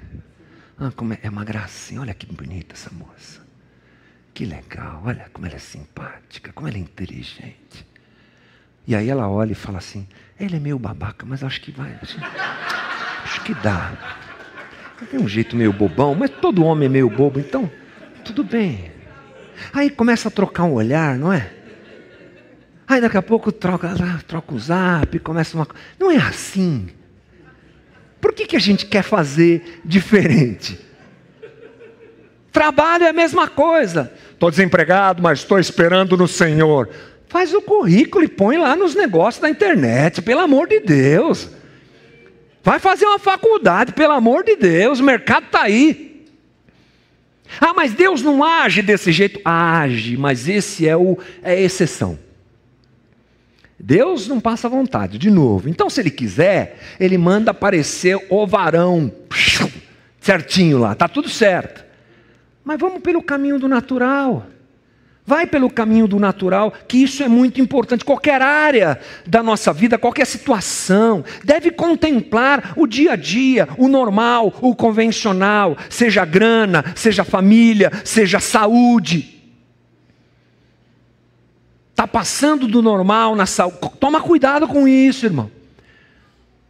Ah, 0.80 0.92
como 0.96 1.14
é, 1.14 1.20
é 1.24 1.30
uma 1.32 1.44
gracinha. 1.44 2.02
Olha 2.02 2.14
que 2.14 2.28
bonita 2.28 2.76
essa 2.76 2.92
moça. 2.94 3.37
Que 4.38 4.46
legal, 4.46 5.02
olha 5.04 5.26
como 5.34 5.48
ela 5.48 5.56
é 5.56 5.58
simpática, 5.58 6.52
como 6.54 6.68
ela 6.68 6.78
é 6.78 6.80
inteligente. 6.80 7.88
E 8.86 8.96
aí 8.96 9.10
ela 9.10 9.28
olha 9.28 9.54
e 9.54 9.56
fala 9.56 9.80
assim: 9.80 10.08
ele 10.40 10.58
é 10.58 10.60
meio 10.60 10.78
babaca, 10.78 11.26
mas 11.26 11.44
acho 11.44 11.60
que 11.60 11.72
vai. 11.72 11.98
Acho, 12.00 12.20
acho 13.24 13.44
que 13.44 13.56
dá. 13.56 13.98
Tem 15.10 15.20
um 15.20 15.28
jeito 15.28 15.56
meio 15.56 15.74
bobão, 15.74 16.14
mas 16.14 16.30
todo 16.30 16.64
homem 16.64 16.86
é 16.86 16.90
meio 16.90 17.10
bobo, 17.10 17.40
então 17.40 17.68
tudo 18.24 18.44
bem. 18.44 18.92
Aí 19.74 19.90
começa 19.90 20.28
a 20.28 20.32
trocar 20.32 20.66
um 20.66 20.74
olhar, 20.74 21.18
não 21.18 21.34
é? 21.34 21.52
Aí 22.88 23.02
daqui 23.02 23.18
a 23.18 23.24
pouco 23.24 23.52
troca, 23.52 23.92
troca 24.28 24.54
o 24.54 24.60
zap, 24.60 25.18
começa 25.18 25.58
uma. 25.58 25.68
Não 25.98 26.12
é 26.12 26.18
assim. 26.18 26.90
Por 28.22 28.34
que, 28.34 28.46
que 28.46 28.56
a 28.56 28.60
gente 28.60 28.86
quer 28.86 29.02
fazer 29.02 29.82
diferente? 29.84 30.86
Trabalho 32.52 33.04
é 33.04 33.10
a 33.10 33.14
mesma 33.14 33.48
coisa. 33.48 34.12
Estou 34.38 34.52
desempregado, 34.52 35.20
mas 35.20 35.40
estou 35.40 35.58
esperando 35.58 36.16
no 36.16 36.28
Senhor. 36.28 36.90
Faz 37.28 37.56
o 37.56 37.62
currículo 37.62 38.24
e 38.24 38.28
põe 38.28 38.56
lá 38.56 38.76
nos 38.76 38.94
negócios 38.94 39.42
da 39.42 39.50
internet, 39.50 40.22
pelo 40.22 40.42
amor 40.42 40.68
de 40.68 40.80
Deus. 40.80 41.50
Vai 42.64 42.78
fazer 42.78 43.08
uma 43.08 43.18
faculdade, 43.18 43.94
pelo 43.94 44.14
amor 44.14 44.44
de 44.44 44.56
Deus, 44.56 45.00
o 45.00 45.04
mercado 45.04 45.48
está 45.48 45.64
aí. 45.64 46.24
Ah, 47.60 47.74
mas 47.74 47.94
Deus 47.94 48.22
não 48.22 48.44
age 48.44 48.84
desse 48.84 49.12
jeito. 49.12 49.42
Age, 49.44 50.16
mas 50.16 50.48
esse 50.48 50.88
é, 50.88 50.96
o, 50.96 51.18
é 51.42 51.54
a 51.54 51.60
exceção. 51.60 52.20
Deus 53.80 54.28
não 54.28 54.40
passa 54.40 54.70
vontade, 54.70 55.18
de 55.18 55.32
novo. 55.32 55.68
Então, 55.68 55.90
se 55.90 56.00
Ele 56.00 56.12
quiser, 56.12 56.78
Ele 57.00 57.18
manda 57.18 57.50
aparecer 57.50 58.24
o 58.30 58.46
varão, 58.46 59.12
certinho 60.22 60.78
lá, 60.78 60.92
está 60.92 61.08
tudo 61.08 61.28
certo. 61.28 61.87
Mas 62.68 62.78
vamos 62.78 63.02
pelo 63.02 63.24
caminho 63.24 63.58
do 63.58 63.66
natural. 63.66 64.46
Vai 65.26 65.48
pelo 65.48 65.70
caminho 65.70 66.06
do 66.06 66.20
natural, 66.20 66.74
que 66.86 66.98
isso 66.98 67.24
é 67.24 67.28
muito 67.30 67.62
importante. 67.62 68.04
Qualquer 68.04 68.42
área 68.42 69.00
da 69.26 69.42
nossa 69.42 69.72
vida, 69.72 69.98
qualquer 69.98 70.26
situação, 70.28 71.24
deve 71.46 71.72
contemplar 71.72 72.74
o 72.76 72.86
dia 72.86 73.14
a 73.14 73.16
dia, 73.16 73.70
o 73.78 73.88
normal, 73.88 74.54
o 74.60 74.76
convencional, 74.76 75.78
seja 75.90 76.26
grana, 76.26 76.84
seja 76.94 77.24
família, 77.24 77.90
seja 78.04 78.38
saúde. 78.42 79.42
Está 81.92 82.06
passando 82.06 82.68
do 82.68 82.82
normal 82.82 83.34
na 83.34 83.46
saúde. 83.46 83.78
Toma 83.98 84.20
cuidado 84.20 84.68
com 84.68 84.86
isso, 84.86 85.26
irmão 85.26 85.57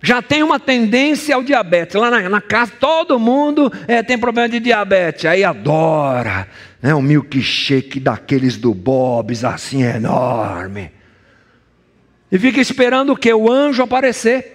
já 0.01 0.21
tem 0.21 0.43
uma 0.43 0.59
tendência 0.59 1.35
ao 1.35 1.43
diabetes. 1.43 1.95
Lá 1.95 2.11
na, 2.11 2.29
na 2.29 2.41
casa, 2.41 2.71
todo 2.79 3.19
mundo 3.19 3.71
é, 3.87 4.03
tem 4.03 4.17
problema 4.17 4.47
de 4.47 4.59
diabetes. 4.59 5.25
Aí 5.25 5.43
adora 5.43 6.47
né, 6.81 6.93
um 6.93 7.01
milkshake 7.01 7.99
daqueles 7.99 8.57
do 8.57 8.73
Bob's, 8.73 9.43
assim 9.43 9.83
enorme. 9.83 10.91
E 12.31 12.37
fica 12.37 12.61
esperando 12.61 13.13
o 13.13 13.17
que? 13.17 13.33
O 13.33 13.51
anjo 13.51 13.81
aparecer. 13.81 14.53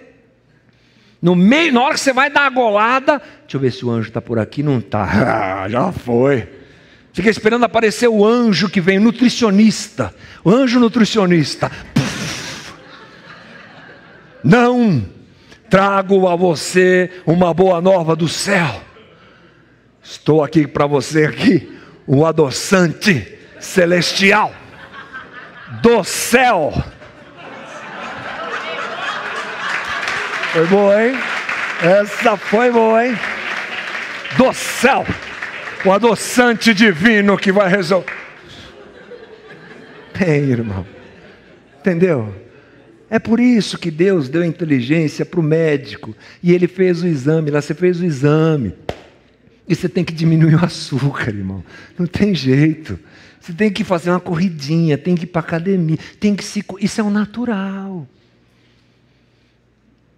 No 1.21 1.35
meio, 1.35 1.73
na 1.73 1.81
hora 1.81 1.93
que 1.93 1.99
você 1.99 2.13
vai 2.13 2.29
dar 2.29 2.45
a 2.45 2.49
golada, 2.49 3.21
deixa 3.41 3.57
eu 3.57 3.59
ver 3.59 3.71
se 3.71 3.85
o 3.85 3.89
anjo 3.89 4.09
está 4.09 4.21
por 4.21 4.39
aqui. 4.39 4.63
Não 4.63 4.79
está. 4.79 5.67
Já 5.67 5.91
foi. 5.91 6.47
Fica 7.11 7.29
esperando 7.29 7.63
aparecer 7.63 8.07
o 8.07 8.25
anjo 8.25 8.69
que 8.69 8.81
vem, 8.81 8.97
nutricionista. 8.97 10.13
O 10.43 10.49
anjo 10.49 10.79
nutricionista. 10.79 11.69
Não 14.43 15.03
trago 15.73 16.27
a 16.29 16.35
você 16.35 17.09
uma 17.25 17.51
boa 17.51 17.81
nova 17.81 18.15
do 18.15 18.29
céu. 18.29 18.79
Estou 20.03 20.43
aqui 20.43 20.67
para 20.67 20.85
você 20.85 21.25
aqui, 21.25 21.79
o 22.05 22.27
adoçante 22.27 23.39
celestial 23.59 24.53
do 25.81 26.03
céu. 26.03 26.71
Foi 30.51 30.67
boa, 30.67 31.07
hein? 31.07 31.15
Essa 31.81 32.37
foi 32.37 32.69
boa, 32.69 33.07
hein? 33.07 33.17
Do 34.37 34.53
céu. 34.53 35.03
O 35.83 35.91
adoçante 35.91 36.71
divino 36.71 37.35
que 37.35 37.51
vai 37.51 37.67
resolver. 37.67 38.13
Bem, 40.19 40.51
irmão. 40.51 40.85
Entendeu? 41.79 42.42
É 43.13 43.19
por 43.19 43.39
isso 43.39 43.77
que 43.77 43.91
Deus 43.91 44.27
deu 44.27 44.43
inteligência 44.43 45.23
para 45.23 45.39
o 45.39 45.43
médico. 45.43 46.15
E 46.41 46.51
ele 46.51 46.67
fez 46.67 47.03
o 47.03 47.07
exame. 47.07 47.51
Lá 47.51 47.61
você 47.61 47.75
fez 47.75 48.01
o 48.01 48.05
exame. 48.05 48.73
E 49.67 49.75
você 49.75 49.87
tem 49.87 50.03
que 50.03 50.11
diminuir 50.11 50.55
o 50.55 50.65
açúcar, 50.65 51.29
irmão. 51.29 51.63
Não 51.95 52.07
tem 52.07 52.33
jeito. 52.33 52.99
Você 53.39 53.53
tem 53.53 53.69
que 53.71 53.83
fazer 53.83 54.09
uma 54.09 54.19
corridinha, 54.19 54.97
tem 54.97 55.13
que 55.13 55.25
ir 55.25 55.27
para 55.27 55.41
academia, 55.41 55.99
tem 56.19 56.35
que 56.35 56.43
se. 56.43 56.65
Isso 56.79 57.01
é 57.01 57.03
o 57.03 57.11
natural. 57.11 58.07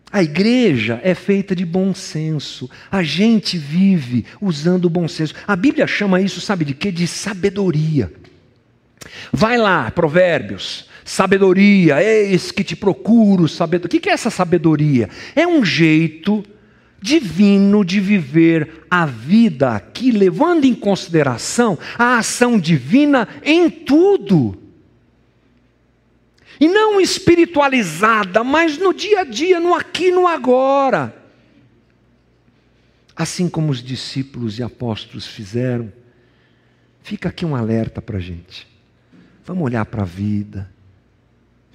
A 0.10 0.24
igreja 0.24 1.02
é 1.04 1.14
feita 1.14 1.54
de 1.54 1.66
bom 1.66 1.94
senso. 1.94 2.70
A 2.90 3.04
gente 3.04 3.58
vive 3.58 4.26
usando 4.40 4.86
o 4.86 4.90
bom 4.90 5.06
senso. 5.10 5.34
A 5.46 5.58
Bíblia 5.58 5.86
chama 5.86 6.22
isso, 6.22 6.40
sabe 6.40 6.64
de 6.64 6.74
quê? 6.74 6.94
De 6.94 7.08
sabedoria. 7.08 8.10
Vai 9.34 9.58
lá, 9.58 9.92
Provérbios. 9.92 10.88
Sabedoria, 11.08 12.02
eis 12.04 12.52
que 12.52 12.64
te 12.64 12.76
procuro 12.76 13.48
sabedoria. 13.48 14.00
O 14.00 14.02
que 14.02 14.10
é 14.10 14.14
essa 14.14 14.32
sabedoria? 14.32 15.08
É 15.36 15.46
um 15.46 15.64
jeito 15.64 16.44
divino 17.00 17.86
de 17.86 18.00
viver 18.00 18.88
a 18.90 19.06
vida 19.06 19.76
aqui, 19.76 20.10
levando 20.10 20.66
em 20.66 20.74
consideração 20.74 21.78
a 21.96 22.18
ação 22.18 22.60
divina 22.60 23.28
em 23.44 23.70
tudo. 23.70 24.58
E 26.60 26.68
não 26.68 27.00
espiritualizada, 27.00 28.44
mas 28.44 28.80
no 28.80 28.92
dia 28.92 29.20
a 29.20 29.24
dia, 29.24 29.60
no 29.60 29.76
aqui 29.76 30.10
no 30.10 30.28
agora. 30.28 31.16
Assim 33.16 33.48
como 33.48 33.72
os 33.72 33.84
discípulos 33.84 34.58
e 34.58 34.64
apóstolos 34.64 35.28
fizeram, 35.28 35.94
fica 37.04 37.30
aqui 37.30 37.46
um 37.46 37.56
alerta 37.56 38.02
para 38.02 38.18
a 38.18 38.22
gente. 38.22 38.68
Vamos 39.46 39.66
olhar 39.66 39.86
para 39.86 40.02
a 40.02 40.06
vida. 40.06 40.74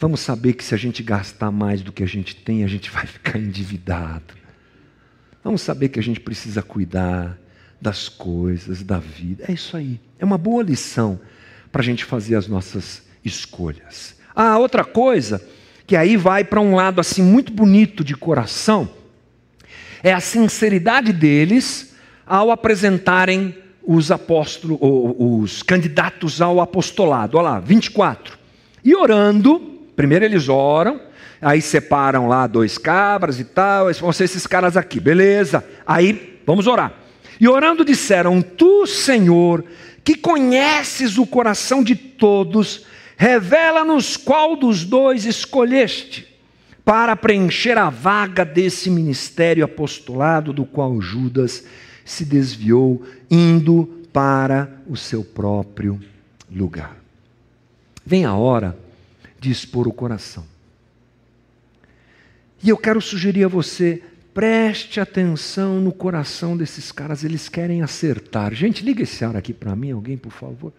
Vamos 0.01 0.21
saber 0.21 0.55
que 0.55 0.65
se 0.65 0.75
a 0.75 0.79
gente 0.79 1.03
gastar 1.03 1.51
mais 1.51 1.83
do 1.83 1.93
que 1.93 2.03
a 2.03 2.07
gente 2.07 2.35
tem, 2.35 2.65
a 2.65 2.67
gente 2.67 2.91
vai 2.91 3.05
ficar 3.07 3.39
endividado. 3.39 4.35
Vamos 5.45 5.61
saber 5.61 5.91
que 5.91 6.01
a 6.01 6.03
gente 6.03 6.19
precisa 6.19 6.63
cuidar 6.63 7.39
das 7.79 8.09
coisas, 8.09 8.83
da 8.83 8.99
vida. 8.99 9.45
É 9.47 9.53
isso 9.53 9.77
aí. 9.77 10.01
É 10.19 10.25
uma 10.25 10.39
boa 10.39 10.63
lição 10.63 11.21
para 11.71 11.83
a 11.83 11.85
gente 11.85 12.07
fazer 12.07 12.35
as 12.35 12.49
nossas 12.49 13.03
escolhas. 13.23 14.17
Ah, 14.35 14.57
outra 14.57 14.85
coisa, 14.85 15.47
que 15.87 15.95
aí 15.95 16.17
vai 16.17 16.45
para 16.45 16.63
um 16.63 16.75
lado 16.75 16.99
assim 16.99 17.23
muito 17.23 17.53
bonito 17.53 18.03
de 18.03 18.17
coração, 18.17 18.89
é 20.03 20.15
a 20.15 20.21
sinceridade 20.21 21.13
deles 21.13 21.95
ao 22.27 22.51
apresentarem 22.51 23.55
os 23.83 24.11
apóstolos, 24.11 24.79
os 24.81 25.63
candidatos 25.63 26.41
ao 26.41 26.59
apostolado. 26.59 27.37
Olha 27.37 27.51
lá, 27.51 27.61
24. 27.61 28.39
E 28.83 28.95
orando, 28.95 29.70
primeiro 30.01 30.25
eles 30.25 30.49
oram, 30.49 31.01
aí 31.41 31.61
separam 31.61 32.27
lá 32.27 32.47
dois 32.47 32.79
cabras 32.79 33.39
e 33.39 33.45
tal, 33.45 33.93
vão 33.95 34.13
ser 34.13 34.25
esses 34.25 34.47
caras 34.47 34.77
aqui, 34.77 34.99
beleza. 34.99 35.65
Aí 35.87 36.41
vamos 36.47 36.67
orar. 36.67 36.93
E 37.39 37.47
orando 37.47 37.85
disseram: 37.85 38.41
Tu, 38.41 38.87
Senhor, 38.87 39.65
que 40.03 40.15
conheces 40.15 41.19
o 41.19 41.27
coração 41.27 41.83
de 41.83 41.95
todos, 41.95 42.87
Revela-nos 43.21 44.17
qual 44.17 44.57
dos 44.57 44.83
dois 44.83 45.27
escolheste 45.27 46.27
para 46.83 47.15
preencher 47.15 47.77
a 47.77 47.91
vaga 47.91 48.47
desse 48.47 48.89
ministério 48.89 49.63
apostolado 49.63 50.55
do 50.55 50.65
qual 50.65 51.03
Judas 51.03 51.63
se 52.03 52.25
desviou, 52.25 53.05
indo 53.31 53.85
para 54.11 54.71
o 54.89 54.97
seu 54.97 55.23
próprio 55.23 56.01
lugar. 56.51 56.97
Vem 58.07 58.25
a 58.25 58.33
hora 58.33 58.75
de 59.41 59.51
expor 59.51 59.89
o 59.89 59.93
coração. 59.93 60.47
E 62.63 62.69
eu 62.69 62.77
quero 62.77 63.01
sugerir 63.01 63.45
a 63.45 63.49
você, 63.49 64.03
preste 64.35 65.01
atenção 65.01 65.81
no 65.81 65.93
coração 65.93 66.57
desses 66.57 66.93
caras, 66.93 67.25
eles 67.25 67.49
querem 67.49 67.83
acertar. 67.83 68.55
Gente, 68.55 68.85
liga 68.85 69.03
esse 69.03 69.25
ar 69.25 69.35
aqui 69.35 69.55
para 69.55 69.75
mim, 69.75 69.93
alguém, 69.93 70.19
por 70.19 70.31
favor. 70.31 70.73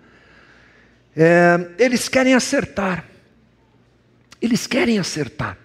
É, 1.16 1.72
eles 1.80 2.08
querem 2.08 2.36
acertar. 2.36 3.06
Eles 4.40 4.68
querem 4.68 5.00
acertar. 5.00 5.58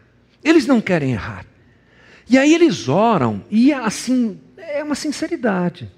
Eles 0.42 0.66
não 0.66 0.80
querem 0.80 1.12
errar. 1.12 1.44
E 2.28 2.38
aí 2.38 2.54
eles 2.54 2.88
oram, 2.88 3.44
e 3.50 3.72
assim, 3.72 4.40
é 4.56 4.82
uma 4.82 4.94
sinceridade. 4.94 5.88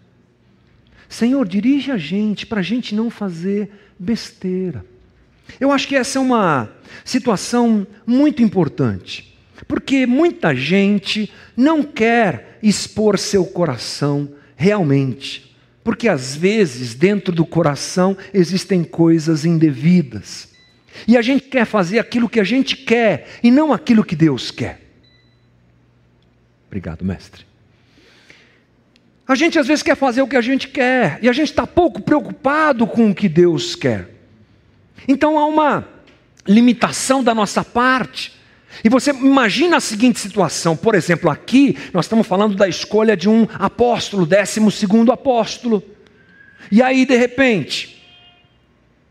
Senhor, 1.09 1.46
dirige 1.49 1.90
a 1.90 1.96
gente 1.96 2.44
para 2.44 2.61
a 2.61 2.62
gente 2.62 2.94
não 2.94 3.09
fazer 3.09 3.70
besteira. 3.99 4.84
Eu 5.59 5.72
acho 5.72 5.88
que 5.88 5.96
essa 5.96 6.18
é 6.18 6.22
uma 6.22 6.70
situação 7.05 7.86
muito 8.07 8.42
importante, 8.42 9.36
porque 9.66 10.07
muita 10.07 10.55
gente 10.55 11.32
não 11.57 11.82
quer 11.82 12.59
expor 12.62 13.18
seu 13.18 13.44
coração 13.44 14.30
realmente 14.57 15.49
porque 15.88 16.07
às 16.07 16.36
vezes 16.36 16.92
dentro 16.92 17.34
do 17.34 17.46
coração 17.46 18.14
existem 18.34 18.84
coisas 18.84 19.46
indevidas. 19.46 20.53
E 21.07 21.16
a 21.16 21.22
gente 21.22 21.44
quer 21.44 21.64
fazer 21.64 21.99
aquilo 21.99 22.28
que 22.28 22.38
a 22.38 22.44
gente 22.44 22.76
quer 22.76 23.26
e 23.42 23.51
não 23.51 23.72
aquilo 23.72 24.05
que 24.05 24.14
Deus 24.14 24.51
quer. 24.51 24.82
Obrigado, 26.66 27.07
mestre. 27.07 27.46
A 29.26 29.34
gente 29.34 29.59
às 29.59 29.66
vezes 29.66 29.82
quer 29.82 29.96
fazer 29.96 30.20
o 30.20 30.28
que 30.28 30.36
a 30.36 30.42
gente 30.42 30.68
quer 30.68 31.18
e 31.22 31.28
a 31.30 31.32
gente 31.32 31.49
está 31.49 31.66
pouco 31.66 32.03
preocupado 32.03 32.86
com 32.86 33.11
o 33.11 33.14
que 33.14 33.26
Deus 33.26 33.74
quer. 33.74 34.11
Então 35.07 35.38
há 35.38 35.46
uma 35.46 35.86
limitação 36.46 37.22
da 37.22 37.34
nossa 37.34 37.62
parte. 37.62 38.36
E 38.82 38.88
você 38.88 39.11
imagina 39.11 39.76
a 39.76 39.80
seguinte 39.80 40.20
situação, 40.20 40.76
por 40.76 40.94
exemplo, 40.94 41.30
aqui 41.30 41.76
nós 41.92 42.05
estamos 42.05 42.26
falando 42.26 42.55
da 42.55 42.68
escolha 42.68 43.16
de 43.16 43.28
um 43.28 43.46
apóstolo, 43.55 44.26
décimo 44.26 44.70
segundo 44.70 45.11
apóstolo. 45.11 45.82
E 46.70 46.82
aí, 46.82 47.07
de 47.07 47.16
repente, 47.16 47.99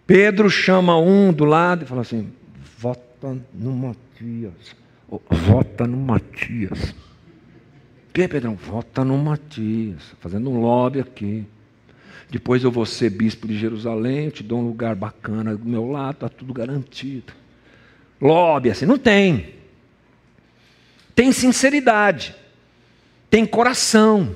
Pedro 0.06 0.50
chama 0.50 0.98
um 0.98 1.34
do 1.34 1.44
lado 1.44 1.84
e 1.84 1.88
fala 1.88 2.02
assim: 2.02 2.32
vota 2.78 3.38
no 3.54 3.72
Matias. 3.74 4.76
Vota 5.30 5.88
no 5.88 5.98
Matias. 5.98 6.96
Que, 8.14 8.28
Pedrão? 8.28 8.56
Vota 8.56 9.04
no 9.04 9.18
Matias. 9.18 10.02
Fazendo 10.20 10.50
um 10.50 10.60
lobby 10.60 11.00
aqui. 11.00 11.46
Depois 12.30 12.64
eu 12.64 12.72
vou 12.72 12.86
ser 12.86 13.10
bispo 13.10 13.48
de 13.48 13.58
Jerusalém, 13.58 14.26
eu 14.26 14.32
te 14.32 14.44
dou 14.44 14.60
um 14.60 14.68
lugar 14.68 14.96
bacana 14.96 15.56
do 15.56 15.66
meu 15.66 15.90
lado, 15.90 16.16
está 16.16 16.30
tudo 16.30 16.54
garantido. 16.54 17.34
Lobby 18.20 18.70
assim, 18.70 18.86
não 18.86 18.98
tem 18.98 19.58
tem 21.18 21.32
sinceridade, 21.32 22.36
tem 23.28 23.44
coração, 23.44 24.36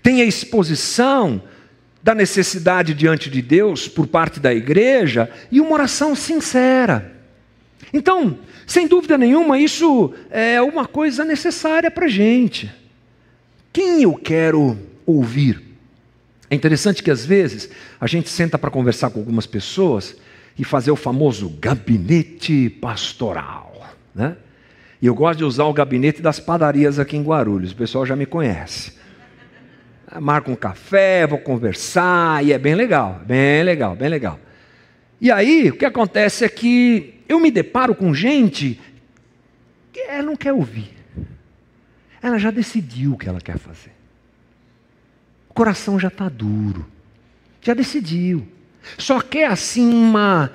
tem 0.00 0.22
a 0.22 0.24
exposição 0.24 1.42
da 2.00 2.14
necessidade 2.14 2.94
diante 2.94 3.28
de 3.28 3.42
Deus 3.42 3.88
por 3.88 4.06
parte 4.06 4.38
da 4.38 4.54
igreja 4.54 5.28
e 5.50 5.60
uma 5.60 5.72
oração 5.72 6.14
sincera. 6.14 7.12
Então, 7.92 8.38
sem 8.68 8.86
dúvida 8.86 9.18
nenhuma, 9.18 9.58
isso 9.58 10.14
é 10.30 10.62
uma 10.62 10.86
coisa 10.86 11.24
necessária 11.24 11.90
para 11.90 12.06
a 12.06 12.08
gente. 12.08 12.70
Quem 13.72 14.04
eu 14.04 14.14
quero 14.14 14.78
ouvir? 15.04 15.69
É 16.50 16.56
interessante 16.56 17.00
que 17.00 17.12
às 17.12 17.24
vezes 17.24 17.70
a 18.00 18.08
gente 18.08 18.28
senta 18.28 18.58
para 18.58 18.70
conversar 18.70 19.10
com 19.10 19.20
algumas 19.20 19.46
pessoas 19.46 20.16
e 20.58 20.64
fazer 20.64 20.90
o 20.90 20.96
famoso 20.96 21.48
gabinete 21.60 22.68
pastoral, 22.68 23.94
né? 24.12 24.36
E 25.00 25.06
eu 25.06 25.14
gosto 25.14 25.38
de 25.38 25.44
usar 25.44 25.64
o 25.64 25.72
gabinete 25.72 26.20
das 26.20 26.38
padarias 26.38 26.98
aqui 26.98 27.16
em 27.16 27.22
Guarulhos, 27.22 27.72
o 27.72 27.76
pessoal 27.76 28.04
já 28.04 28.14
me 28.14 28.26
conhece. 28.26 28.98
Marco 30.20 30.50
um 30.50 30.56
café, 30.56 31.26
vou 31.26 31.38
conversar, 31.38 32.44
e 32.44 32.52
é 32.52 32.58
bem 32.58 32.74
legal, 32.74 33.22
bem 33.24 33.62
legal, 33.62 33.94
bem 33.94 34.08
legal. 34.08 34.38
E 35.20 35.30
aí, 35.30 35.70
o 35.70 35.76
que 35.76 35.84
acontece 35.84 36.44
é 36.44 36.48
que 36.48 37.22
eu 37.28 37.38
me 37.38 37.50
deparo 37.50 37.94
com 37.94 38.12
gente 38.12 38.80
que 39.92 40.20
não 40.22 40.34
quer 40.34 40.52
ouvir. 40.52 40.90
ela 42.20 42.38
já 42.38 42.50
decidiu 42.50 43.12
o 43.12 43.18
que 43.18 43.28
ela 43.28 43.40
quer 43.40 43.56
fazer. 43.56 43.99
Coração 45.60 46.00
já 46.00 46.08
está 46.08 46.26
duro, 46.26 46.86
já 47.60 47.74
decidiu. 47.74 48.48
Só 48.96 49.20
quer 49.20 49.44
assim 49.50 49.92
uma, 49.92 50.50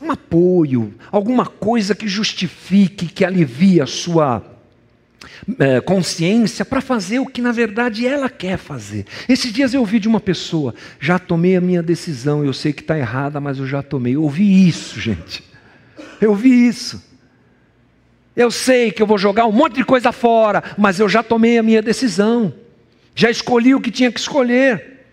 um 0.00 0.12
apoio, 0.12 0.94
alguma 1.10 1.44
coisa 1.44 1.96
que 1.96 2.06
justifique, 2.06 3.06
que 3.06 3.24
alivie 3.24 3.80
a 3.80 3.86
sua 3.86 4.44
é, 5.58 5.80
consciência 5.80 6.64
para 6.64 6.80
fazer 6.80 7.18
o 7.18 7.26
que 7.26 7.42
na 7.42 7.50
verdade 7.50 8.06
ela 8.06 8.30
quer 8.30 8.56
fazer. 8.56 9.04
Esses 9.28 9.52
dias 9.52 9.74
eu 9.74 9.80
ouvi 9.80 9.98
de 9.98 10.06
uma 10.06 10.20
pessoa, 10.20 10.76
já 11.00 11.18
tomei 11.18 11.56
a 11.56 11.60
minha 11.60 11.82
decisão, 11.82 12.44
eu 12.44 12.52
sei 12.52 12.72
que 12.72 12.82
está 12.82 12.96
errada, 12.96 13.40
mas 13.40 13.58
eu 13.58 13.66
já 13.66 13.82
tomei. 13.82 14.14
Eu 14.14 14.22
ouvi 14.22 14.68
isso, 14.68 15.00
gente. 15.00 15.42
Eu 16.20 16.30
ouvi 16.30 16.68
isso. 16.68 17.02
Eu 18.36 18.52
sei 18.52 18.92
que 18.92 19.02
eu 19.02 19.08
vou 19.08 19.18
jogar 19.18 19.46
um 19.46 19.52
monte 19.52 19.74
de 19.74 19.84
coisa 19.84 20.12
fora, 20.12 20.62
mas 20.78 21.00
eu 21.00 21.08
já 21.08 21.20
tomei 21.20 21.58
a 21.58 21.64
minha 21.64 21.82
decisão. 21.82 22.54
Já 23.16 23.30
escolhi 23.30 23.74
o 23.74 23.80
que 23.80 23.90
tinha 23.90 24.12
que 24.12 24.20
escolher. 24.20 25.06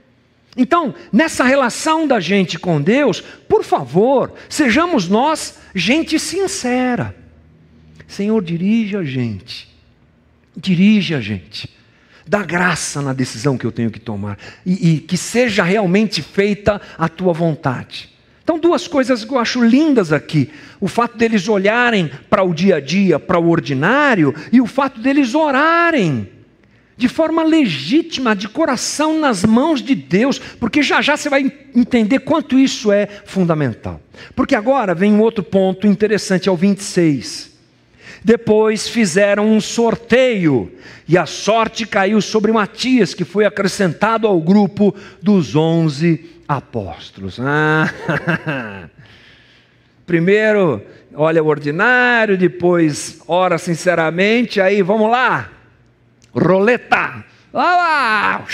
Então, 0.56 0.94
nessa 1.12 1.46
relação 1.46 2.06
da 2.06 2.20
gente 2.20 2.60
com 2.60 2.80
Deus, 2.80 3.22
por 3.22 3.64
favor, 3.64 4.34
sejamos 4.50 5.08
nós 5.08 5.58
gente 5.74 6.20
sincera. 6.20 7.16
Senhor, 8.06 8.44
dirige 8.44 8.98
a 8.98 9.04
gente. 9.04 9.74
Dirige 10.56 11.16
a 11.16 11.22
gente. 11.22 11.70
Dá 12.28 12.44
graça 12.44 13.02
na 13.02 13.14
decisão 13.14 13.58
que 13.58 13.66
eu 13.66 13.72
tenho 13.72 13.90
que 13.90 14.00
tomar. 14.00 14.38
E, 14.66 14.96
e 14.96 15.00
que 15.00 15.18
seja 15.18 15.64
realmente 15.64 16.22
feita 16.22 16.82
a 16.98 17.08
tua 17.08 17.34
vontade. 17.34 18.10
Então, 18.44 18.60
duas 18.60 18.86
coisas 18.86 19.24
que 19.24 19.34
eu 19.34 19.40
acho 19.40 19.64
lindas 19.64 20.12
aqui: 20.12 20.52
o 20.80 20.90
fato 20.90 21.18
deles 21.18 21.48
olharem 21.48 22.12
para 22.30 22.44
o 22.44 22.54
dia 22.54 22.76
a 22.76 22.80
dia, 22.82 23.18
para 23.18 23.40
o 23.40 23.50
ordinário, 23.50 24.36
e 24.52 24.60
o 24.60 24.68
fato 24.68 25.00
deles 25.00 25.34
orarem 25.34 26.30
de 27.04 27.10
forma 27.10 27.44
legítima, 27.44 28.34
de 28.34 28.48
coração 28.48 29.20
nas 29.20 29.44
mãos 29.44 29.82
de 29.82 29.94
Deus, 29.94 30.40
porque 30.40 30.82
já 30.82 31.02
já 31.02 31.18
você 31.18 31.28
vai 31.28 31.52
entender 31.76 32.20
quanto 32.20 32.58
isso 32.58 32.94
é 32.94 33.06
fundamental. 33.26 34.00
Porque 34.34 34.56
agora 34.56 34.96
vem 34.96 35.12
um 35.12 35.20
outro 35.20 35.44
ponto 35.44 35.86
interessante, 35.86 36.48
é 36.48 36.52
o 36.52 36.56
26. 36.56 37.52
Depois 38.24 38.88
fizeram 38.88 39.52
um 39.52 39.60
sorteio, 39.60 40.72
e 41.06 41.18
a 41.18 41.26
sorte 41.26 41.86
caiu 41.86 42.22
sobre 42.22 42.54
Matias, 42.54 43.14
que 43.14 43.26
foi 43.26 43.44
acrescentado 43.44 44.26
ao 44.26 44.40
grupo 44.40 44.96
dos 45.22 45.58
onze 45.58 46.24
apóstolos. 46.48 47.38
Ah, 47.38 47.94
primeiro, 50.08 50.82
olha 51.14 51.44
o 51.44 51.48
ordinário, 51.48 52.38
depois 52.38 53.20
ora 53.28 53.58
sinceramente, 53.58 54.62
aí 54.62 54.82
vamos 54.82 55.12
lá, 55.12 55.50
roleta, 56.34 57.24
lá, 57.54 57.78
lá. 57.78 58.46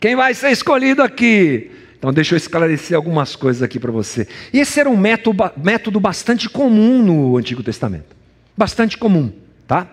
Quem 0.00 0.16
vai 0.16 0.34
ser 0.34 0.50
escolhido 0.50 1.02
aqui? 1.02 1.70
Então, 1.98 2.12
deixa 2.12 2.34
eu 2.34 2.36
esclarecer 2.36 2.96
algumas 2.96 3.36
coisas 3.36 3.62
aqui 3.62 3.78
para 3.78 3.92
você. 3.92 4.26
Esse 4.52 4.80
era 4.80 4.90
um 4.90 4.96
método, 4.96 5.50
método 5.56 6.00
bastante 6.00 6.48
comum 6.48 7.02
no 7.02 7.36
Antigo 7.36 7.62
Testamento. 7.62 8.16
Bastante 8.56 8.98
comum, 8.98 9.32
tá? 9.68 9.86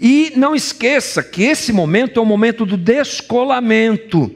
E 0.00 0.32
não 0.36 0.54
esqueça 0.54 1.22
que 1.22 1.42
esse 1.42 1.72
momento 1.72 2.18
é 2.18 2.22
o 2.22 2.26
momento 2.26 2.64
do 2.64 2.76
descolamento. 2.76 4.32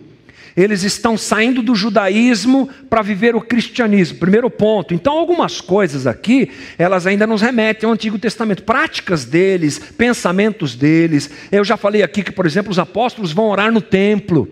Eles 0.57 0.83
estão 0.83 1.19
saindo 1.19 1.61
do 1.61 1.75
judaísmo 1.75 2.69
para 2.89 3.03
viver 3.03 3.37
o 3.37 3.43
cristianismo. 3.43 4.19
Primeiro 4.19 4.49
ponto. 4.49 4.95
Então, 4.95 5.13
algumas 5.19 5.61
coisas 5.61 6.07
aqui, 6.07 6.51
elas 6.79 7.07
ainda 7.07 7.27
nos 7.27 7.43
remetem 7.43 7.87
ao 7.87 7.93
Antigo 7.93 8.19
Testamento. 8.19 8.63
Práticas 8.63 9.27
deles, 9.27 9.79
pensamentos 9.79 10.75
deles. 10.75 11.31
Eu 11.53 11.63
já 11.63 11.77
falei 11.77 12.03
aqui 12.03 12.23
que, 12.23 12.33
por 12.33 12.47
exemplo, 12.47 12.71
os 12.71 12.79
apóstolos 12.79 13.33
vão 13.33 13.51
orar 13.51 13.71
no 13.71 13.83
templo. 13.83 14.49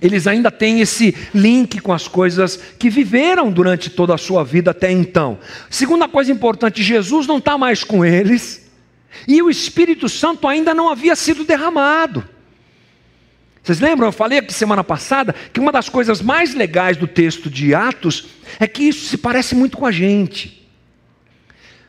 Eles 0.00 0.26
ainda 0.26 0.50
têm 0.50 0.80
esse 0.80 1.14
link 1.34 1.80
com 1.80 1.92
as 1.92 2.08
coisas 2.08 2.56
que 2.78 2.88
viveram 2.88 3.50
durante 3.50 3.90
toda 3.90 4.14
a 4.14 4.18
sua 4.18 4.44
vida 4.44 4.70
até 4.70 4.90
então. 4.90 5.38
Segunda 5.68 6.08
coisa 6.08 6.32
importante: 6.32 6.82
Jesus 6.82 7.26
não 7.26 7.36
está 7.36 7.58
mais 7.58 7.84
com 7.84 8.02
eles. 8.02 8.66
E 9.26 9.42
o 9.42 9.50
Espírito 9.50 10.08
Santo 10.08 10.46
ainda 10.46 10.72
não 10.72 10.88
havia 10.88 11.16
sido 11.16 11.44
derramado. 11.44 12.24
Vocês 13.68 13.80
lembram? 13.80 14.08
Eu 14.08 14.12
falei 14.12 14.38
aqui 14.38 14.50
semana 14.50 14.82
passada 14.82 15.34
que 15.52 15.60
uma 15.60 15.70
das 15.70 15.90
coisas 15.90 16.22
mais 16.22 16.54
legais 16.54 16.96
do 16.96 17.06
texto 17.06 17.50
de 17.50 17.74
Atos 17.74 18.28
é 18.58 18.66
que 18.66 18.84
isso 18.84 19.04
se 19.04 19.18
parece 19.18 19.54
muito 19.54 19.76
com 19.76 19.84
a 19.84 19.92
gente. 19.92 20.66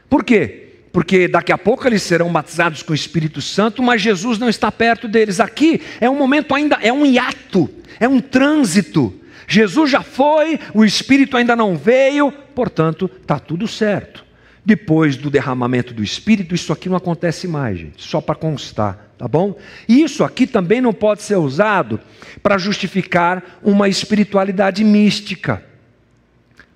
Por 0.09 0.21
quê? 0.21 0.73
Porque 0.91 1.30
daqui 1.30 1.53
a 1.53 1.57
pouco 1.57 1.88
eles 1.88 2.03
serão 2.03 2.34
batizados 2.34 2.84
com 2.84 2.91
o 2.91 2.95
Espírito 2.95 3.41
Santo, 3.41 3.82
mas 3.82 4.01
Jesus 4.01 4.38
não 4.38 4.49
está 4.49 4.69
perto 4.69 5.07
deles. 5.07 5.39
Aqui 5.39 5.80
é 6.01 6.09
um 6.09 6.17
momento 6.17 6.53
ainda, 6.53 6.77
é 6.82 6.91
um 6.91 7.05
hiato, 7.05 7.69
é 7.97 8.09
um 8.09 8.19
trânsito. 8.19 9.17
Jesus 9.47 9.89
já 9.89 10.01
foi, 10.01 10.59
o 10.73 10.84
Espírito 10.84 11.38
ainda 11.38 11.55
não 11.55 11.77
veio, 11.77 12.30
portanto, 12.30 13.09
está 13.21 13.39
tudo 13.39 13.69
certo. 13.69 14.25
Depois 14.65 15.15
do 15.15 15.30
derramamento 15.30 15.93
do 15.93 16.03
Espírito, 16.03 16.53
isso 16.53 16.73
aqui 16.73 16.89
não 16.89 16.97
acontece 16.97 17.47
mais, 17.47 17.80
gente, 17.80 18.03
só 18.03 18.19
para 18.19 18.36
constar 18.36 19.09
tá 19.20 19.28
bom? 19.28 19.59
Isso 19.88 20.24
aqui 20.24 20.47
também 20.47 20.80
não 20.80 20.93
pode 20.93 21.22
ser 21.22 21.36
usado 21.36 21.99
para 22.41 22.57
justificar 22.57 23.59
uma 23.61 23.89
espiritualidade 23.89 24.82
mística. 24.82 25.61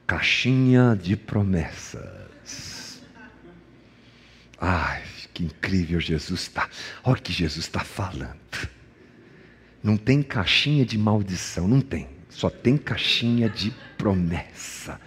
Caixinha 0.06 1.00
de 1.02 1.16
promessas. 1.16 3.02
Ai, 4.60 5.02
que 5.34 5.46
incrível 5.46 6.02
Jesus 6.02 6.42
está. 6.42 6.70
Olha 7.02 7.18
o 7.18 7.22
que 7.22 7.32
Jesus 7.32 7.66
está 7.66 7.80
falando. 7.80 8.38
Não 9.82 9.96
tem 9.96 10.22
caixinha 10.22 10.86
de 10.86 10.98
maldição, 10.98 11.66
não 11.66 11.80
tem. 11.80 12.10
Só 12.30 12.50
tem 12.50 12.76
caixinha 12.78 13.50
de 13.50 13.74
promessa. 13.98 15.00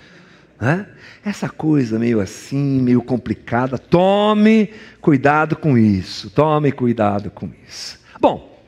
Hã? 0.60 0.86
Essa 1.24 1.48
coisa 1.48 1.98
meio 1.98 2.20
assim, 2.20 2.80
meio 2.80 3.02
complicada, 3.02 3.76
tome 3.76 4.70
cuidado 5.00 5.56
com 5.56 5.76
isso, 5.76 6.30
tome 6.30 6.72
cuidado 6.72 7.30
com 7.30 7.50
isso. 7.68 8.00
Bom, 8.20 8.62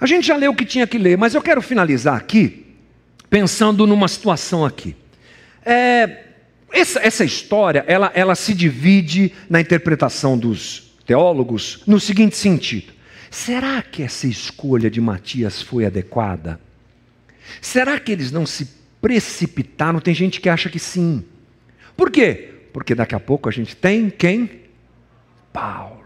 a 0.00 0.06
gente 0.06 0.26
já 0.26 0.36
leu 0.36 0.52
o 0.52 0.56
que 0.56 0.64
tinha 0.64 0.86
que 0.86 0.98
ler, 0.98 1.18
mas 1.18 1.34
eu 1.34 1.42
quero 1.42 1.60
finalizar 1.60 2.16
aqui, 2.16 2.66
pensando 3.28 3.86
numa 3.86 4.08
situação 4.08 4.64
aqui. 4.64 4.96
É, 5.64 6.24
essa, 6.70 7.00
essa, 7.00 7.24
história, 7.24 7.84
ela, 7.86 8.10
ela 8.14 8.34
se 8.34 8.54
divide 8.54 9.32
na 9.48 9.60
interpretação 9.60 10.38
dos 10.38 10.94
teólogos 11.06 11.82
no 11.86 11.98
seguinte 11.98 12.36
sentido: 12.36 12.92
será 13.30 13.82
que 13.82 14.02
essa 14.02 14.26
escolha 14.26 14.90
de 14.90 15.00
Matias 15.00 15.60
foi 15.60 15.84
adequada? 15.84 16.60
Será 17.60 17.98
que 18.00 18.12
eles 18.12 18.32
não 18.32 18.46
se 18.46 18.68
precipitaram, 19.06 20.00
tem 20.00 20.12
gente 20.12 20.40
que 20.40 20.48
acha 20.48 20.68
que 20.68 20.80
sim. 20.80 21.24
Por 21.96 22.10
quê? 22.10 22.54
Porque 22.72 22.92
daqui 22.92 23.14
a 23.14 23.20
pouco 23.20 23.48
a 23.48 23.52
gente 23.52 23.76
tem 23.76 24.10
quem? 24.10 24.62
Paulo. 25.52 26.02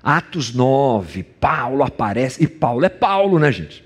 Atos 0.00 0.54
9, 0.54 1.24
Paulo 1.24 1.82
aparece, 1.82 2.40
e 2.40 2.46
Paulo 2.46 2.84
é 2.84 2.88
Paulo, 2.88 3.40
né, 3.40 3.50
gente? 3.50 3.84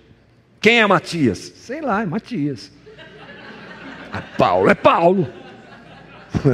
Quem 0.61 0.83
é 0.83 0.87
Matias? 0.87 1.39
Sei 1.39 1.81
lá, 1.81 2.03
é 2.03 2.07
Matias. 2.07 2.71
Ah, 4.13 4.21
Paulo 4.37 4.69
é 4.69 4.75
Paulo. 4.75 5.27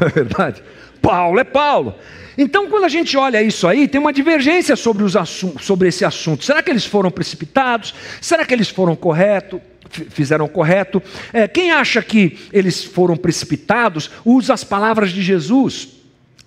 Não 0.00 0.06
é 0.06 0.10
verdade? 0.10 0.64
Paulo 1.00 1.38
é 1.38 1.44
Paulo. 1.44 1.94
Então, 2.36 2.68
quando 2.68 2.84
a 2.84 2.88
gente 2.88 3.16
olha 3.16 3.42
isso 3.42 3.66
aí, 3.66 3.86
tem 3.86 4.00
uma 4.00 4.12
divergência 4.12 4.76
sobre, 4.76 5.04
os 5.04 5.14
sobre 5.60 5.88
esse 5.88 6.04
assunto. 6.04 6.44
Será 6.44 6.62
que 6.62 6.70
eles 6.70 6.86
foram 6.86 7.10
precipitados? 7.10 7.94
Será 8.20 8.44
que 8.44 8.54
eles 8.54 8.68
foram 8.68 8.96
corretos? 8.96 9.60
fizeram 9.90 10.46
correto. 10.48 11.02
É, 11.32 11.48
quem 11.48 11.72
acha 11.72 12.00
que 12.00 12.38
eles 12.52 12.84
foram 12.84 13.16
precipitados, 13.16 14.10
usa 14.24 14.54
as 14.54 14.62
palavras 14.62 15.10
de 15.10 15.20
Jesus. 15.20 15.88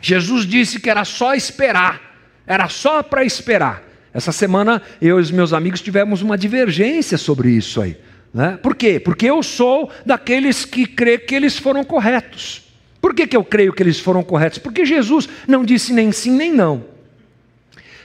Jesus 0.02 0.46
disse 0.46 0.80
que 0.80 0.90
era 0.90 1.06
só 1.06 1.34
esperar, 1.34 2.16
era 2.48 2.70
só 2.70 3.04
para 3.04 3.24
esperar. 3.24 3.84
Essa 4.14 4.32
semana 4.32 4.82
eu 5.02 5.18
e 5.18 5.22
os 5.22 5.32
meus 5.32 5.54
amigos 5.54 5.82
tivemos 5.82 6.22
uma 6.22 6.38
divergência 6.38 7.18
sobre 7.18 7.50
isso 7.50 7.82
aí. 7.82 7.98
Né? 8.34 8.58
Por 8.62 8.76
quê? 8.76 9.00
Porque 9.00 9.26
eu 9.26 9.42
sou 9.44 9.92
daqueles 10.06 10.66
que 10.66 10.86
crê 10.86 11.18
que 11.18 11.36
eles 11.36 11.58
foram 11.58 11.84
corretos. 11.84 12.63
Por 13.04 13.14
que, 13.14 13.28
que 13.28 13.36
eu 13.36 13.44
creio 13.44 13.74
que 13.74 13.84
eles 13.84 14.00
foram 14.00 14.24
corretos? 14.24 14.60
Porque 14.60 14.86
Jesus 14.86 15.28
não 15.46 15.66
disse 15.66 15.92
nem 15.92 16.10
sim 16.14 16.32
nem 16.32 16.54
não. 16.54 16.86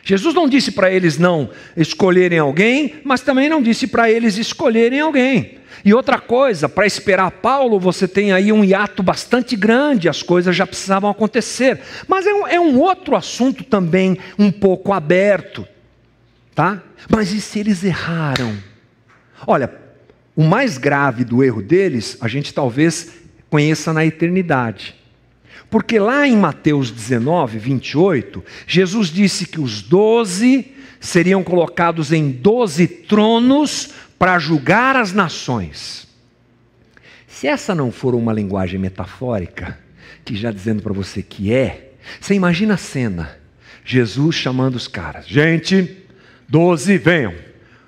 Jesus 0.02 0.34
não 0.34 0.48
disse 0.48 0.72
para 0.72 0.90
eles 0.90 1.16
não 1.16 1.50
escolherem 1.76 2.40
alguém, 2.40 2.96
mas 3.04 3.20
também 3.20 3.48
não 3.48 3.62
disse 3.62 3.86
para 3.86 4.10
eles 4.10 4.36
escolherem 4.36 4.98
alguém. 4.98 5.58
E 5.84 5.94
outra 5.94 6.18
coisa, 6.18 6.68
para 6.68 6.84
esperar 6.84 7.30
Paulo, 7.30 7.78
você 7.78 8.08
tem 8.08 8.32
aí 8.32 8.50
um 8.50 8.64
hiato 8.64 9.00
bastante 9.00 9.54
grande, 9.54 10.08
as 10.08 10.20
coisas 10.20 10.56
já 10.56 10.66
precisavam 10.66 11.08
acontecer. 11.08 11.80
Mas 12.08 12.26
é 12.26 12.34
um, 12.34 12.48
é 12.48 12.58
um 12.58 12.80
outro 12.80 13.14
assunto 13.14 13.62
também 13.62 14.18
um 14.36 14.50
pouco 14.50 14.92
aberto, 14.92 15.64
tá? 16.56 16.82
Mas 17.08 17.32
e 17.32 17.40
se 17.40 17.60
eles 17.60 17.84
erraram? 17.84 18.52
Olha, 19.46 19.72
o 20.34 20.42
mais 20.42 20.76
grave 20.76 21.24
do 21.24 21.44
erro 21.44 21.62
deles, 21.62 22.18
a 22.20 22.26
gente 22.26 22.52
talvez 22.52 23.27
conheça 23.50 23.92
na 23.92 24.04
eternidade. 24.04 24.94
Porque 25.70 25.98
lá 25.98 26.26
em 26.26 26.36
Mateus 26.36 26.90
19, 26.90 27.58
28, 27.58 28.44
Jesus 28.66 29.08
disse 29.08 29.46
que 29.46 29.60
os 29.60 29.82
doze 29.82 30.72
seriam 31.00 31.42
colocados 31.42 32.12
em 32.12 32.30
doze 32.30 32.86
tronos 32.86 33.90
para 34.18 34.38
julgar 34.38 34.96
as 34.96 35.12
nações. 35.12 36.08
Se 37.26 37.46
essa 37.46 37.74
não 37.74 37.92
for 37.92 38.14
uma 38.14 38.32
linguagem 38.32 38.80
metafórica, 38.80 39.78
que 40.24 40.34
já 40.34 40.50
dizendo 40.50 40.82
para 40.82 40.92
você 40.92 41.22
que 41.22 41.52
é, 41.52 41.92
você 42.20 42.34
imagina 42.34 42.74
a 42.74 42.78
cena: 42.78 43.38
Jesus 43.84 44.34
chamando 44.34 44.74
os 44.74 44.88
caras, 44.88 45.26
gente, 45.26 46.02
doze 46.48 46.98
venham. 46.98 47.34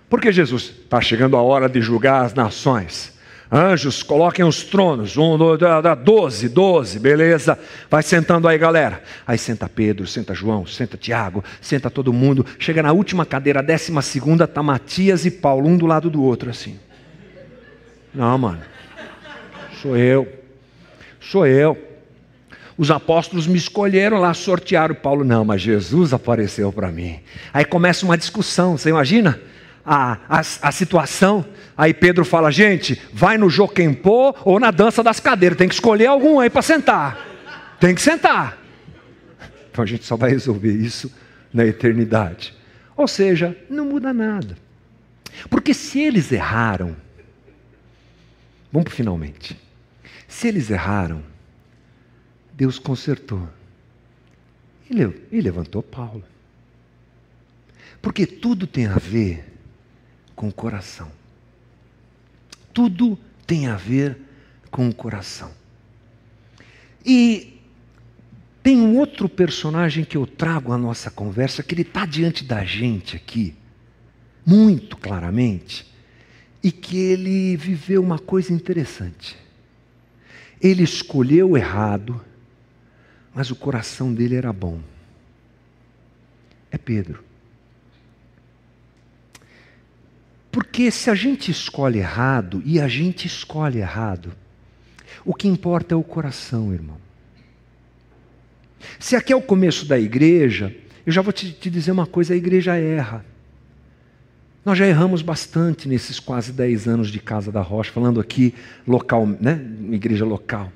Porque 0.09 0.33
Jesus 0.33 0.75
está 0.85 1.01
chegando 1.01 1.37
a 1.37 1.43
hora 1.43 1.69
de 1.69 1.81
julgar 1.81 2.25
as 2.25 2.35
nações. 2.35 3.13
Anjos, 3.53 4.05
coloquem 4.05 4.45
os 4.45 4.63
tronos. 4.63 5.17
Um, 5.17 5.37
dois, 5.37 5.59
doze, 6.05 6.49
doze, 6.49 6.99
beleza. 7.01 7.59
Vai 7.91 8.03
sentando 8.03 8.47
aí, 8.47 8.57
galera. 8.57 9.03
Aí 9.27 9.37
senta 9.37 9.69
Pedro, 9.69 10.07
senta 10.07 10.33
João, 10.33 10.65
senta 10.65 10.97
Tiago, 10.97 11.43
senta 11.61 11.91
todo 11.91 12.13
mundo. 12.13 12.47
Chega 12.61 12.81
na 12.81 12.93
última 12.93 13.27
cadeira, 13.27 13.61
décima 13.61 14.03
segunda, 14.03 14.47
tá 14.47 14.63
Matias 14.63 15.27
e 15.27 15.31
Paulo, 15.33 15.69
um 15.69 15.77
do 15.77 15.85
lado 15.87 16.09
do 16.09 16.23
outro, 16.23 16.49
assim. 16.49 16.79
Não, 18.15 18.39
mano. 18.39 18.61
Sou 19.83 19.97
eu. 19.97 20.29
Sou 21.21 21.45
eu. 21.45 21.77
Os 22.79 22.91
apóstolos 22.91 23.47
me 23.49 23.59
escolheram 23.59 24.21
lá, 24.21 24.33
sortearam 24.33 24.95
Paulo. 24.95 25.25
Não, 25.25 25.45
mas 25.45 25.61
Jesus 25.61 26.13
apareceu 26.13 26.73
para 26.73 26.89
mim. 26.93 27.19
Aí 27.53 27.65
começa 27.65 28.05
uma 28.07 28.17
discussão, 28.17 28.79
você 28.79 28.91
imagina? 28.91 29.41
A, 29.93 30.19
a, 30.29 30.39
a 30.39 30.71
situação. 30.71 31.45
Aí 31.77 31.93
Pedro 31.93 32.25
fala: 32.25 32.53
gente, 32.53 33.03
vai 33.13 33.37
no 33.37 33.51
Joquempô 33.51 34.37
ou 34.45 34.61
na 34.61 34.71
dança 34.71 35.03
das 35.03 35.19
cadeiras. 35.19 35.59
Tem 35.59 35.67
que 35.67 35.75
escolher 35.75 36.07
algum 36.07 36.39
aí 36.39 36.49
para 36.49 36.63
sentar. 36.63 37.27
Tem 37.81 37.93
que 37.93 38.01
sentar. 38.01 38.57
Então 39.69 39.83
a 39.83 39.87
gente 39.87 40.05
só 40.05 40.15
vai 40.15 40.31
resolver 40.31 40.73
isso 40.73 41.13
na 41.53 41.67
eternidade. 41.67 42.55
Ou 42.97 43.09
seja, 43.09 43.57
não 43.69 43.85
muda 43.87 44.13
nada. 44.13 44.57
Porque 45.49 45.75
se 45.75 45.99
eles 45.99 46.31
erraram, 46.31 46.95
vamos 48.71 48.85
para 48.85 48.95
finalmente. 48.95 49.59
Se 50.29 50.47
eles 50.47 50.71
erraram, 50.71 51.21
Deus 52.53 52.79
consertou. 52.79 53.49
E 54.89 55.41
levantou 55.41 55.83
Paulo. 55.83 56.23
Porque 58.01 58.25
tudo 58.25 58.69
tem 58.69 58.87
a 58.87 58.97
ver 58.97 59.50
com 60.41 60.49
o 60.49 60.53
coração. 60.53 61.13
Tudo 62.73 63.19
tem 63.47 63.67
a 63.67 63.77
ver 63.77 64.17
com 64.71 64.89
o 64.89 64.95
coração. 64.95 65.51
E 67.05 67.61
tem 68.63 68.79
um 68.79 68.97
outro 68.97 69.29
personagem 69.29 70.03
que 70.03 70.17
eu 70.17 70.27
trago 70.27 70.73
à 70.73 70.79
nossa 70.79 71.11
conversa, 71.11 71.63
que 71.63 71.75
ele 71.75 71.83
está 71.83 72.07
diante 72.07 72.43
da 72.43 72.65
gente 72.65 73.17
aqui, 73.17 73.55
muito 74.47 74.97
claramente, 74.97 75.87
e 76.63 76.73
que 76.73 76.97
ele 76.97 77.55
viveu 77.59 78.03
uma 78.03 78.19
coisa 78.19 78.51
interessante. 78.51 79.37
Ele 80.59 80.83
escolheu 80.83 81.55
errado, 81.55 82.19
mas 83.35 83.51
o 83.51 83.57
coração 83.57 84.15
dele 84.15 84.37
era 84.37 84.55
bom. 84.55 84.81
É 86.71 86.79
Pedro. 86.79 87.30
Porque 90.51 90.91
se 90.91 91.11
a 91.11 91.15
gente 91.15 91.51
escolhe 91.51 91.99
errado, 91.99 92.63
e 92.65 92.81
a 92.81 92.89
gente 92.89 93.27
escolhe 93.27 93.79
errado, 93.79 94.33
o 95.25 95.35
que 95.35 95.47
importa 95.47 95.95
é 95.95 95.97
o 95.97 96.03
coração, 96.03 96.73
irmão. 96.73 96.97
Se 98.99 99.15
aqui 99.15 99.33
é 99.33 99.37
o 99.37 99.43
começo 99.43 99.87
da 99.87 99.99
igreja, 99.99 100.75
eu 101.05 101.13
já 101.13 101.23
vou 101.23 101.33
te, 101.33 101.53
te 101.53 101.71
dizer 101.71 101.93
uma 101.93 102.07
coisa: 102.07 102.35
a 102.35 102.37
igreja 102.37 102.77
erra. 102.77 103.25
Nós 104.65 104.77
já 104.77 104.87
erramos 104.87 105.23
bastante 105.23 105.89
nesses 105.89 106.21
quase 106.21 106.53
10 106.53 106.87
anos 106.87 107.11
de 107.11 107.19
Casa 107.19 107.51
da 107.51 107.63
Rocha, 107.63 107.91
falando 107.93 108.21
aqui 108.21 108.55
local, 108.87 109.27
né, 109.27 109.61
igreja 109.91 110.25
local. 110.25 110.71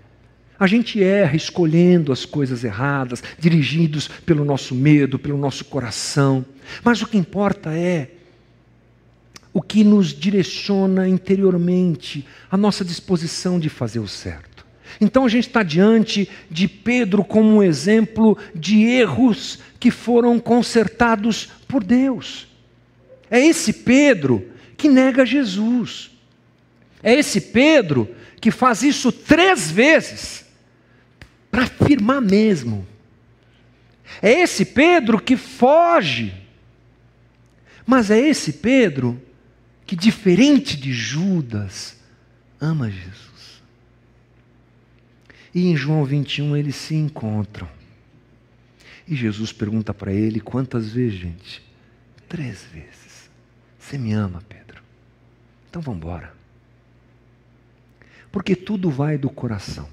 A 0.59 0.67
gente 0.67 1.03
erra 1.03 1.37
escolhendo 1.37 2.13
as 2.13 2.25
coisas 2.25 2.65
erradas, 2.65 3.23
dirigidos 3.39 4.09
pelo 4.09 4.45
nosso 4.45 4.75
medo, 4.75 5.19
pelo 5.19 5.37
nosso 5.37 5.65
coração. 5.67 6.45
Mas 6.83 7.03
o 7.03 7.07
que 7.07 7.19
importa 7.19 7.77
é 7.77 8.11
o 9.55 9.63
que 9.63 9.85
nos 9.85 10.09
direciona 10.09 11.09
interiormente, 11.09 12.27
a 12.51 12.57
nossa 12.57 12.85
disposição 12.85 13.61
de 13.61 13.69
fazer 13.69 14.01
o 14.01 14.09
certo. 14.09 14.67
Então 15.01 15.25
a 15.25 15.29
gente 15.29 15.47
está 15.47 15.63
diante 15.63 16.29
de 16.51 16.67
Pedro 16.67 17.25
como 17.25 17.49
um 17.49 17.63
exemplo 17.63 18.37
de 18.53 18.83
erros 18.83 19.61
que 19.79 19.93
foram 19.93 20.41
consertados 20.41 21.49
por 21.69 21.85
Deus. 21.85 22.49
É 23.31 23.39
esse 23.39 23.73
Pedro 23.73 24.45
que 24.77 24.89
nega 24.89 25.25
Jesus. 25.25 26.11
É 27.01 27.15
esse 27.15 27.41
Pedro 27.41 28.13
que 28.41 28.51
faz 28.51 28.83
isso 28.83 29.13
três 29.13 29.71
vezes, 29.71 30.45
para 31.51 31.63
afirmar 31.63 32.21
mesmo. 32.21 32.85
É 34.21 34.33
esse 34.33 34.65
Pedro 34.65 35.21
que 35.21 35.37
foge. 35.37 36.35
Mas 37.87 38.11
é 38.11 38.19
esse 38.19 38.55
Pedro 38.55 39.21
que, 39.95 39.97
diferente 39.97 40.77
de 40.77 40.93
Judas, 40.93 41.97
ama 42.61 42.91
Jesus. 42.91 43.63
E 45.55 45.69
em 45.69 45.77
João 45.77 46.05
21 46.05 46.57
eles 46.57 46.75
se 46.75 46.97
encontram. 46.97 47.69
E 49.07 49.15
Jesus 49.15 49.53
pergunta 49.53 49.95
para 49.95 50.13
ele: 50.13 50.41
quantas 50.41 50.91
vezes, 50.91 51.21
gente? 51.21 51.63
Três 52.29 52.65
vezes. 52.73 53.31
Você 53.79 53.97
me 53.97 54.13
ama, 54.13 54.43
Pedro? 54.49 54.83
Então 55.71 55.81
vamos 55.81 55.99
embora. 55.99 56.35
Porque 58.33 58.57
tudo 58.57 58.91
vai 58.91 59.17
do 59.17 59.31
coração. 59.31 59.89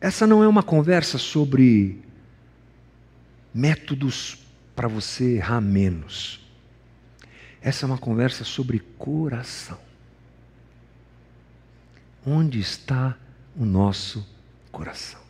Essa 0.00 0.26
não 0.26 0.42
é 0.42 0.48
uma 0.48 0.62
conversa 0.62 1.18
sobre 1.18 2.00
métodos 3.54 4.38
para 4.74 4.88
você 4.88 5.36
errar 5.36 5.60
menos. 5.60 6.43
Essa 7.64 7.86
é 7.86 7.88
uma 7.88 7.96
conversa 7.96 8.44
sobre 8.44 8.78
coração. 8.98 9.78
Onde 12.26 12.60
está 12.60 13.16
o 13.56 13.64
nosso 13.64 14.28
coração? 14.70 15.22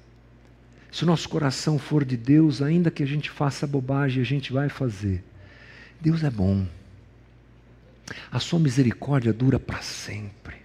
Se 0.91 1.05
o 1.05 1.07
nosso 1.07 1.29
coração 1.29 1.79
for 1.79 2.05
de 2.05 2.17
Deus, 2.17 2.61
ainda 2.61 2.91
que 2.91 3.05
a 3.05 3.07
gente 3.07 3.31
faça 3.31 3.69
bobagem, 3.69 4.21
a 4.21 4.27
gente 4.27 4.53
vai 4.53 4.69
fazer. 4.69 5.23
Deus 6.01 6.25
é 6.25 6.31
bom. 6.31 6.67
A 8.33 8.41
sua 8.41 8.59
misericórdia 8.59 9.33
dura 9.33 9.61
para 9.61 9.81
sempre. 9.81 10.57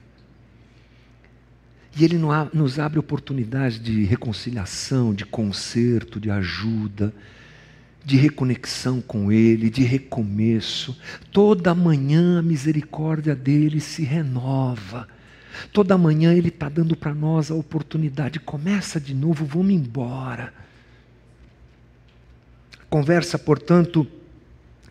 E 1.96 2.04
Ele 2.04 2.18
nos 2.52 2.80
abre 2.80 2.98
oportunidades 2.98 3.80
de 3.80 4.06
reconciliação, 4.06 5.14
de 5.14 5.24
conserto, 5.24 6.20
de 6.20 6.32
ajuda 6.32 7.14
de 8.04 8.18
reconexão 8.18 9.02
com 9.02 9.32
Ele, 9.32 9.70
de 9.70 9.84
recomeço. 9.84 10.98
Toda 11.32 11.76
manhã 11.76 12.40
a 12.40 12.42
misericórdia 12.42 13.36
dele 13.36 13.80
se 13.80 14.04
renova. 14.04 15.08
Toda 15.74 15.98
manhã 15.98 16.34
Ele 16.34 16.50
está 16.50 16.70
dando 16.70 16.96
para 16.96 17.14
nós 17.14 17.52
a 17.52 17.56
oportunidade. 17.56 18.40
Começa 18.40 19.00
de 19.00 19.14
novo, 19.14 19.46
vamos 19.46 19.74
embora. 19.74 20.54
Conversa, 22.90 23.38
portanto, 23.38 24.08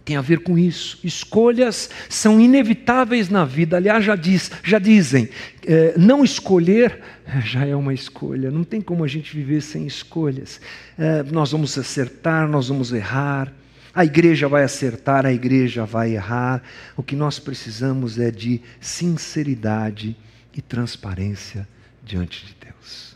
tem 0.08 0.16
a 0.16 0.22
ver 0.22 0.38
com 0.38 0.58
isso. 0.58 0.98
Escolhas 1.04 1.90
são 2.08 2.40
inevitáveis 2.40 3.28
na 3.28 3.44
vida. 3.44 3.76
Aliás, 3.76 4.02
já, 4.02 4.16
diz, 4.16 4.50
já 4.64 4.78
dizem, 4.78 5.28
é, 5.66 5.92
não 5.98 6.24
escolher 6.24 7.02
já 7.44 7.66
é 7.66 7.76
uma 7.76 7.92
escolha. 7.92 8.50
Não 8.50 8.64
tem 8.64 8.80
como 8.80 9.04
a 9.04 9.06
gente 9.06 9.36
viver 9.36 9.60
sem 9.60 9.86
escolhas. 9.86 10.62
É, 10.96 11.22
nós 11.24 11.52
vamos 11.52 11.76
acertar, 11.76 12.48
nós 12.48 12.68
vamos 12.68 12.90
errar. 12.90 13.52
A 13.94 14.02
igreja 14.02 14.48
vai 14.48 14.62
acertar, 14.62 15.26
a 15.26 15.32
igreja 15.32 15.84
vai 15.84 16.14
errar. 16.14 16.62
O 16.96 17.02
que 17.02 17.14
nós 17.14 17.38
precisamos 17.38 18.18
é 18.18 18.30
de 18.30 18.62
sinceridade 18.80 20.16
e 20.54 20.62
transparência 20.62 21.68
diante 22.02 22.46
de 22.46 22.56
Deus. 22.64 23.14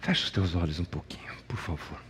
Feche 0.00 0.24
os 0.24 0.30
teus 0.30 0.54
olhos 0.54 0.80
um 0.80 0.84
pouquinho, 0.84 1.34
por 1.46 1.58
favor. 1.58 2.03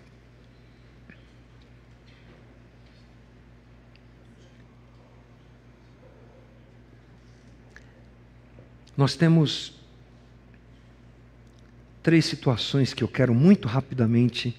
Nós 8.97 9.17
temos 9.17 9.75
três 12.03 12.25
situações 12.25 12.95
que 12.95 13.03
eu 13.03 13.09
quero 13.09 13.35
muito 13.35 13.67
rapidamente 13.67 14.57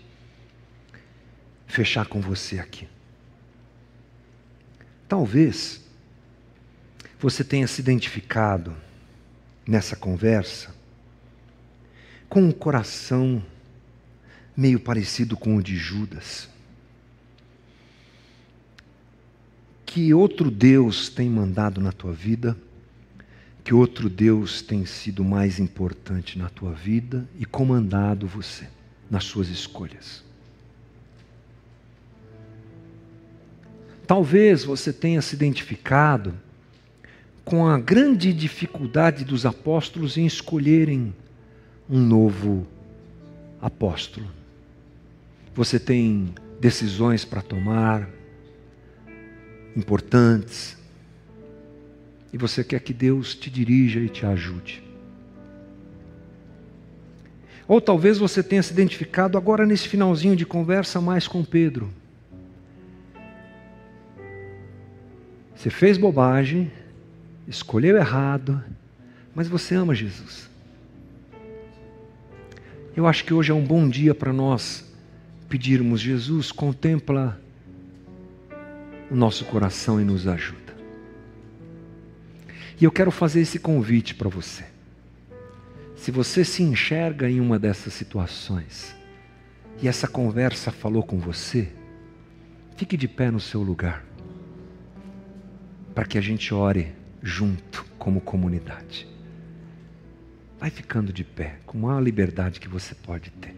fechar 1.68 2.08
com 2.08 2.20
você 2.20 2.60
aqui. 2.60 2.88
Talvez 5.08 5.84
você 7.20 7.44
tenha 7.44 7.68
se 7.68 7.82
identificado 7.82 8.76
nessa 9.66 9.96
conversa 9.96 10.76
com 12.28 12.42
um 12.42 12.52
coração 12.52 13.44
meio 14.56 14.80
parecido 14.80 15.38
com 15.38 15.56
o 15.56 15.64
de 15.64 15.76
Judas. 15.78 16.50
Que 19.86 20.14
outro 20.14 20.52
Deus 20.52 21.10
tem 21.10 21.30
mandado 21.30 21.80
na 21.80 21.92
tua 21.92 22.12
vida? 22.12 22.58
Que 23.66 23.74
outro 23.74 24.08
Deus 24.08 24.62
tem 24.62 24.86
sido 24.86 25.24
mais 25.24 25.60
importante 25.60 26.38
na 26.38 26.50
tua 26.50 26.72
vida 26.72 27.28
e 27.40 27.46
comandado 27.46 28.28
você 28.28 28.68
nas 29.10 29.24
suas 29.24 29.50
escolhas? 29.50 30.24
Talvez 34.06 34.64
você 34.64 34.94
tenha 34.94 35.20
se 35.20 35.36
identificado 35.36 36.36
com 37.44 37.68
a 37.68 37.80
grande 37.80 38.32
dificuldade 38.32 39.26
dos 39.26 39.48
apóstolos 39.48 40.16
em 40.16 40.28
escolherem 40.28 41.12
um 41.90 42.00
novo 42.00 42.68
apóstolo. 43.60 44.28
Você 45.56 45.80
tem 45.80 46.36
decisões 46.60 47.26
para 47.26 47.42
tomar, 47.42 48.08
importantes, 49.76 50.78
e 52.36 52.38
você 52.38 52.66
quer 52.66 52.82
que 52.82 52.94
Deus 52.94 53.34
te 53.34 53.50
dirija 53.50 54.02
e 54.02 54.10
te 54.10 54.26
ajude. 54.26 54.84
Ou 57.66 57.80
talvez 57.80 58.18
você 58.18 58.44
tenha 58.44 58.62
se 58.62 58.74
identificado 58.74 59.38
agora 59.38 59.66
nesse 59.66 59.88
finalzinho 59.88 60.36
de 60.36 60.46
conversa 60.46 61.00
mais 61.00 61.30
com 61.30 61.46
Pedro. 61.46 61.90
Você 65.56 65.70
fez 65.70 65.98
bobagem, 65.98 66.70
escolheu 67.48 67.96
errado, 67.96 68.62
mas 69.34 69.48
você 69.48 69.74
ama 69.74 69.96
Jesus. 69.96 70.50
Eu 72.98 73.08
acho 73.08 73.24
que 73.24 73.34
hoje 73.34 73.50
é 73.50 73.56
um 73.56 73.64
bom 73.64 73.88
dia 73.88 74.14
para 74.14 74.34
nós 74.34 74.94
pedirmos: 75.48 76.02
Jesus, 76.02 76.52
contempla 76.52 77.40
o 79.10 79.16
nosso 79.16 79.46
coração 79.46 80.02
e 80.02 80.04
nos 80.04 80.28
ajuda. 80.28 80.65
E 82.80 82.84
eu 82.84 82.92
quero 82.92 83.12
fazer 83.12 83.42
esse 83.42 83.60
convite 83.60 84.14
para 84.16 84.30
você. 84.30 84.66
Se 85.96 86.12
você 86.12 86.44
se 86.44 86.62
enxerga 86.62 87.30
em 87.30 87.40
uma 87.40 87.58
dessas 87.58 87.94
situações 87.94 88.96
e 89.82 89.88
essa 89.88 90.08
conversa 90.08 90.72
falou 90.72 91.04
com 91.04 91.18
você, 91.18 91.72
fique 92.76 92.98
de 92.98 93.08
pé 93.08 93.32
no 93.32 93.40
seu 93.40 93.62
lugar 93.62 94.06
para 95.96 96.06
que 96.06 96.18
a 96.18 96.22
gente 96.22 96.54
ore 96.54 96.94
junto 97.24 97.86
como 97.98 98.20
comunidade. 98.20 99.08
Vai 100.60 100.70
ficando 100.70 101.14
de 101.14 101.24
pé, 101.24 101.60
com 101.66 101.78
a 101.78 101.82
maior 101.82 102.02
liberdade 102.02 102.60
que 102.60 102.68
você 102.68 102.94
pode 102.94 103.30
ter. 103.32 103.56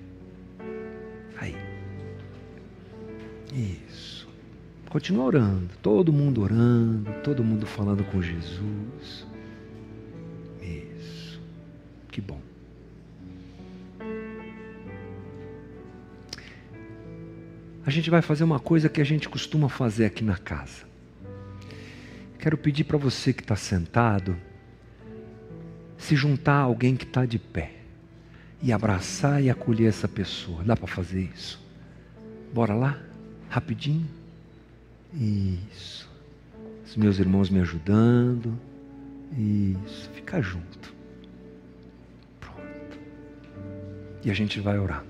Aí. 1.40 1.56
Isso. 3.54 3.87
Continua 4.98 5.26
orando, 5.26 5.70
todo 5.80 6.12
mundo 6.12 6.42
orando, 6.42 7.14
todo 7.24 7.44
mundo 7.44 7.68
falando 7.68 8.04
com 8.06 8.20
Jesus. 8.20 9.28
Isso. 10.60 11.40
Que 12.12 12.20
bom. 12.20 12.42
A 17.86 17.92
gente 17.92 18.10
vai 18.10 18.24
fazer 18.24 18.44
uma 18.44 18.60
coisa 18.60 18.90
que 18.90 19.00
a 19.00 19.04
gente 19.04 19.30
costuma 19.30 19.70
fazer 19.70 20.06
aqui 20.06 20.24
na 20.24 20.36
casa. 20.36 20.88
Quero 22.40 22.58
pedir 22.58 22.86
para 22.86 22.98
você 22.98 23.32
que 23.32 23.44
está 23.44 23.56
sentado, 23.56 24.36
se 25.96 26.16
juntar 26.16 26.56
a 26.56 26.62
alguém 26.62 26.96
que 26.96 27.06
está 27.06 27.24
de 27.24 27.38
pé 27.38 27.76
e 28.64 28.74
abraçar 28.74 29.44
e 29.44 29.48
acolher 29.52 29.90
essa 29.90 30.08
pessoa. 30.08 30.64
Dá 30.64 30.76
para 30.76 30.88
fazer 30.88 31.30
isso? 31.36 31.64
Bora 32.52 32.74
lá? 32.74 33.00
Rapidinho? 33.48 34.27
Isso. 35.14 36.10
Os 36.86 36.96
meus 36.96 37.20
irmãos 37.20 37.50
me 37.50 37.60
ajudando. 37.60 38.58
Isso. 39.38 40.10
Fica 40.14 40.42
junto. 40.42 40.94
Pronto. 42.40 43.00
E 44.24 44.32
a 44.32 44.34
gente 44.34 44.60
vai 44.60 44.78
orar. 44.80 45.04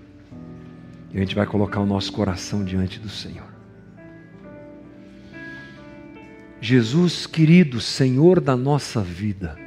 E 1.13 1.17
a 1.17 1.19
gente 1.19 1.35
vai 1.35 1.45
colocar 1.45 1.79
o 1.79 1.85
nosso 1.85 2.11
coração 2.11 2.63
diante 2.63 2.99
do 2.99 3.09
Senhor. 3.09 3.47
Jesus 6.59 7.27
querido, 7.27 7.79
Senhor 7.79 8.41
da 8.41 8.57
nossa 8.57 9.01
vida, 9.01 9.57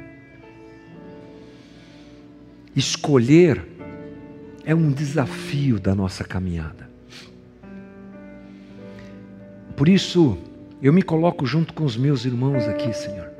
escolher 2.75 3.65
é 4.65 4.75
um 4.75 4.91
desafio 4.91 5.79
da 5.79 5.95
nossa 5.95 6.23
caminhada. 6.23 6.90
Por 9.81 9.89
isso, 9.89 10.37
eu 10.79 10.93
me 10.93 11.01
coloco 11.01 11.43
junto 11.43 11.73
com 11.73 11.83
os 11.83 11.97
meus 11.97 12.23
irmãos 12.23 12.67
aqui, 12.67 12.93
Senhor. 12.93 13.31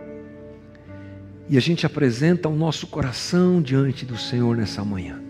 E 1.47 1.55
a 1.55 1.59
gente 1.59 1.85
apresenta 1.85 2.49
o 2.49 2.55
nosso 2.55 2.87
coração 2.87 3.61
diante 3.61 4.07
do 4.07 4.17
Senhor 4.17 4.57
nessa 4.57 4.83
manhã. 4.83 5.21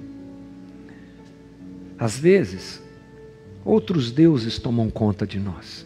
Às 1.99 2.17
vezes, 2.17 2.81
outros 3.65 4.09
deuses 4.09 4.57
tomam 4.57 4.89
conta 4.89 5.27
de 5.27 5.37
nós. 5.37 5.85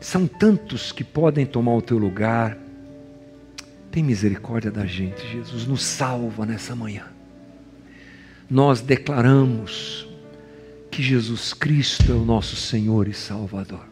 São 0.00 0.26
tantos 0.26 0.90
que 0.90 1.04
podem 1.04 1.44
tomar 1.44 1.74
o 1.74 1.82
teu 1.82 1.98
lugar. 1.98 2.56
Tem 3.90 4.02
misericórdia 4.02 4.70
da 4.70 4.86
gente, 4.86 5.20
Jesus. 5.30 5.66
Nos 5.66 5.84
salva 5.84 6.46
nessa 6.46 6.74
manhã. 6.74 7.04
Nós 8.48 8.80
declaramos 8.80 10.08
que 10.94 11.02
Jesus 11.02 11.52
Cristo 11.52 12.12
é 12.12 12.14
o 12.14 12.24
nosso 12.24 12.54
Senhor 12.54 13.08
e 13.08 13.12
Salvador. 13.12 13.84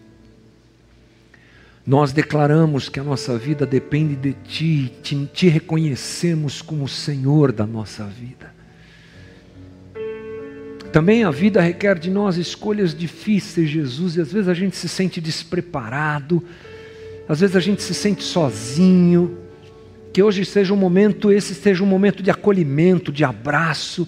Nós 1.84 2.12
declaramos 2.12 2.88
que 2.88 3.00
a 3.00 3.02
nossa 3.02 3.36
vida 3.36 3.66
depende 3.66 4.14
de 4.14 4.32
Ti, 4.44 4.92
te, 5.02 5.26
te 5.26 5.48
reconhecemos 5.48 6.62
como 6.62 6.86
Senhor 6.86 7.50
da 7.50 7.66
nossa 7.66 8.04
vida. 8.04 8.54
Também 10.92 11.24
a 11.24 11.32
vida 11.32 11.60
requer 11.60 11.98
de 11.98 12.08
nós 12.08 12.36
escolhas 12.36 12.94
difíceis, 12.94 13.68
Jesus, 13.68 14.14
e 14.14 14.20
às 14.20 14.32
vezes 14.32 14.48
a 14.48 14.54
gente 14.54 14.76
se 14.76 14.88
sente 14.88 15.20
despreparado, 15.20 16.40
às 17.28 17.40
vezes 17.40 17.56
a 17.56 17.60
gente 17.60 17.82
se 17.82 17.94
sente 17.94 18.22
sozinho. 18.22 19.38
Que 20.12 20.22
hoje 20.22 20.44
seja 20.44 20.72
um 20.72 20.76
momento, 20.76 21.32
esse 21.32 21.52
seja 21.52 21.82
um 21.82 21.86
momento 21.86 22.22
de 22.22 22.30
acolhimento, 22.30 23.10
de 23.10 23.24
abraço, 23.24 24.06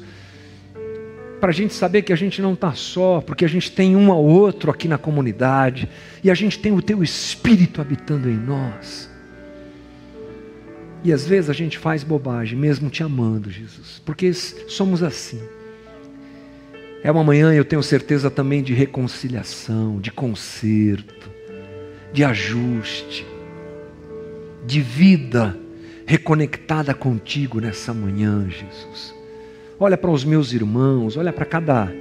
para 1.44 1.50
a 1.50 1.54
gente 1.54 1.74
saber 1.74 2.00
que 2.00 2.10
a 2.10 2.16
gente 2.16 2.40
não 2.40 2.54
está 2.54 2.72
só, 2.72 3.20
porque 3.20 3.44
a 3.44 3.48
gente 3.48 3.70
tem 3.70 3.94
um 3.94 4.10
ao 4.10 4.24
outro 4.24 4.70
aqui 4.70 4.88
na 4.88 4.96
comunidade, 4.96 5.86
e 6.22 6.30
a 6.30 6.34
gente 6.34 6.58
tem 6.58 6.72
o 6.72 6.80
Teu 6.80 7.02
Espírito 7.02 7.82
habitando 7.82 8.30
em 8.30 8.34
nós. 8.34 9.10
E 11.04 11.12
às 11.12 11.26
vezes 11.26 11.50
a 11.50 11.52
gente 11.52 11.76
faz 11.76 12.02
bobagem, 12.02 12.58
mesmo 12.58 12.88
te 12.88 13.02
amando, 13.02 13.50
Jesus, 13.50 14.00
porque 14.06 14.32
somos 14.32 15.02
assim. 15.02 15.38
É 17.02 17.12
uma 17.12 17.22
manhã, 17.22 17.52
eu 17.52 17.66
tenho 17.66 17.82
certeza 17.82 18.30
também, 18.30 18.62
de 18.62 18.72
reconciliação, 18.72 20.00
de 20.00 20.10
conserto, 20.10 21.30
de 22.10 22.24
ajuste, 22.24 23.26
de 24.66 24.80
vida 24.80 25.54
reconectada 26.06 26.94
contigo 26.94 27.60
nessa 27.60 27.92
manhã, 27.92 28.48
Jesus. 28.48 29.23
Olha 29.78 29.96
para 29.96 30.10
os 30.10 30.24
meus 30.24 30.52
irmãos, 30.52 31.16
olha 31.16 31.32
para 31.32 31.44
cada 31.44 31.92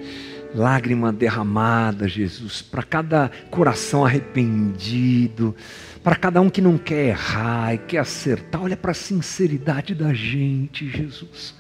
lágrima 0.53 1.11
derramada, 1.11 2.07
Jesus, 2.07 2.61
para 2.61 2.83
cada 2.83 3.31
coração 3.49 4.05
arrependido, 4.05 5.55
para 6.03 6.15
cada 6.15 6.39
um 6.41 6.49
que 6.49 6.61
não 6.61 6.77
quer 6.77 7.07
errar 7.07 7.73
e 7.73 7.77
quer 7.79 7.99
acertar, 7.99 8.61
olha 8.61 8.77
para 8.77 8.91
a 8.91 8.95
sinceridade 8.95 9.95
da 9.95 10.13
gente, 10.13 10.87
Jesus. 10.87 11.55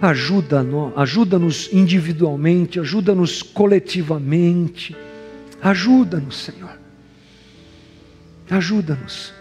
Ajuda-nos 0.00 0.92
ajuda 0.96 1.38
individualmente, 1.72 2.78
ajuda-nos 2.78 3.42
coletivamente. 3.42 4.94
Ajuda-nos, 5.62 6.36
Senhor. 6.36 6.78
Ajuda-nos. 8.50 9.32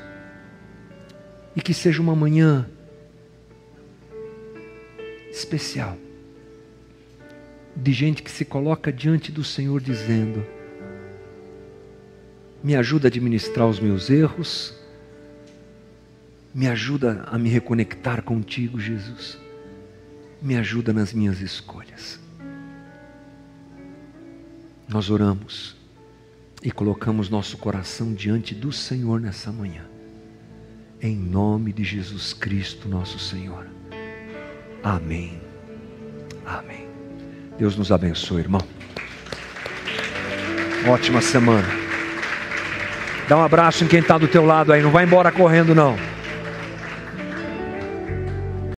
E 1.55 1.61
que 1.61 1.73
seja 1.73 2.01
uma 2.01 2.15
manhã 2.15 2.65
especial 5.37 5.97
de 7.75 7.91
gente 7.91 8.23
que 8.23 8.31
se 8.31 8.45
coloca 8.45 8.91
diante 8.91 9.31
do 9.31 9.43
Senhor 9.43 9.81
dizendo: 9.81 10.45
Me 12.63 12.75
ajuda 12.75 13.07
a 13.07 13.09
administrar 13.09 13.67
os 13.67 13.79
meus 13.79 14.09
erros, 14.09 14.73
me 16.53 16.67
ajuda 16.67 17.23
a 17.27 17.37
me 17.37 17.49
reconectar 17.49 18.23
contigo, 18.23 18.79
Jesus 18.79 19.45
me 20.45 20.55
ajuda 20.57 20.93
nas 20.93 21.11
minhas 21.11 21.41
escolhas. 21.41 22.19
Nós 24.87 25.09
oramos 25.09 25.75
e 26.61 26.71
colocamos 26.71 27.29
nosso 27.29 27.57
coração 27.57 28.13
diante 28.13 28.53
do 28.53 28.71
Senhor 28.71 29.19
nessa 29.19 29.51
manhã. 29.51 29.85
em 31.01 31.15
nome 31.15 31.73
de 31.73 31.83
Jesus 31.83 32.33
Cristo, 32.33 32.87
nosso 32.87 33.19
Senhor. 33.19 33.74
Amém. 34.85 35.41
Amém. 36.45 36.87
Deus 37.57 37.75
nos 37.75 37.91
abençoe, 37.91 38.41
irmão. 38.41 38.61
Ótima 40.87 41.21
semana. 41.21 41.67
Dá 43.27 43.35
um 43.35 43.43
abraço 43.43 43.83
em 43.83 43.87
quem 43.87 43.99
está 43.99 44.19
do 44.19 44.27
teu 44.27 44.45
lado 44.45 44.71
aí. 44.71 44.83
Não 44.83 44.91
vai 44.91 45.03
embora 45.03 45.31
correndo, 45.31 45.73
não. 45.73 45.97